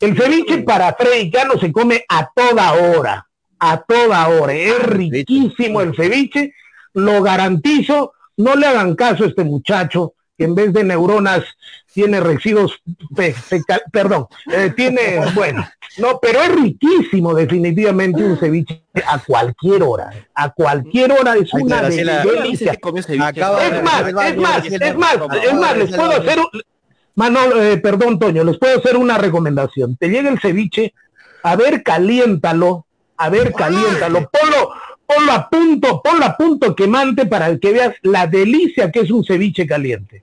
[0.00, 3.28] El ceviche para Freddy Cano se come a toda hora,
[3.58, 4.54] a toda hora.
[4.54, 6.54] Es riquísimo el ceviche,
[6.94, 8.12] lo garantizo.
[8.38, 11.44] No le hagan caso a este muchacho que en vez de neuronas
[11.94, 12.80] tiene residuos,
[13.14, 15.68] fe- fecal- perdón, eh, tiene, bueno,
[15.98, 21.82] no, pero es riquísimo definitivamente un ceviche a cualquier hora, a cualquier hora es una
[21.82, 22.24] Graciela.
[22.24, 22.72] delicia.
[23.20, 25.14] Acaba Es más, es más, es más,
[25.44, 26.62] es más, les puedo hacer un...
[27.14, 29.96] Manolo, eh, perdón, Toño, les puedo hacer una recomendación.
[29.96, 30.94] Te llega el ceviche,
[31.42, 32.86] a ver, caliéntalo,
[33.18, 34.70] a ver, caliéntalo, ponlo,
[35.04, 39.22] ponlo a punto, ponlo a punto quemante para que veas la delicia que es un
[39.24, 40.22] ceviche caliente.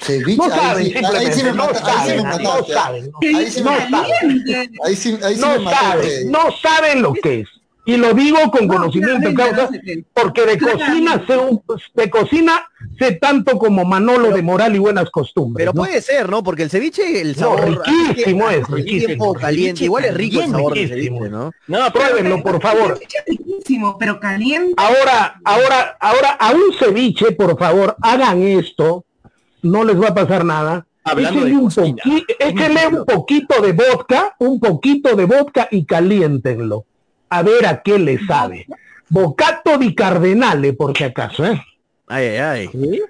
[0.00, 2.82] Ceviche, No saben, simplemente, no mata- ahí sí me saben, no mataste, ¿ah?
[2.84, 4.72] saben, no no saben.
[4.84, 7.48] Ahí sí, ahí sí no saben, no saben lo que es.
[7.84, 9.70] Y lo digo con conocimiento de causa,
[10.12, 11.62] porque de cocina sé un,
[11.94, 12.68] de cocina
[12.98, 15.64] sé tanto como Manolo de moral y buenas costumbres.
[15.64, 15.82] Pero ¿no?
[15.86, 16.42] puede ser, ¿no?
[16.42, 17.82] Porque el ceviche, el No, sabor...
[17.86, 19.32] riquísimo así que- es, riquísimo.
[19.32, 19.84] caliente.
[19.84, 21.16] Igual es rico el sabor del Riquísimo.
[21.20, 21.52] ceviche, ¿no?
[21.66, 23.00] No, Pruébenlo, por favor.
[23.26, 24.74] Riquísimo, pero caliente.
[24.76, 29.06] Ahora, ahora, ahora, a un ceviche, por favor, hagan esto,
[29.62, 30.86] no les va a pasar nada.
[31.04, 35.84] Hablando Échenle de un, poqui- échenle un poquito de vodka, un poquito de vodka y
[35.84, 36.84] caliéntenlo.
[37.30, 38.66] A ver a qué le sabe.
[39.08, 41.62] Bocato di Cardenale, por si acaso, ¿eh?
[42.08, 42.38] Ay, ay,
[42.72, 43.00] ay.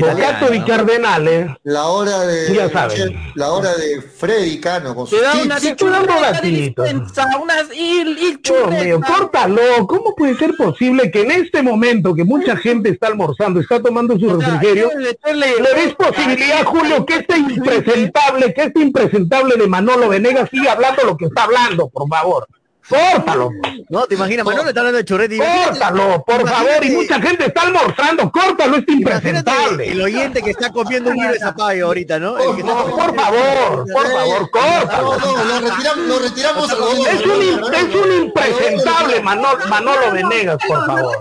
[0.00, 1.58] Bocato di Cardenale.
[1.62, 3.32] La hora de Ya saben.
[3.34, 8.00] La hora de Freddy Cano con sus Te da una chuleta de dispensa, unas y,
[8.00, 9.86] y Dios mío, córtalo.
[9.86, 14.18] ¿Cómo puede ser posible que en este momento que mucha gente está almorzando, está tomando
[14.18, 19.66] su O sea, refrigerio, ¿Le ves posibilidad, Julio, que este impresentable, que este impresentable de
[19.66, 22.46] Manolo Venegas siga hablando lo que está hablando, por favor?
[22.88, 23.50] Córtalo,
[23.88, 27.46] No, te imaginas, Manolo está hablando de churrete y córtalo, por favor, y mucha gente
[27.46, 29.88] está almorzando, córtalo, este Imagínate impresentable.
[29.90, 32.38] el oyente que está comiendo un kilo de zapallo ahorita, ¿no?
[32.38, 35.18] El que está No, por favor, por favor, córtalo.
[35.18, 37.06] no, lo retiramos, lo retiramos a los dos.
[37.06, 41.16] Es un, es un impresentable Manolo, Manolo Venegas, por favor.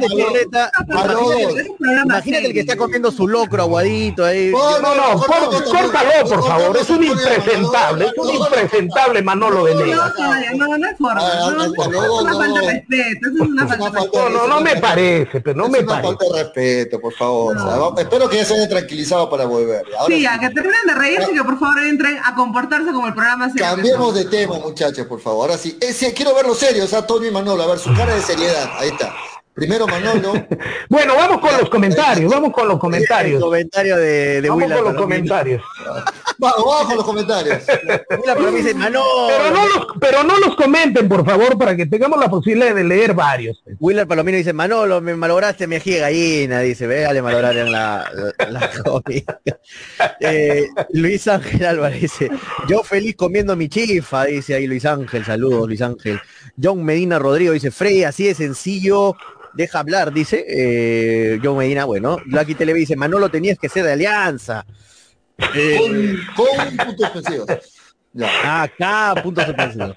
[0.00, 1.66] De churreta, imagínate,
[2.04, 4.50] imagínate el que está comiendo su locro aguadito ahí.
[4.50, 10.12] No, no, no, por- córtalo, por favor, es un impresentable, es un impresentable Manolo Venegas.
[10.80, 11.20] No, no, es forma.
[11.20, 13.28] Ah, No, ah, ah, es una no, falta de respeto.
[13.28, 14.28] Eso es una falta de respeto.
[14.30, 16.06] No, no, no me parece, pero no es me una parece.
[16.08, 17.56] falta de respeto, por favor.
[17.56, 19.82] O sea, va- espero que ya se haya tranquilizado para volver.
[19.98, 22.92] Ahora Sí, sí, a que terminen de reírse y que por favor entren a comportarse
[22.92, 25.40] como el programa se cambiemos de tema, muchachos, por favor.
[25.50, 27.94] Ahora sí, Eh, sí, quiero verlo serio, o sea, Antonio y Manolo, a ver su
[27.94, 28.68] cara de seriedad.
[28.78, 29.14] Ahí está.
[29.54, 30.32] Primero Manolo.
[30.88, 33.40] Bueno, vamos con los comentarios, vamos con los El comentarios.
[33.42, 35.02] comentario de, de Vamos Willa con los Palomino.
[35.02, 35.62] comentarios.
[36.40, 37.58] Vamos, vamos con los comentarios.
[38.18, 39.28] Willa Palomino dice, Manolo.
[39.28, 42.82] Pero no los, pero no los comenten, por favor, para que tengamos la posibilidad de
[42.82, 43.62] leer varios.
[43.78, 48.10] Willer Palomino dice, Manolo, me malograste mi ají de gallina, dice, ve, le malograron la,
[48.38, 49.38] la, la comida.
[50.20, 52.30] Eh, Luis Ángel Álvarez dice,
[52.68, 56.18] yo feliz comiendo mi chifa, dice ahí Luis Ángel, saludos Luis Ángel.
[56.60, 59.14] John Medina Rodrigo dice, Frey, así de sencillo,
[59.52, 60.44] deja hablar, dice.
[60.48, 64.64] Eh, John Medina, bueno, Lucky Tele dice, Manolo tenías que ser de alianza.
[65.54, 67.46] Eh, Con, con puntos suspensivos.
[68.12, 68.62] Ya.
[68.62, 69.94] Acá, puntos suspensivos.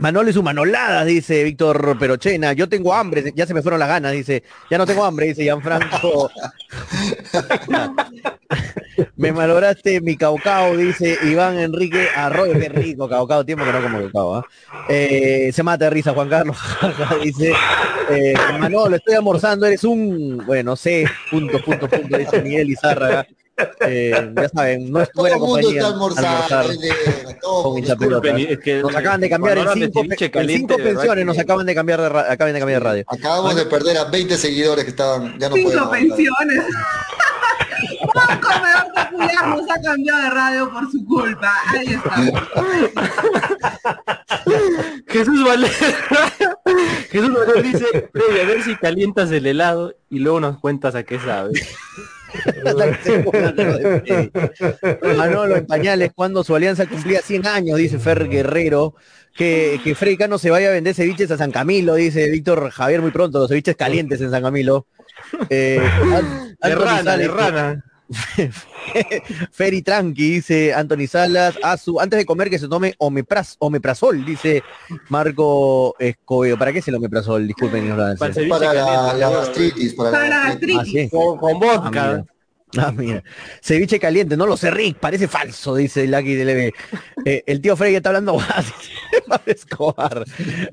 [0.00, 2.54] Manolo y su manolada, dice Víctor Perochena.
[2.54, 4.42] Yo tengo hambre, ya se me fueron las ganas, dice.
[4.70, 6.30] Ya no tengo hambre, dice Gianfranco.
[9.16, 12.54] me malograste mi caucao, dice Iván Enrique Arroyo.
[12.54, 14.36] Qué rico, caucao, tiempo que no como caucao.
[14.36, 14.46] ¿ah?
[14.88, 16.56] Eh, se mata de risa Juan Carlos,
[17.22, 17.52] dice.
[18.08, 23.26] Eh, Manolo, estoy almorzando, eres un, bueno, no sé, punto, punto, punto, dice Miguel Izárraga.
[23.80, 25.80] Eh, ya saben, no es Todo buena el mundo compañía.
[25.80, 26.28] está almorzando.
[26.28, 26.66] almorzar
[27.40, 28.38] con.
[28.38, 31.74] Es que- Nos acaban de cambiar en cinco, en cinco pensiones, que- nos acaban de
[31.74, 33.04] cambiar de, ra- acaban de cambiar de radio.
[33.08, 36.64] Acabamos de perder a 20 seguidores que estaban, ya no Cinco pensiones.
[38.02, 41.54] Un comedor popular nos ha cambiado de radio por su culpa.
[41.68, 42.16] Ahí está.
[45.08, 45.72] Jesús Valera.
[47.10, 51.02] Jesús Valera dice, "Freddy, a ver si calientas el helado y luego nos cuentas a
[51.04, 51.52] qué sabe.
[55.16, 58.94] Manolo en pañales cuando su alianza cumplía 100 años, dice Fer Guerrero.
[59.34, 63.00] Que, que Freddy Cano se vaya a vender ceviches a San Camilo, dice Víctor Javier
[63.00, 64.86] muy pronto, los ceviches calientes en San Camilo.
[65.48, 65.80] Eh,
[66.62, 66.68] De
[67.16, 67.84] de rana.
[69.52, 74.24] Ferry Tranqui, dice Anthony Salas, a su, antes de comer que se tome omepraz, omeprazol,
[74.24, 74.62] dice
[75.08, 76.58] Marco Escobedo.
[76.58, 77.46] ¿Para qué es el omeprazol?
[77.46, 78.28] Disculpen, ignorancia.
[78.48, 80.78] Para Para la, la gastritis, para, Para la gastritis.
[80.80, 81.08] Ah, sí.
[81.10, 81.90] Con, con Ah, vodka.
[81.90, 82.24] mira.
[82.86, 83.22] Ah, mira.
[83.60, 86.72] Ceviche caliente, no lo sé, Rick, parece falso, dice Lucky DLB.
[87.24, 88.66] Eh, el tío Frey está hablando más.
[89.46, 90.24] Escobar.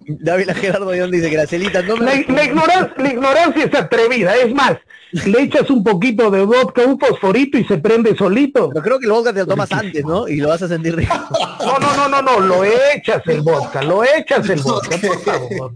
[0.08, 2.06] David Gerardo León dice, Gracelita, no me...
[2.06, 4.78] La, la ignorancia, la ignorancia es atrevida, es más,
[5.12, 8.70] le echas un poquito de vodka, un fosforito y se prende solito.
[8.70, 10.28] Pero creo que el vodka te lo tomas antes, ¿no?
[10.28, 11.14] Y lo vas a sentir rico.
[11.60, 15.74] No, no, no, no, no, lo echas el vodka, lo echas el vodka, por favor.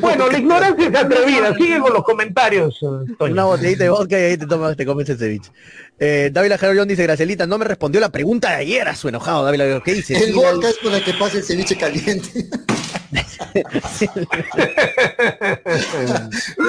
[0.00, 2.78] Bueno, la ignorancia es atrevida, sigue con los comentarios.
[2.82, 3.32] eh, Toño.
[3.32, 5.50] Una botellita de vodka y ahí te tomas, te comes el ceviche.
[5.98, 9.08] Eh, David Gerardo León dice, Gracelita, no me respondió la pregunta de ayer a su
[9.08, 9.44] enojado.
[9.44, 10.16] David Lajero, ¿qué dice?
[10.16, 12.28] El vodka es para que pase el ceviche caliente.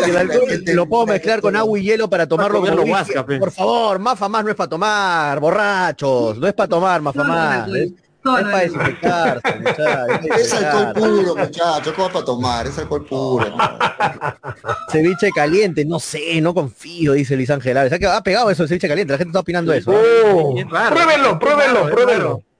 [0.06, 2.64] El alcohol lo puedo mezclar con agua y hielo para tomarlo.
[3.40, 6.38] Por favor, mafa más no es para tomar, borrachos.
[6.38, 7.70] No es para tomar, mafa más.
[7.70, 7.92] Es,
[8.24, 11.94] para desinfectarse, muchachos, es alcohol puro, muchachos.
[11.96, 12.68] ¿Cómo para tomar?
[12.68, 13.50] Es alcohol puro.
[13.50, 13.58] ¿no?
[14.92, 19.14] Ceviche caliente, no sé, no confío, dice Luis Ángel ha pegado eso el ceviche caliente,
[19.14, 19.94] la gente está opinando eso.
[19.94, 20.24] ¿eh?
[20.34, 22.55] Oh, raro, es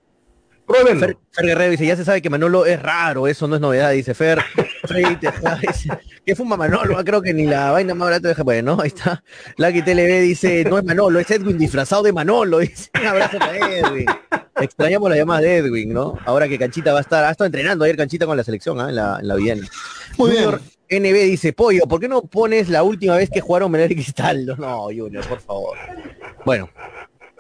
[0.66, 1.08] pruébenlo.
[1.08, 3.92] Fer, Fer Guerrero dice, ya se sabe que Manolo es raro, eso no es novedad,
[3.92, 4.42] dice Fer.
[4.86, 5.90] Dice,
[6.24, 6.98] ¿Qué fuma Manolo?
[6.98, 9.24] Ah, Creo que ni la vaina más barata deja, bueno, ahí está.
[9.58, 13.58] Lucky TLB dice, no es Manolo, es Edwin disfrazado de Manolo, dice, un abrazo para
[13.58, 14.06] Edwin.
[14.62, 16.18] Extrañamos la llamada de Edwin, ¿no?
[16.26, 18.90] Ahora que Canchita va a estar, ha estado entrenando ayer Canchita con la selección, ¿ah?
[18.90, 19.68] en la, en la Viena.
[20.18, 20.44] Muy bien.
[20.44, 23.96] Junior NB dice, Pollo, ¿por qué no pones la última vez que jugaron Melgar y
[23.96, 24.46] Cristal?
[24.58, 25.78] No, Junior, por favor.
[26.46, 26.70] Bueno,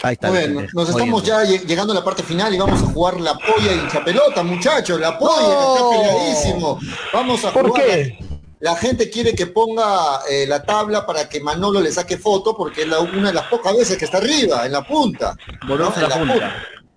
[0.08, 0.30] ahí está.
[0.30, 3.20] Muy bien, nos estamos ya lle- llegando a la parte final y vamos a jugar
[3.20, 5.00] la polla y hincha pelota, muchachos.
[5.00, 5.76] La polla No.
[5.76, 6.80] está peleadísimo.
[7.14, 7.86] Vamos a ¿Por jugar.
[7.86, 8.18] qué?
[8.60, 12.56] La, la gente quiere que ponga eh, la tabla para que Manolo le saque foto
[12.56, 15.36] porque es la- una de las pocas veces que está arriba, en la punta.
[15.68, 16.06] Volvemos ¿no?
[16.06, 16.56] a la En punta.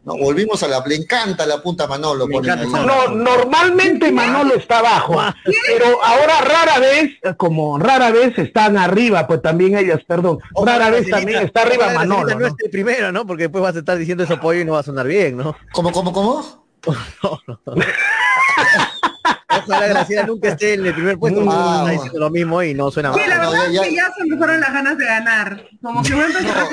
[0.09, 2.27] No, volvimos a la, le encanta la punta Manolo.
[2.31, 5.21] Encanta No, normalmente Manolo está abajo,
[5.67, 11.11] pero ahora rara vez, como rara vez están arriba, pues también ellas, perdón, rara vez
[11.11, 12.35] también está arriba Manolo.
[12.35, 12.47] No ¿no?
[12.47, 13.27] esté primero, ¿no?
[13.27, 15.55] Porque después vas a estar diciendo eso pollo y no va a sonar bien, ¿no?
[15.73, 16.65] ¿Cómo, cómo, cómo?
[19.51, 21.93] Ojalá Graciela nunca esté en el primer puesto, Ah, está bueno.
[21.93, 23.29] diciendo lo mismo y no suena Sí, mal.
[23.31, 25.63] la no, verdad ya- es que ya se me fueron las ganas de ganar.
[25.83, 26.69] Como que me empezó a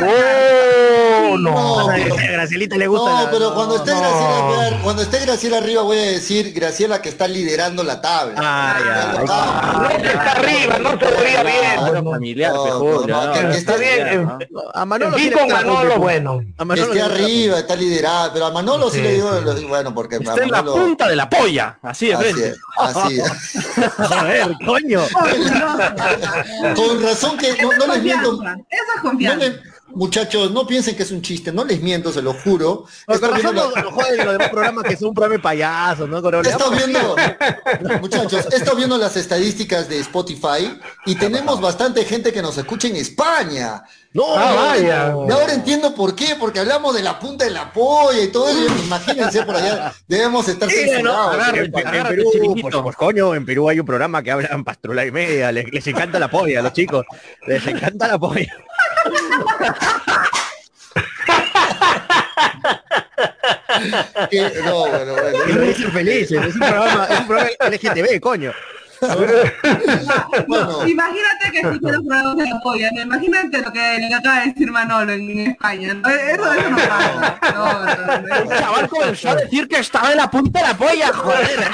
[1.27, 1.51] Oh, no.
[1.51, 3.09] No, A pero- Gracielita le gusta.
[3.11, 3.99] No, la- pero cuando esté no.
[4.01, 8.33] Graciela, cuando esté Graciela arriba voy a decir Graciela que está liderando la tabla.
[8.37, 12.03] Ah, ya, ahí Ah, No que está arriba, no se veía bien.
[12.03, 12.11] No.
[12.11, 14.37] familiar, No, no, no, no, no, está bien, ¿no?
[14.73, 16.41] A Manolo Sí, sí con la Manolo, bueno.
[16.57, 19.29] A Manolo esté la arriba, está liderada, pero a Manolo sí, Sí, le digo,
[19.69, 22.55] bueno, porque a Está en la punta de la polla, así de frente.
[22.77, 23.31] Así es.
[23.75, 24.19] punta.
[24.19, 25.01] A ver, coño.
[26.75, 28.61] Con razón que no, no les miento, confianza.
[28.69, 29.45] Eso es no confianza.
[29.47, 32.85] les- muchachos, no piensen que es un chiste, no les miento, se lo juro.
[33.07, 36.17] Viendo no la- en los demás programas que son un programa de payasos, ¿no?
[36.17, 37.15] Estado viendo,
[38.01, 42.87] muchachos, he estado viendo las estadísticas de Spotify y tenemos bastante gente que nos escucha
[42.87, 43.83] en España.
[44.13, 45.13] No, Ah, vaya.
[45.27, 48.47] Y ahora entiendo por qué, porque hablamos de la punta de la polla y todo
[48.47, 48.73] eso.
[48.85, 54.31] Imagínense por allá, debemos estar En, Perú, pues, coño, en Perú hay un programa que
[54.31, 57.05] hablan pastrula y media, les, les encanta la polla los chicos,
[57.45, 58.53] les encanta la polla.
[64.65, 65.61] No, bueno, bueno.
[65.61, 68.51] Dicen felices, es un programa, es un programa LGTB, coño.
[70.47, 70.87] Bueno.
[70.87, 73.01] Imagínate que escuché los programas de la polla, ¿no?
[73.01, 75.93] imagínate lo que le acaba de decir Manolo en, España.
[75.93, 76.09] ¿no?
[76.09, 77.39] Eso, eso no pasa.
[77.53, 78.53] No, no, no.
[78.53, 81.67] El chaval comenzó a decir que estaba en la punta de la polla, joder.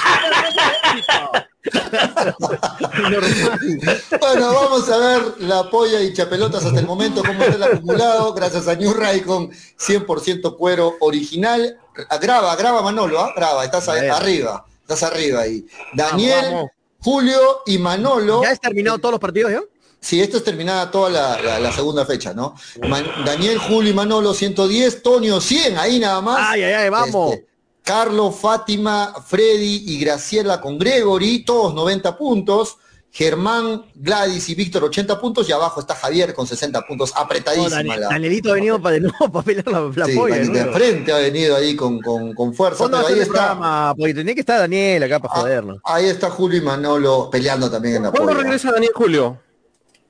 [4.19, 8.33] Bueno, vamos a ver la polla y chapelotas hasta el momento, cómo está el acumulado,
[8.33, 11.77] gracias a New Ray con 100% cuero original.
[12.09, 13.33] Ah, Graba, graba Manolo, ¿ah?
[13.35, 15.65] graba, estás arriba, estás arriba ahí.
[15.93, 16.71] Daniel, Vamos, vamos.
[17.03, 18.43] Julio y Manolo.
[18.43, 19.61] ¿Ya has terminado todos los partidos, ya?
[19.99, 22.55] Sí, esto es terminada toda la, la- la segunda fecha, ¿no?
[22.87, 26.39] Man- Daniel, Julio y Manolo 110, Tonio 100, ahí nada más.
[26.49, 27.33] Ay, ay, ay, vamos.
[27.35, 27.47] Este,
[27.83, 32.77] Carlos, Fátima, Freddy y Graciela con Gregory, todos 90 puntos.
[33.13, 37.69] Germán, Gladys y Víctor 80 puntos y abajo está Javier con 60 puntos, No, apretadísima
[37.75, 38.07] Daniel- la.
[38.07, 41.17] Danielito ha venido para de nuevo para pelear la, la Sí, polla, de frente ha
[41.17, 43.93] venido ahí con, con, con fuerza, ¿Cuándo va pero ahí está, programa?
[43.97, 45.77] Porque tenía que estar Daniel acá para Ah, jodernos.
[45.83, 48.43] ahí está Julio y Manolo peleando también en la ¿Cuándo polla.
[48.43, 49.37] regresa Daniel Julio?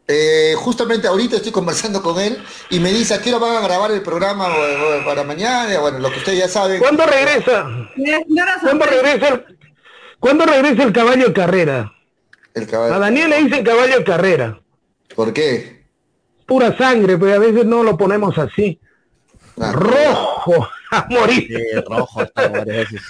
[0.07, 2.37] Eh, justamente ahorita estoy conversando con él
[2.69, 5.79] y me dice a qué hora van a grabar el programa o- o para mañana,
[5.79, 6.79] bueno, lo que ustedes ya saben.
[6.79, 7.65] ¿Cuándo regresa?
[8.61, 9.57] ¿Cuándo regresa el,
[10.19, 11.93] ¿cuándo regresa el caballo de carrera?
[12.53, 12.93] El caballo.
[12.95, 14.59] A Daniel le dicen caballo de carrera.
[15.15, 15.85] ¿Por qué?
[16.45, 18.77] Pura sangre, pero a veces no lo ponemos así.
[19.59, 21.47] Ah, Rojo, a morir.
[21.47, 23.01] Sí, rojo está varias veces.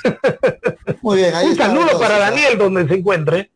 [1.01, 1.65] Muy bien, ahí Un está.
[1.67, 2.19] saludo entonces, para.
[2.19, 3.51] Daniel donde se encuentre.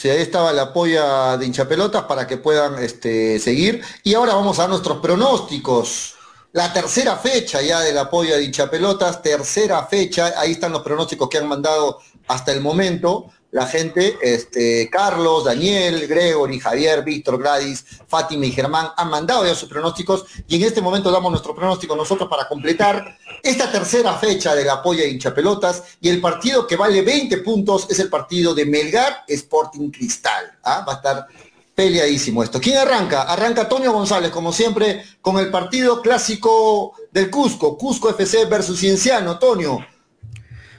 [0.00, 3.82] Sí, ahí estaba la polla de hinchapelotas para que puedan este, seguir.
[4.04, 6.14] Y ahora vamos a nuestros pronósticos.
[6.52, 11.28] la tercera fecha ya del apoyo a dicha pelotas, tercera fecha, ahí están los pronósticos
[11.28, 11.98] que han mandado
[12.28, 18.88] hasta el momento la gente, este, Carlos, Daniel, Gregory, Javier, Víctor, Gladys, Fátima y Germán
[18.96, 23.16] han mandado ya sus pronósticos y en este momento damos nuestro pronóstico nosotros para completar
[23.42, 27.98] esta tercera fecha del apoyo a hinchapelotas y el partido que vale 20 puntos es
[28.00, 30.58] el partido de Melgar Sporting Cristal.
[30.64, 30.84] ¿ah?
[30.86, 31.26] Va a estar
[31.74, 32.60] peleadísimo esto.
[32.60, 33.22] ¿Quién arranca?
[33.22, 39.30] Arranca Antonio González, como siempre, con el partido clásico del Cusco, Cusco FC versus Cienciano.
[39.30, 39.78] Antonio,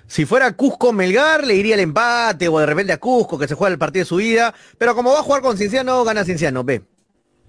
[0.10, 3.54] Si fuera Cusco Melgar, le iría el empate o de repente a Cusco, que se
[3.54, 4.54] juega el partido de su vida.
[4.78, 6.64] Pero como va a jugar con Cienciano, gana Cienciano.
[6.64, 6.82] Ve.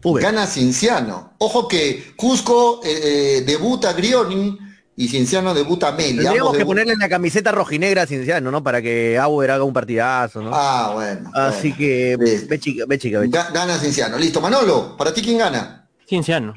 [0.03, 0.21] V.
[0.21, 1.33] gana Cienciano.
[1.39, 4.59] Ojo que Cusco eh, eh, debuta Grioni
[4.95, 6.19] y Cienciano debuta Meli.
[6.19, 8.63] Tendríamos que ponerle en la camiseta rojinegra a Cienciano, ¿no?
[8.63, 10.51] Para que Auer haga un partidazo, ¿no?
[10.53, 11.31] Ah, bueno.
[11.33, 11.77] Así bueno.
[11.79, 12.17] que,
[12.49, 13.45] ve chica, ve chica, ve chica.
[13.49, 14.19] Ga- Gana Cienciano.
[14.19, 14.43] Listo.
[14.43, 15.89] Manolo, ¿para ti quién gana?
[16.07, 16.53] Cienciano.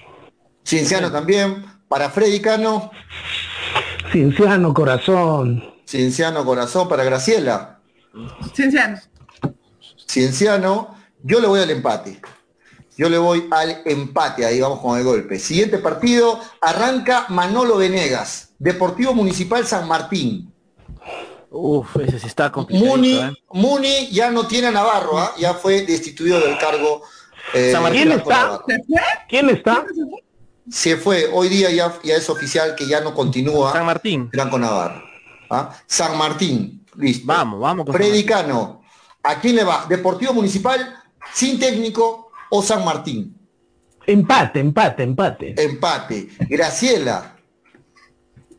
[0.66, 1.66] Cienciano también.
[1.88, 2.92] Para Freddy Cano,
[4.12, 5.73] Cienciano, corazón.
[5.94, 6.90] Cienciano Corazón.
[6.90, 7.80] Para Graciela,
[8.56, 9.00] Cienciano.
[10.08, 10.98] Cienciano.
[11.22, 12.20] Yo le voy al empate.
[12.98, 14.44] Yo le voy al empate.
[14.44, 15.38] Ahí vamos con el golpe.
[15.38, 16.40] Siguiente partido.
[16.62, 18.56] Arranca Manolo Venegas.
[18.58, 20.52] Deportivo Municipal San Martín.
[21.52, 22.88] Uf, ese sí está complicado.
[22.88, 23.32] Muni, ¿eh?
[23.52, 25.34] Muni ya no tiene a Navarro, ¿ah?
[25.38, 27.04] ya fue destituido del cargo.
[27.54, 28.42] eh, San Martín Franco está.
[28.42, 28.66] Navarro.
[28.68, 29.02] ¿Se fue?
[29.30, 29.86] ¿Quién está?
[30.72, 34.32] Se fue, hoy día ya, ya es oficial que ya no continúa San Martín.
[34.34, 35.13] Franco Navarro.
[35.54, 35.70] ¿Ah?
[35.86, 37.26] San Martín, listo.
[37.28, 38.82] Vamos, vamos con San Freddy Cano,
[39.24, 39.86] ¿a quién le va?
[39.88, 40.96] ¿Deportivo Municipal,
[41.34, 43.36] sin técnico o San Martín?
[44.06, 45.56] Empate, empate, empate.
[45.64, 46.30] Empate.
[46.50, 47.30] Graciela,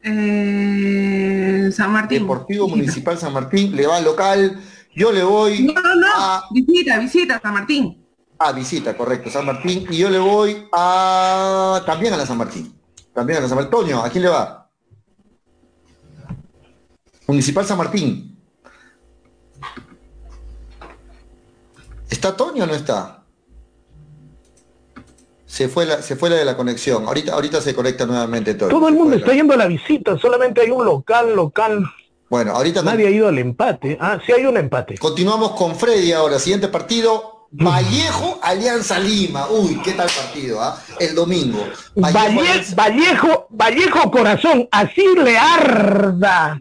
[0.07, 2.21] Eh, San Martín.
[2.23, 4.61] Deportivo Municipal San Martín, le va al local.
[4.95, 6.07] Yo le voy No, no, no.
[6.15, 8.05] a Visita, visita, San Martín.
[8.39, 9.87] Ah, visita, correcto, San Martín.
[9.91, 12.75] Y yo le voy a también a la San Martín.
[13.15, 13.71] También a la San Martín.
[13.71, 14.64] Toño, ¿a quién le va?
[17.27, 18.37] Municipal San Martín.
[22.11, 23.23] ¿Está Toño o no está?
[25.47, 27.07] Se fue la, se fue la de la conexión.
[27.07, 28.71] Ahorita, ahorita se conecta nuevamente Toño.
[28.71, 31.85] Todo el mundo está la- yendo a la visita, solamente hay un local, local.
[32.29, 33.97] Bueno, ahorita Nadie ha ido al empate.
[34.01, 34.97] Ah, sí hay un empate.
[34.99, 36.39] continuamos con Freddy ahora.
[36.39, 37.33] Siguiente partido.
[37.57, 39.47] Vallejo Alianza Lima.
[39.49, 40.77] Uy, qué tal partido, ¿ah?
[40.99, 41.65] El domingo.
[41.95, 46.61] Valle- Alianza- Vallejo, Vallejo corazón, así le arda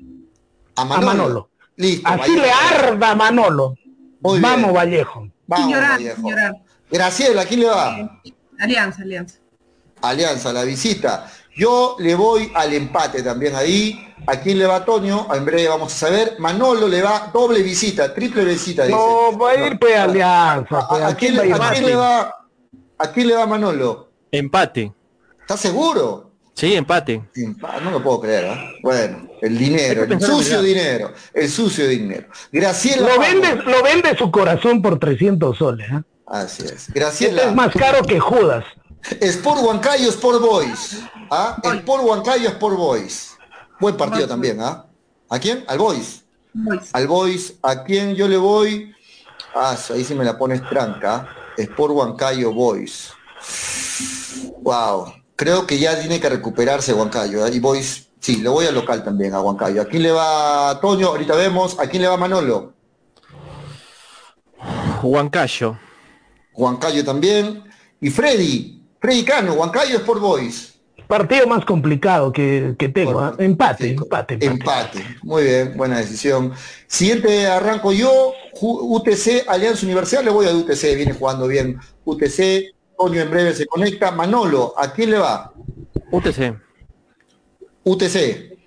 [0.76, 1.06] A a Manolo.
[1.06, 1.50] Manolo.
[1.76, 2.08] Listo.
[2.08, 2.42] Así Vallejo.
[2.42, 3.76] le arda a Manolo.
[4.22, 4.74] Muy Vamos, bien.
[4.76, 5.28] Vallejo.
[5.48, 6.16] Vamos, sin llorar, Vallejo.
[6.16, 6.54] sin llorar.
[6.92, 8.20] Graciela, ¿a quién le va?
[8.60, 9.38] Alianza, alianza.
[10.02, 11.30] Alianza, la visita.
[11.56, 14.10] Yo le voy al empate también ahí.
[14.26, 15.28] ¿A quién le va Toño?
[15.34, 16.36] En breve vamos a saber.
[16.40, 18.98] Manolo le va doble visita, triple visita, dice.
[18.98, 20.80] No, va a ir pues Alianza.
[20.90, 22.36] ¿A, a ¿a quién, a a quién le va?
[22.98, 24.10] ¿A quién le va Manolo?
[24.32, 24.94] Empate.
[25.42, 26.32] ¿Estás seguro?
[26.56, 27.24] Sí, empate.
[27.36, 28.72] Empa- No lo puedo creer, ¿ah?
[28.84, 32.28] Bueno, el dinero, el sucio dinero, el sucio dinero.
[32.52, 33.08] Graciela.
[33.10, 35.92] Lo vende, lo vende su corazón por 300 soles.
[35.92, 36.02] ¿eh?
[36.28, 36.72] Así es.
[36.74, 37.44] Este Graciela.
[37.44, 38.64] es más caro que Judas.
[39.20, 41.00] Sport Huancayo, Sport Boys.
[41.32, 41.58] ¿Ah?
[41.64, 43.36] Sport Huancayo, Sport Boys.
[43.80, 44.86] Buen partido también, ¿ah?
[45.30, 45.66] ¿A quién?
[45.68, 46.24] Al Boys.
[46.54, 46.90] Boys.
[46.94, 48.94] Al Boys, ¿a quién yo le voy?
[49.56, 51.28] Ah, ahí sí me la pones tranca.
[51.58, 53.12] Sport Huancayo Boys.
[54.62, 55.14] Wow.
[55.36, 57.46] Creo que ya tiene que recuperarse Huancayo.
[57.46, 57.52] ¿eh?
[57.54, 59.82] Y Boys, sí, le voy al local también, a Huancayo.
[59.82, 61.08] ¿A quién le va Toño?
[61.08, 61.80] Ahorita vemos.
[61.80, 62.74] ¿A quién le va Manolo?
[65.02, 65.78] Huancayo.
[66.54, 67.64] Huancayo también.
[68.00, 68.82] Y Freddy.
[69.00, 70.74] Freddy Cano, Huancayo Sport Boys.
[71.08, 73.20] Partido más complicado que, que tengo.
[73.20, 73.36] ¿ah?
[73.38, 74.46] Empate, Sí, empate, empate.
[74.46, 75.18] Empate.
[75.22, 76.54] Muy bien, buena decisión.
[76.88, 82.74] Siguiente arranco yo, UTC Alianza Universidad, le voy a UTC, viene jugando bien UTC,
[83.04, 84.12] Toño en breve se conecta.
[84.12, 85.52] Manolo, ¿a quién le va?
[86.10, 86.56] UTC.
[87.84, 88.58] UTC.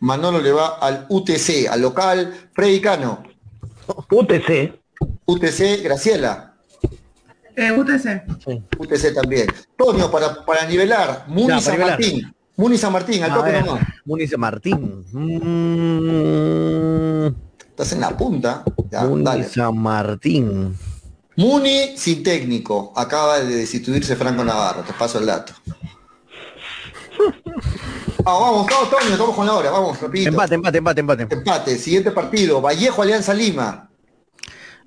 [0.00, 2.50] Manolo le va al UTC, al local.
[2.52, 3.22] Freddy Cano,
[4.10, 4.74] UTC.
[5.26, 6.56] UTC, Graciela.
[7.54, 8.24] Eh, UTC.
[8.76, 9.46] UTC también.
[9.76, 11.78] Toño, para, para nivelar, Muni San.
[11.78, 12.34] Martín.
[12.56, 13.80] Muni San Martín, al A toque nomás.
[14.04, 15.04] Munice Martín.
[15.12, 17.26] Mm,
[17.68, 18.64] Estás en la punta.
[18.90, 19.44] Ya, Muni dale.
[19.44, 20.74] San Martín.
[21.36, 22.92] Muni sin técnico.
[22.96, 24.82] Acaba de destituirse Franco Navarro.
[24.82, 25.52] Te paso el dato.
[27.18, 27.34] Vamos,
[28.24, 29.70] vamos, vamos, Toño, estamos con la hora.
[29.70, 30.28] Vamos, rapidito.
[30.30, 31.22] Empate, empate, empate, empate.
[31.30, 31.78] Empate.
[31.78, 32.60] Siguiente partido.
[32.60, 33.90] Vallejo Alianza Lima.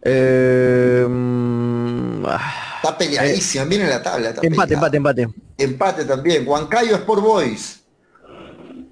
[0.04, 3.66] Eh, mm, ah, Está peleadísima.
[3.66, 4.30] Viene la tabla.
[4.30, 4.98] está empate, peleada.
[4.98, 5.42] empate, empate.
[5.58, 6.48] Empate también.
[6.48, 7.84] Huancayo Sport Boys.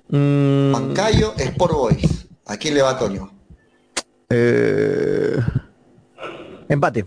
[0.10, 2.27] Mm, Huancayo Sport Boys.
[2.48, 3.32] ¿A quién le va Toño?
[4.30, 5.38] eh,
[6.68, 7.06] empate.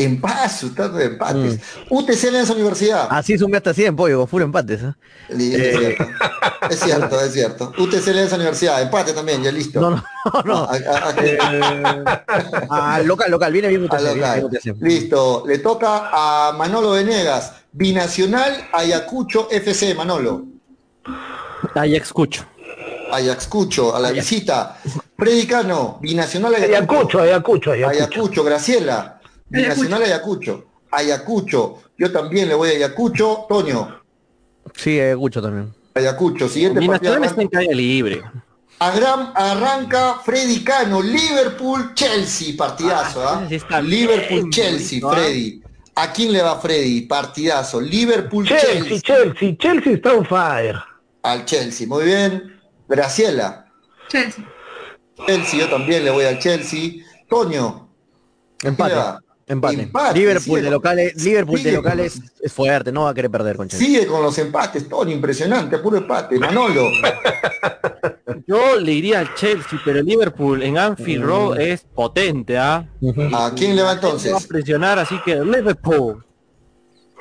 [0.00, 1.58] Empate, está de empates.
[1.90, 3.08] UTC Alianza Universidad.
[3.10, 4.80] Así sumé hasta 100, pollo, con puro empates.
[4.82, 4.94] ¿eh?
[5.28, 6.04] Es cierto,
[6.70, 7.72] es cierto, es cierto.
[7.78, 9.80] UTC Alianza Universidad, empate también, ya listo.
[9.80, 10.02] No, no,
[10.44, 10.54] no.
[10.70, 12.24] A- a- a-
[12.70, 14.60] Ah, local, local, viene bien a UTC, viene local.
[14.62, 14.76] bien.
[14.80, 20.44] Listo, le toca a Manolo Venegas, Binacional Ayacucho FC, Manolo.
[21.74, 22.44] Ajax Cucho.
[23.10, 24.76] Ayacucho, a la visita.
[25.16, 27.98] Predicano, Binacional Ayacucho, Ayacucho, Ayacucho.
[27.98, 29.17] Ayacucho, Graciela.
[29.50, 30.64] Binacional Ayacucho.
[30.90, 31.82] Ayacucho.
[31.96, 33.46] Yo también le voy a Ayacucho.
[33.48, 34.00] Toño,
[34.76, 35.72] Sí, eh, Gucho también.
[35.94, 36.48] Ayacucho.
[36.48, 37.12] Siguiente Mi partido.
[37.18, 38.22] nacional está en calle libre.
[38.80, 45.00] Agram- arranca Freddy Cano, Liverpool, Chelsea, partidazo, Ah, está Liverpool, bien Chelsea.
[45.10, 45.62] Freddy.
[45.96, 47.00] ¿A quién le va Freddy?
[47.02, 47.80] Partidazo.
[47.80, 49.00] Liverpool, Chelsea, Chelsea.
[49.00, 50.76] Chelsea, Chelsea está on fire.
[51.22, 52.60] Al Chelsea, muy bien.
[52.88, 53.66] Graciela.
[54.08, 54.44] Chelsea.
[55.26, 57.02] Chelsea, yo también le voy al Chelsea.
[57.28, 57.88] Toño.
[58.62, 58.94] Empate.
[59.48, 59.82] Empate.
[59.82, 63.30] empate, Liverpool de con- locales, Liverpool de con locales es fuerte, no va a querer
[63.30, 63.86] perder con Chelsea.
[63.86, 66.38] Sigue con los empates, Toño, impresionante, puro empate.
[66.38, 66.88] Manolo.
[68.46, 72.86] Yo le iría al Chelsea, pero Liverpool en Anfield Road es potente, ¿ah?
[73.34, 74.46] ¿A quién le va Va a entonces?
[74.46, 76.24] presionar, así que Liverpool.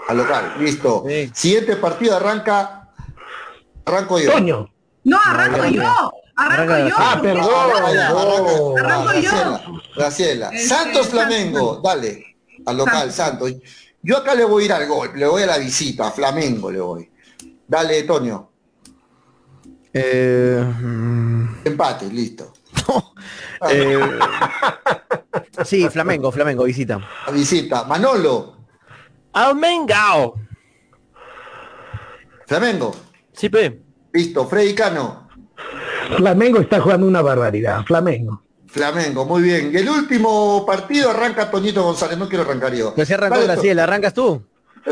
[0.07, 1.03] Al local, listo.
[1.07, 1.29] Sí.
[1.33, 2.89] Siguiente partido arranca.
[3.85, 4.31] Arranco yo.
[4.31, 4.69] Toño.
[5.07, 6.11] No, arranco yo.
[6.35, 6.95] Arranco yo.
[6.97, 7.49] Ah, perdón.
[7.49, 8.73] Ah.
[8.77, 9.31] Arranco Ah, yo.
[9.31, 9.61] Graciela,
[9.95, 10.49] Graciela.
[10.49, 11.83] Este, Santos Flamengo, Santos.
[11.83, 12.23] dale.
[12.65, 13.53] Al local, Santos.
[14.01, 16.69] Yo acá le voy a ir al gol, le voy a la visita, a Flamengo
[16.71, 17.09] le voy.
[17.65, 18.49] Dale, Toño.
[19.93, 22.51] Eh, mm, Empate, listo.
[23.69, 24.19] eh,
[25.63, 26.99] sí, Flamengo, Flamengo, visita.
[27.25, 27.83] La visita.
[27.85, 28.57] Manolo.
[29.31, 30.35] Almengao.
[32.45, 32.93] Flamengo.
[33.33, 33.86] Sí, pe.
[34.17, 34.47] Listo.
[34.47, 35.27] Freddy Cano.
[36.17, 37.83] Flamengo está jugando una barbaridad.
[37.85, 38.41] Flamengo.
[38.65, 39.69] Flamengo, muy bien.
[39.71, 42.17] Y el último partido arranca Toñito González.
[42.17, 42.93] No quiero arrancar yo.
[42.95, 44.41] Pero si arrancó Graciela, ¿arrancas tú?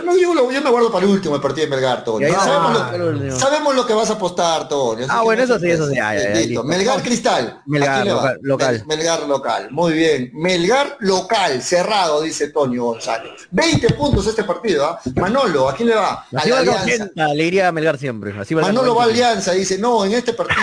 [0.04, 2.28] No, yo, lo- yo me guardo para el último el partido de Melgar, Toño.
[2.28, 5.70] Y ahí sabemos, lo, sabemos que vas a apostar, así Ah, bueno, no eso sí,
[5.72, 6.64] eso sí, ya.
[6.64, 7.62] Melgar Cristal.
[7.66, 8.76] Melgar, local, local.
[8.76, 9.68] Mel- Melgar local.
[9.72, 10.32] Muy bien.
[10.34, 13.48] Melgar local, cerrado, dice Toño González.
[13.52, 15.00] 20 puntos este partido, ¿ah?
[15.16, 16.26] Manolo, ¿a quién le va?
[16.32, 16.84] A la va Alianza.
[16.84, 18.38] 80, le iría a Melgar siempre.
[18.40, 19.26] Así va el Manolo va a 90.
[19.28, 20.62] Alianza, dice, no, en este partido.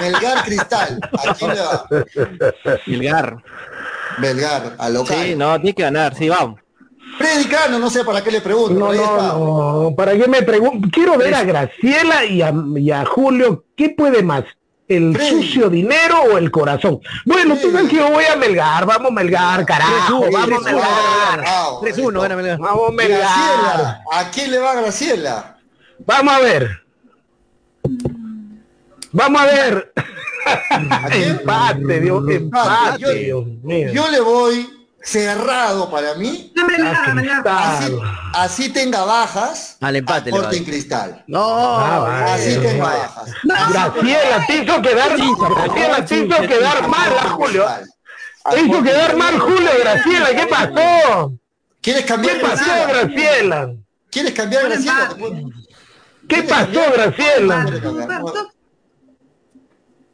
[0.00, 1.86] Melgar Cristal, ¿a quién le va?
[2.86, 3.36] Milgar.
[4.18, 5.16] Melgar, a local.
[5.22, 6.60] Sí, no, tiene que ganar, sí, vamos.
[7.22, 8.74] Freddy Cano, no sé para qué le pregunto.
[8.78, 9.96] No, no, no.
[9.96, 10.88] ¿Para qué me pregunto?
[10.92, 13.64] Quiero ver a Graciela y a, y a Julio.
[13.76, 14.44] ¿Qué puede más?
[14.88, 15.30] ¿El Freddy.
[15.30, 17.00] sucio dinero o el corazón?
[17.24, 18.84] Bueno, tú sabes que yo voy a Melgar.
[18.84, 20.24] Vamos Melgar, carajo.
[20.26, 21.44] 3-1, Vamos 3-1, Melgar.
[21.46, 22.58] Ah, 3-1, gana Melgar.
[22.58, 23.18] Vamos Melgar.
[23.20, 25.56] Graciela, ¿a quién le va Graciela?
[26.04, 26.70] Vamos a ver.
[29.12, 29.92] Vamos a ver.
[31.12, 33.92] empate, Dios, empate, Yo- Dios mío.
[33.92, 34.68] Yo le voy
[35.02, 36.64] cerrado para mí, No,
[37.50, 37.92] así,
[38.34, 40.70] así tenga bajas Al empate le va a Sporting dar.
[40.70, 41.24] Cristal.
[41.26, 42.30] No, Ah, vale.
[42.32, 43.32] Así tenga bajas.
[43.42, 47.66] Graciela te hizo quedar, Graciela te hizo quedar mal a Julio.
[48.50, 49.38] Te hizo quedar mal.
[49.40, 50.28] Julio, Graciela.
[50.36, 51.32] ¿Qué pasó?
[51.80, 52.86] ¿Quieres ¿Qué cambiar pasó, Graciela?
[52.92, 53.74] Graciela?
[54.10, 55.16] ¿Quieres cambiar Graciela?
[56.28, 57.64] ¿Qué pasó, Graciela?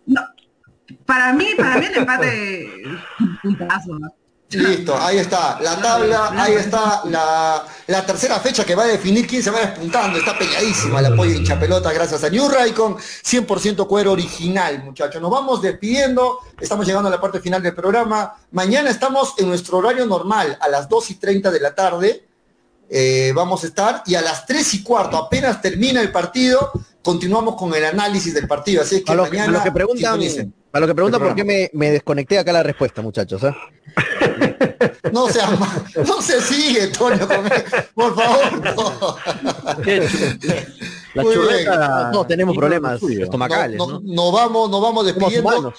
[0.07, 0.23] No.
[1.05, 2.87] Para mí, para mí el empate es
[3.21, 3.99] un puntazo.
[4.51, 9.27] Listo, ahí está, la tabla, ahí está la, la tercera fecha que va a definir
[9.27, 13.87] quién se va despuntando, está pegadísima la polla hincha pelota gracias a New Raycon, 100%
[13.87, 15.21] cuero original, muchachos.
[15.21, 18.37] Nos vamos despidiendo, estamos llegando a la parte final del programa.
[18.53, 22.25] Mañana estamos en nuestro horario normal, a las 2 y 30 de la tarde,
[22.89, 26.73] eh, vamos a estar, y a las 3 y cuarto, apenas termina el partido,
[27.03, 29.63] continuamos con el análisis del partido, así es que a los que, a mañana los
[29.63, 30.55] que preguntan.
[30.73, 33.43] A los que preguntan El por qué me, me desconecté acá la respuesta, muchachos.
[33.45, 33.55] ¿eh?
[35.13, 35.49] No sea
[36.07, 37.27] no se sigue, Toño,
[37.95, 39.17] por favor, no.
[41.15, 41.47] La Muy bien.
[41.47, 42.11] chuleta.
[42.13, 44.01] Todos tenemos problemas lo estomacales, No- ¿no?
[44.01, 45.73] no- Nos vamos, nos vamos despidiendo.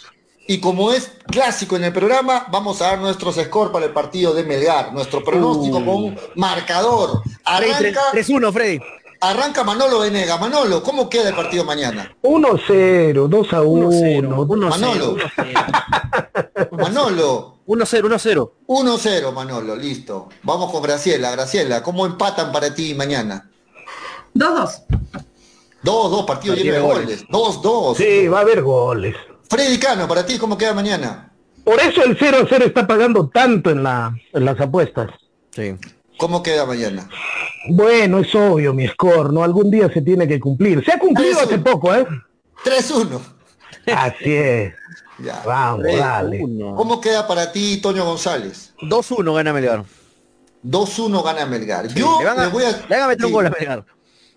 [0.47, 4.33] Y como es clásico en el programa, vamos a dar nuestros scores para el partido
[4.33, 5.85] de Melgar, nuestro pronóstico Uh.
[5.85, 7.21] con un marcador.
[7.45, 8.79] Arranca, 3-1, Freddy.
[9.19, 10.37] Arranca Manolo Venega.
[10.37, 12.15] Manolo, ¿cómo queda el partido mañana?
[12.21, 14.47] 1-0, 2 a 1-0, 1.
[14.47, 15.17] 1-0, Manolo.
[15.17, 16.69] 1-0.
[16.71, 18.51] Manolo, 1-0, 1-0.
[18.67, 20.29] 1-0, Manolo, listo.
[20.43, 21.31] Vamos con Graciela.
[21.31, 23.49] Graciela, ¿cómo empatan para ti mañana?
[24.35, 24.83] 2-2.
[25.83, 27.25] 2-2, partido lleno de goles.
[27.27, 27.95] 2-2.
[27.95, 29.15] Sí, va a haber goles.
[29.49, 31.31] Freddy Cano, para ti, ¿cómo queda mañana?
[31.63, 35.09] Por eso el 0-0 está pagando tanto en, la, en las apuestas.
[35.51, 35.75] Sí.
[36.17, 37.09] ¿Cómo queda mañana?
[37.67, 39.43] Bueno, es obvio mi score, ¿no?
[39.43, 40.83] Algún día se tiene que cumplir.
[40.83, 42.05] Se ha cumplido hace poco, ¿eh?
[42.63, 43.19] 3-1.
[43.95, 44.73] Así es.
[45.21, 45.43] Ya.
[45.45, 46.39] Vamos, dale.
[46.39, 46.75] 3-1.
[46.77, 48.73] ¿Cómo queda para ti, Toño González?
[48.79, 49.83] 2-1 gana Melgar.
[50.63, 51.87] 2-1 gana Melgar.
[51.89, 53.85] Yo le, van a, voy a, le van a meter un sí, gol a Melgar.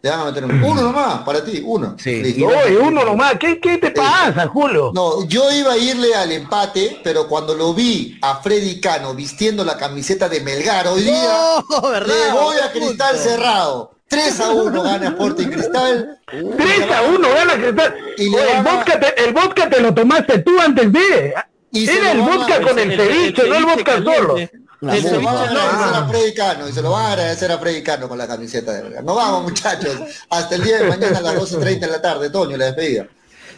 [0.02, 1.94] Le van a meter un Uno nomás, para ti, uno.
[1.96, 2.22] Sí.
[2.22, 2.46] Listo.
[2.46, 3.34] Oye, uno nomás.
[3.38, 4.90] ¿Qué, qué te pasa, Julio?
[4.92, 9.64] No, yo iba a irle al empate, pero cuando lo vi a Freddy Cano vistiendo
[9.64, 12.06] la camiseta de Melgar hoy día, No, ¿verdad?
[12.06, 12.72] le voy a.
[12.72, 13.92] Cristal cerrado.
[14.08, 16.18] 3 a 1 gana Sporting Cristal.
[16.26, 17.94] 3 a 1 gana Cristal.
[18.18, 21.34] Y le Oye, el, vodka te, el vodka te lo tomaste tú antes de.
[21.70, 24.36] Y Era el vodka con el, ceviche, no el vodka solo.
[24.82, 27.12] La Y se lo van a agradecer a Freddy Cano, y se lo van a
[27.12, 29.04] agradecer a Freddy Cano con la camiseta de Melgar.
[29.04, 29.96] Nos vamos muchachos,
[30.28, 33.06] hasta el día de mañana a las 12.30 de la tarde, Toño, la despedida.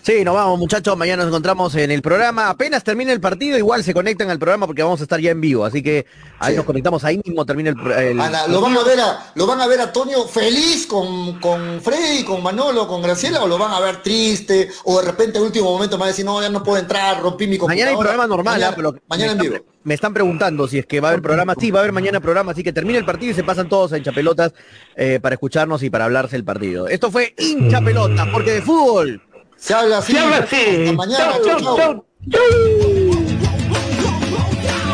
[0.05, 2.51] Sí, nos vamos muchachos, mañana nos encontramos en el programa.
[2.51, 5.41] Apenas termine el partido, igual se conectan al programa porque vamos a estar ya en
[5.41, 5.65] vivo.
[5.65, 6.05] Así que
[6.41, 6.57] ahí Sí.
[6.59, 9.63] nos conectamos, ahí mismo termina el, el- Ana, ¿lo van a ver a, lo van
[9.63, 13.73] a ver a Toño feliz con, con Freddy, con Manolo, con Graciela, o lo van
[13.73, 16.51] a ver triste, o de repente al último momento me va a decir, no, ya
[16.51, 17.87] no puedo entrar, rompí mi computadora.
[17.87, 19.55] Mañana hay programa normal, Mañana, ah, pero mañana en vivo.
[19.55, 21.55] están, me están preguntando si es que va a haber programa.
[21.59, 23.95] Sí, va a haber mañana programa, así que termina el partido y se pasan todos
[23.95, 24.53] a hinchapelotas
[24.97, 26.89] eh, para escucharnos y para hablarse el partido.
[26.89, 29.23] Esto fue hincha pelotas, porque de fútbol.
[29.65, 30.13] Se habla así.
[30.13, 30.57] Se habla así.
[30.57, 31.33] Hasta mañana.
[31.33, 31.77] Chau, chau, chau, chau.
[31.79, 32.05] chau.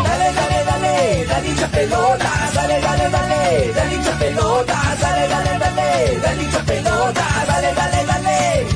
[0.04, 6.20] Dale, dale, dale, dale hincha pelota, dale, dale, dale, dale hincha pelota, dale, dale, dale,
[6.22, 8.66] dale hincha pelota, dale, dale, dale.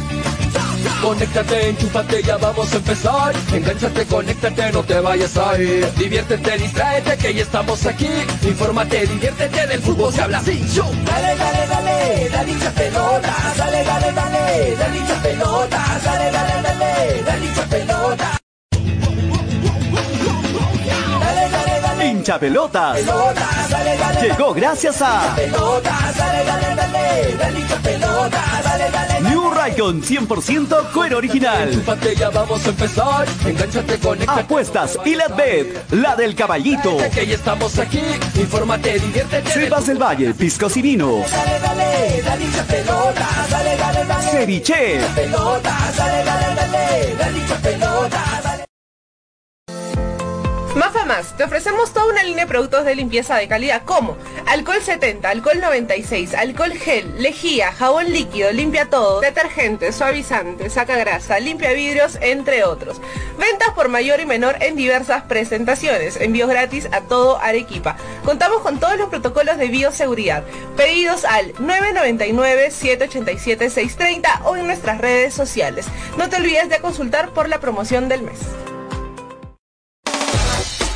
[1.01, 3.35] Conéctate, enchúfate, ya vamos a empezar.
[3.53, 5.87] Engánchate, conéctate, no te vayas a ir.
[5.97, 8.11] Diviértete, distráete, que ya estamos aquí.
[8.43, 10.59] Infórmate, diviértete, del fútbol se habla así.
[11.05, 14.34] Dale, dale, dale, dale hincha pelota, dale, dale, dale,
[14.79, 18.34] dale hincha pelota, dale, dale, dale, dale hincha pelota.
[22.25, 23.01] Hincha pelotas.
[24.23, 25.37] Llegó gracias a.
[29.21, 31.83] New Raycon 100% cuero original.
[32.33, 33.27] Vamos a empezar.
[34.27, 36.99] Apuestas y la bet, la del caballito.
[36.99, 38.01] Estamos aquí.
[40.01, 41.31] Valle, piscos y vinos.
[41.31, 42.23] Dale,
[50.75, 54.83] Mafa Más, te ofrecemos toda una línea de productos de limpieza de calidad como alcohol
[54.83, 61.73] 70, alcohol 96, alcohol gel, lejía, jabón líquido, limpia todo, detergente, suavizante, saca grasa, limpia
[61.75, 63.01] vidrios, entre otros.
[63.39, 67.95] Ventas por mayor y menor en diversas presentaciones, envíos gratis a todo Arequipa.
[68.25, 70.43] Contamos con todos los protocolos de bioseguridad.
[70.77, 75.87] Pedidos al 999-787-630 o en nuestras redes sociales.
[76.19, 78.41] No te olvides de consultar por la promoción del mes.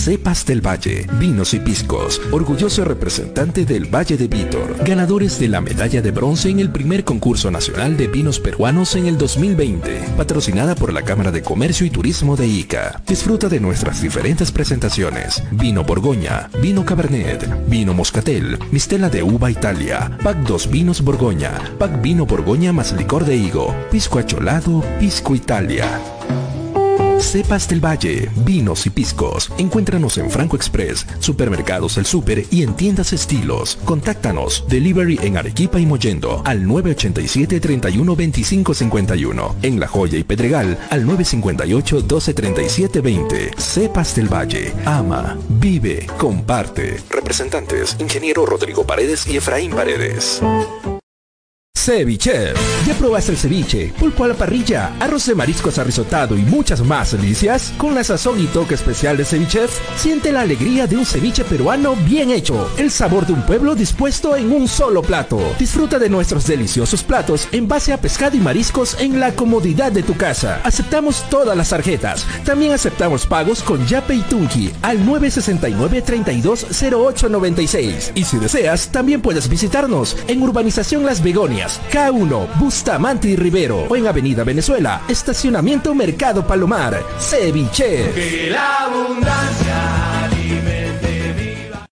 [0.06, 5.62] Cepas del Valle, vinos y piscos, orgulloso representante del Valle de Vítor, ganadores de la
[5.62, 10.76] medalla de bronce en el primer concurso nacional de vinos peruanos en el 2020, patrocinada
[10.76, 13.02] por la Cámara de Comercio y Turismo de Ica.
[13.08, 20.20] Disfruta de nuestras diferentes presentaciones, vino Borgoña, vino Cabernet, vino Moscatel, Mistela de Uva Italia,
[20.24, 26.00] Pack 2 Vinos Borgoña, Pack Vino Borgoña más licor de higo, Pisco Acholado, Pisco Italia.
[27.26, 29.52] Cepas del Valle, vinos y piscos.
[29.58, 33.78] Encuéntranos en Franco Express, Supermercados El Super y en tiendas estilos.
[33.84, 34.64] Contáctanos.
[34.70, 39.56] Delivery en Arequipa y Mollendo al 987 31 25 51.
[39.64, 43.52] En La Joya y Pedregal al 958 12 37 20.
[43.58, 44.72] Cepas del Valle.
[44.86, 47.02] Ama, vive, comparte.
[47.10, 50.42] Representantes: Ingeniero Rodrigo Paredes y Efraín Paredes.
[51.86, 52.54] Ceviche.
[52.88, 53.94] ¿Ya probaste el ceviche?
[54.00, 57.74] Pulpo a la parrilla, arroz de mariscos arrisotado y muchas más delicias?
[57.78, 61.96] Con la sazón y toque especial de Ceviche, siente la alegría de un ceviche peruano
[61.96, 62.72] bien hecho.
[62.80, 65.40] El sabor de un pueblo dispuesto en un solo plato.
[65.60, 70.02] Disfruta de nuestros deliciosos platos en base a pescado y mariscos en la comodidad de
[70.02, 70.62] tu casa.
[70.64, 72.26] Aceptamos todas las tarjetas.
[72.46, 78.14] También aceptamos pagos con Yape y Tunki al 969 320896.
[78.16, 83.86] Y si deseas, también puedes visitarnos en Urbanización Las Begonias Carros, K1, Bustamante y Rivero.
[83.90, 88.12] O en Avenida Venezuela, Estacionamiento Mercado Palomar, Ceviche.
[88.14, 91.86] Que la abundancia alimente viva.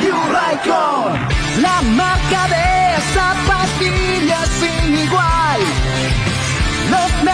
[0.00, 5.60] New Raycon, la marca de zapatillas sin igual.
[6.90, 7.24] Los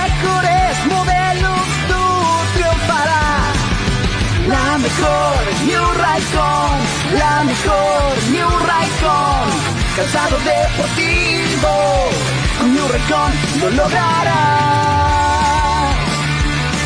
[7.13, 9.51] la mejor New Raycon.
[9.97, 12.11] Calzado deportivo,
[12.59, 14.37] con New Raycon lo lograrás.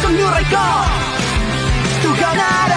[0.03, 0.85] Con New Raycon,
[2.03, 2.74] tú ganarás.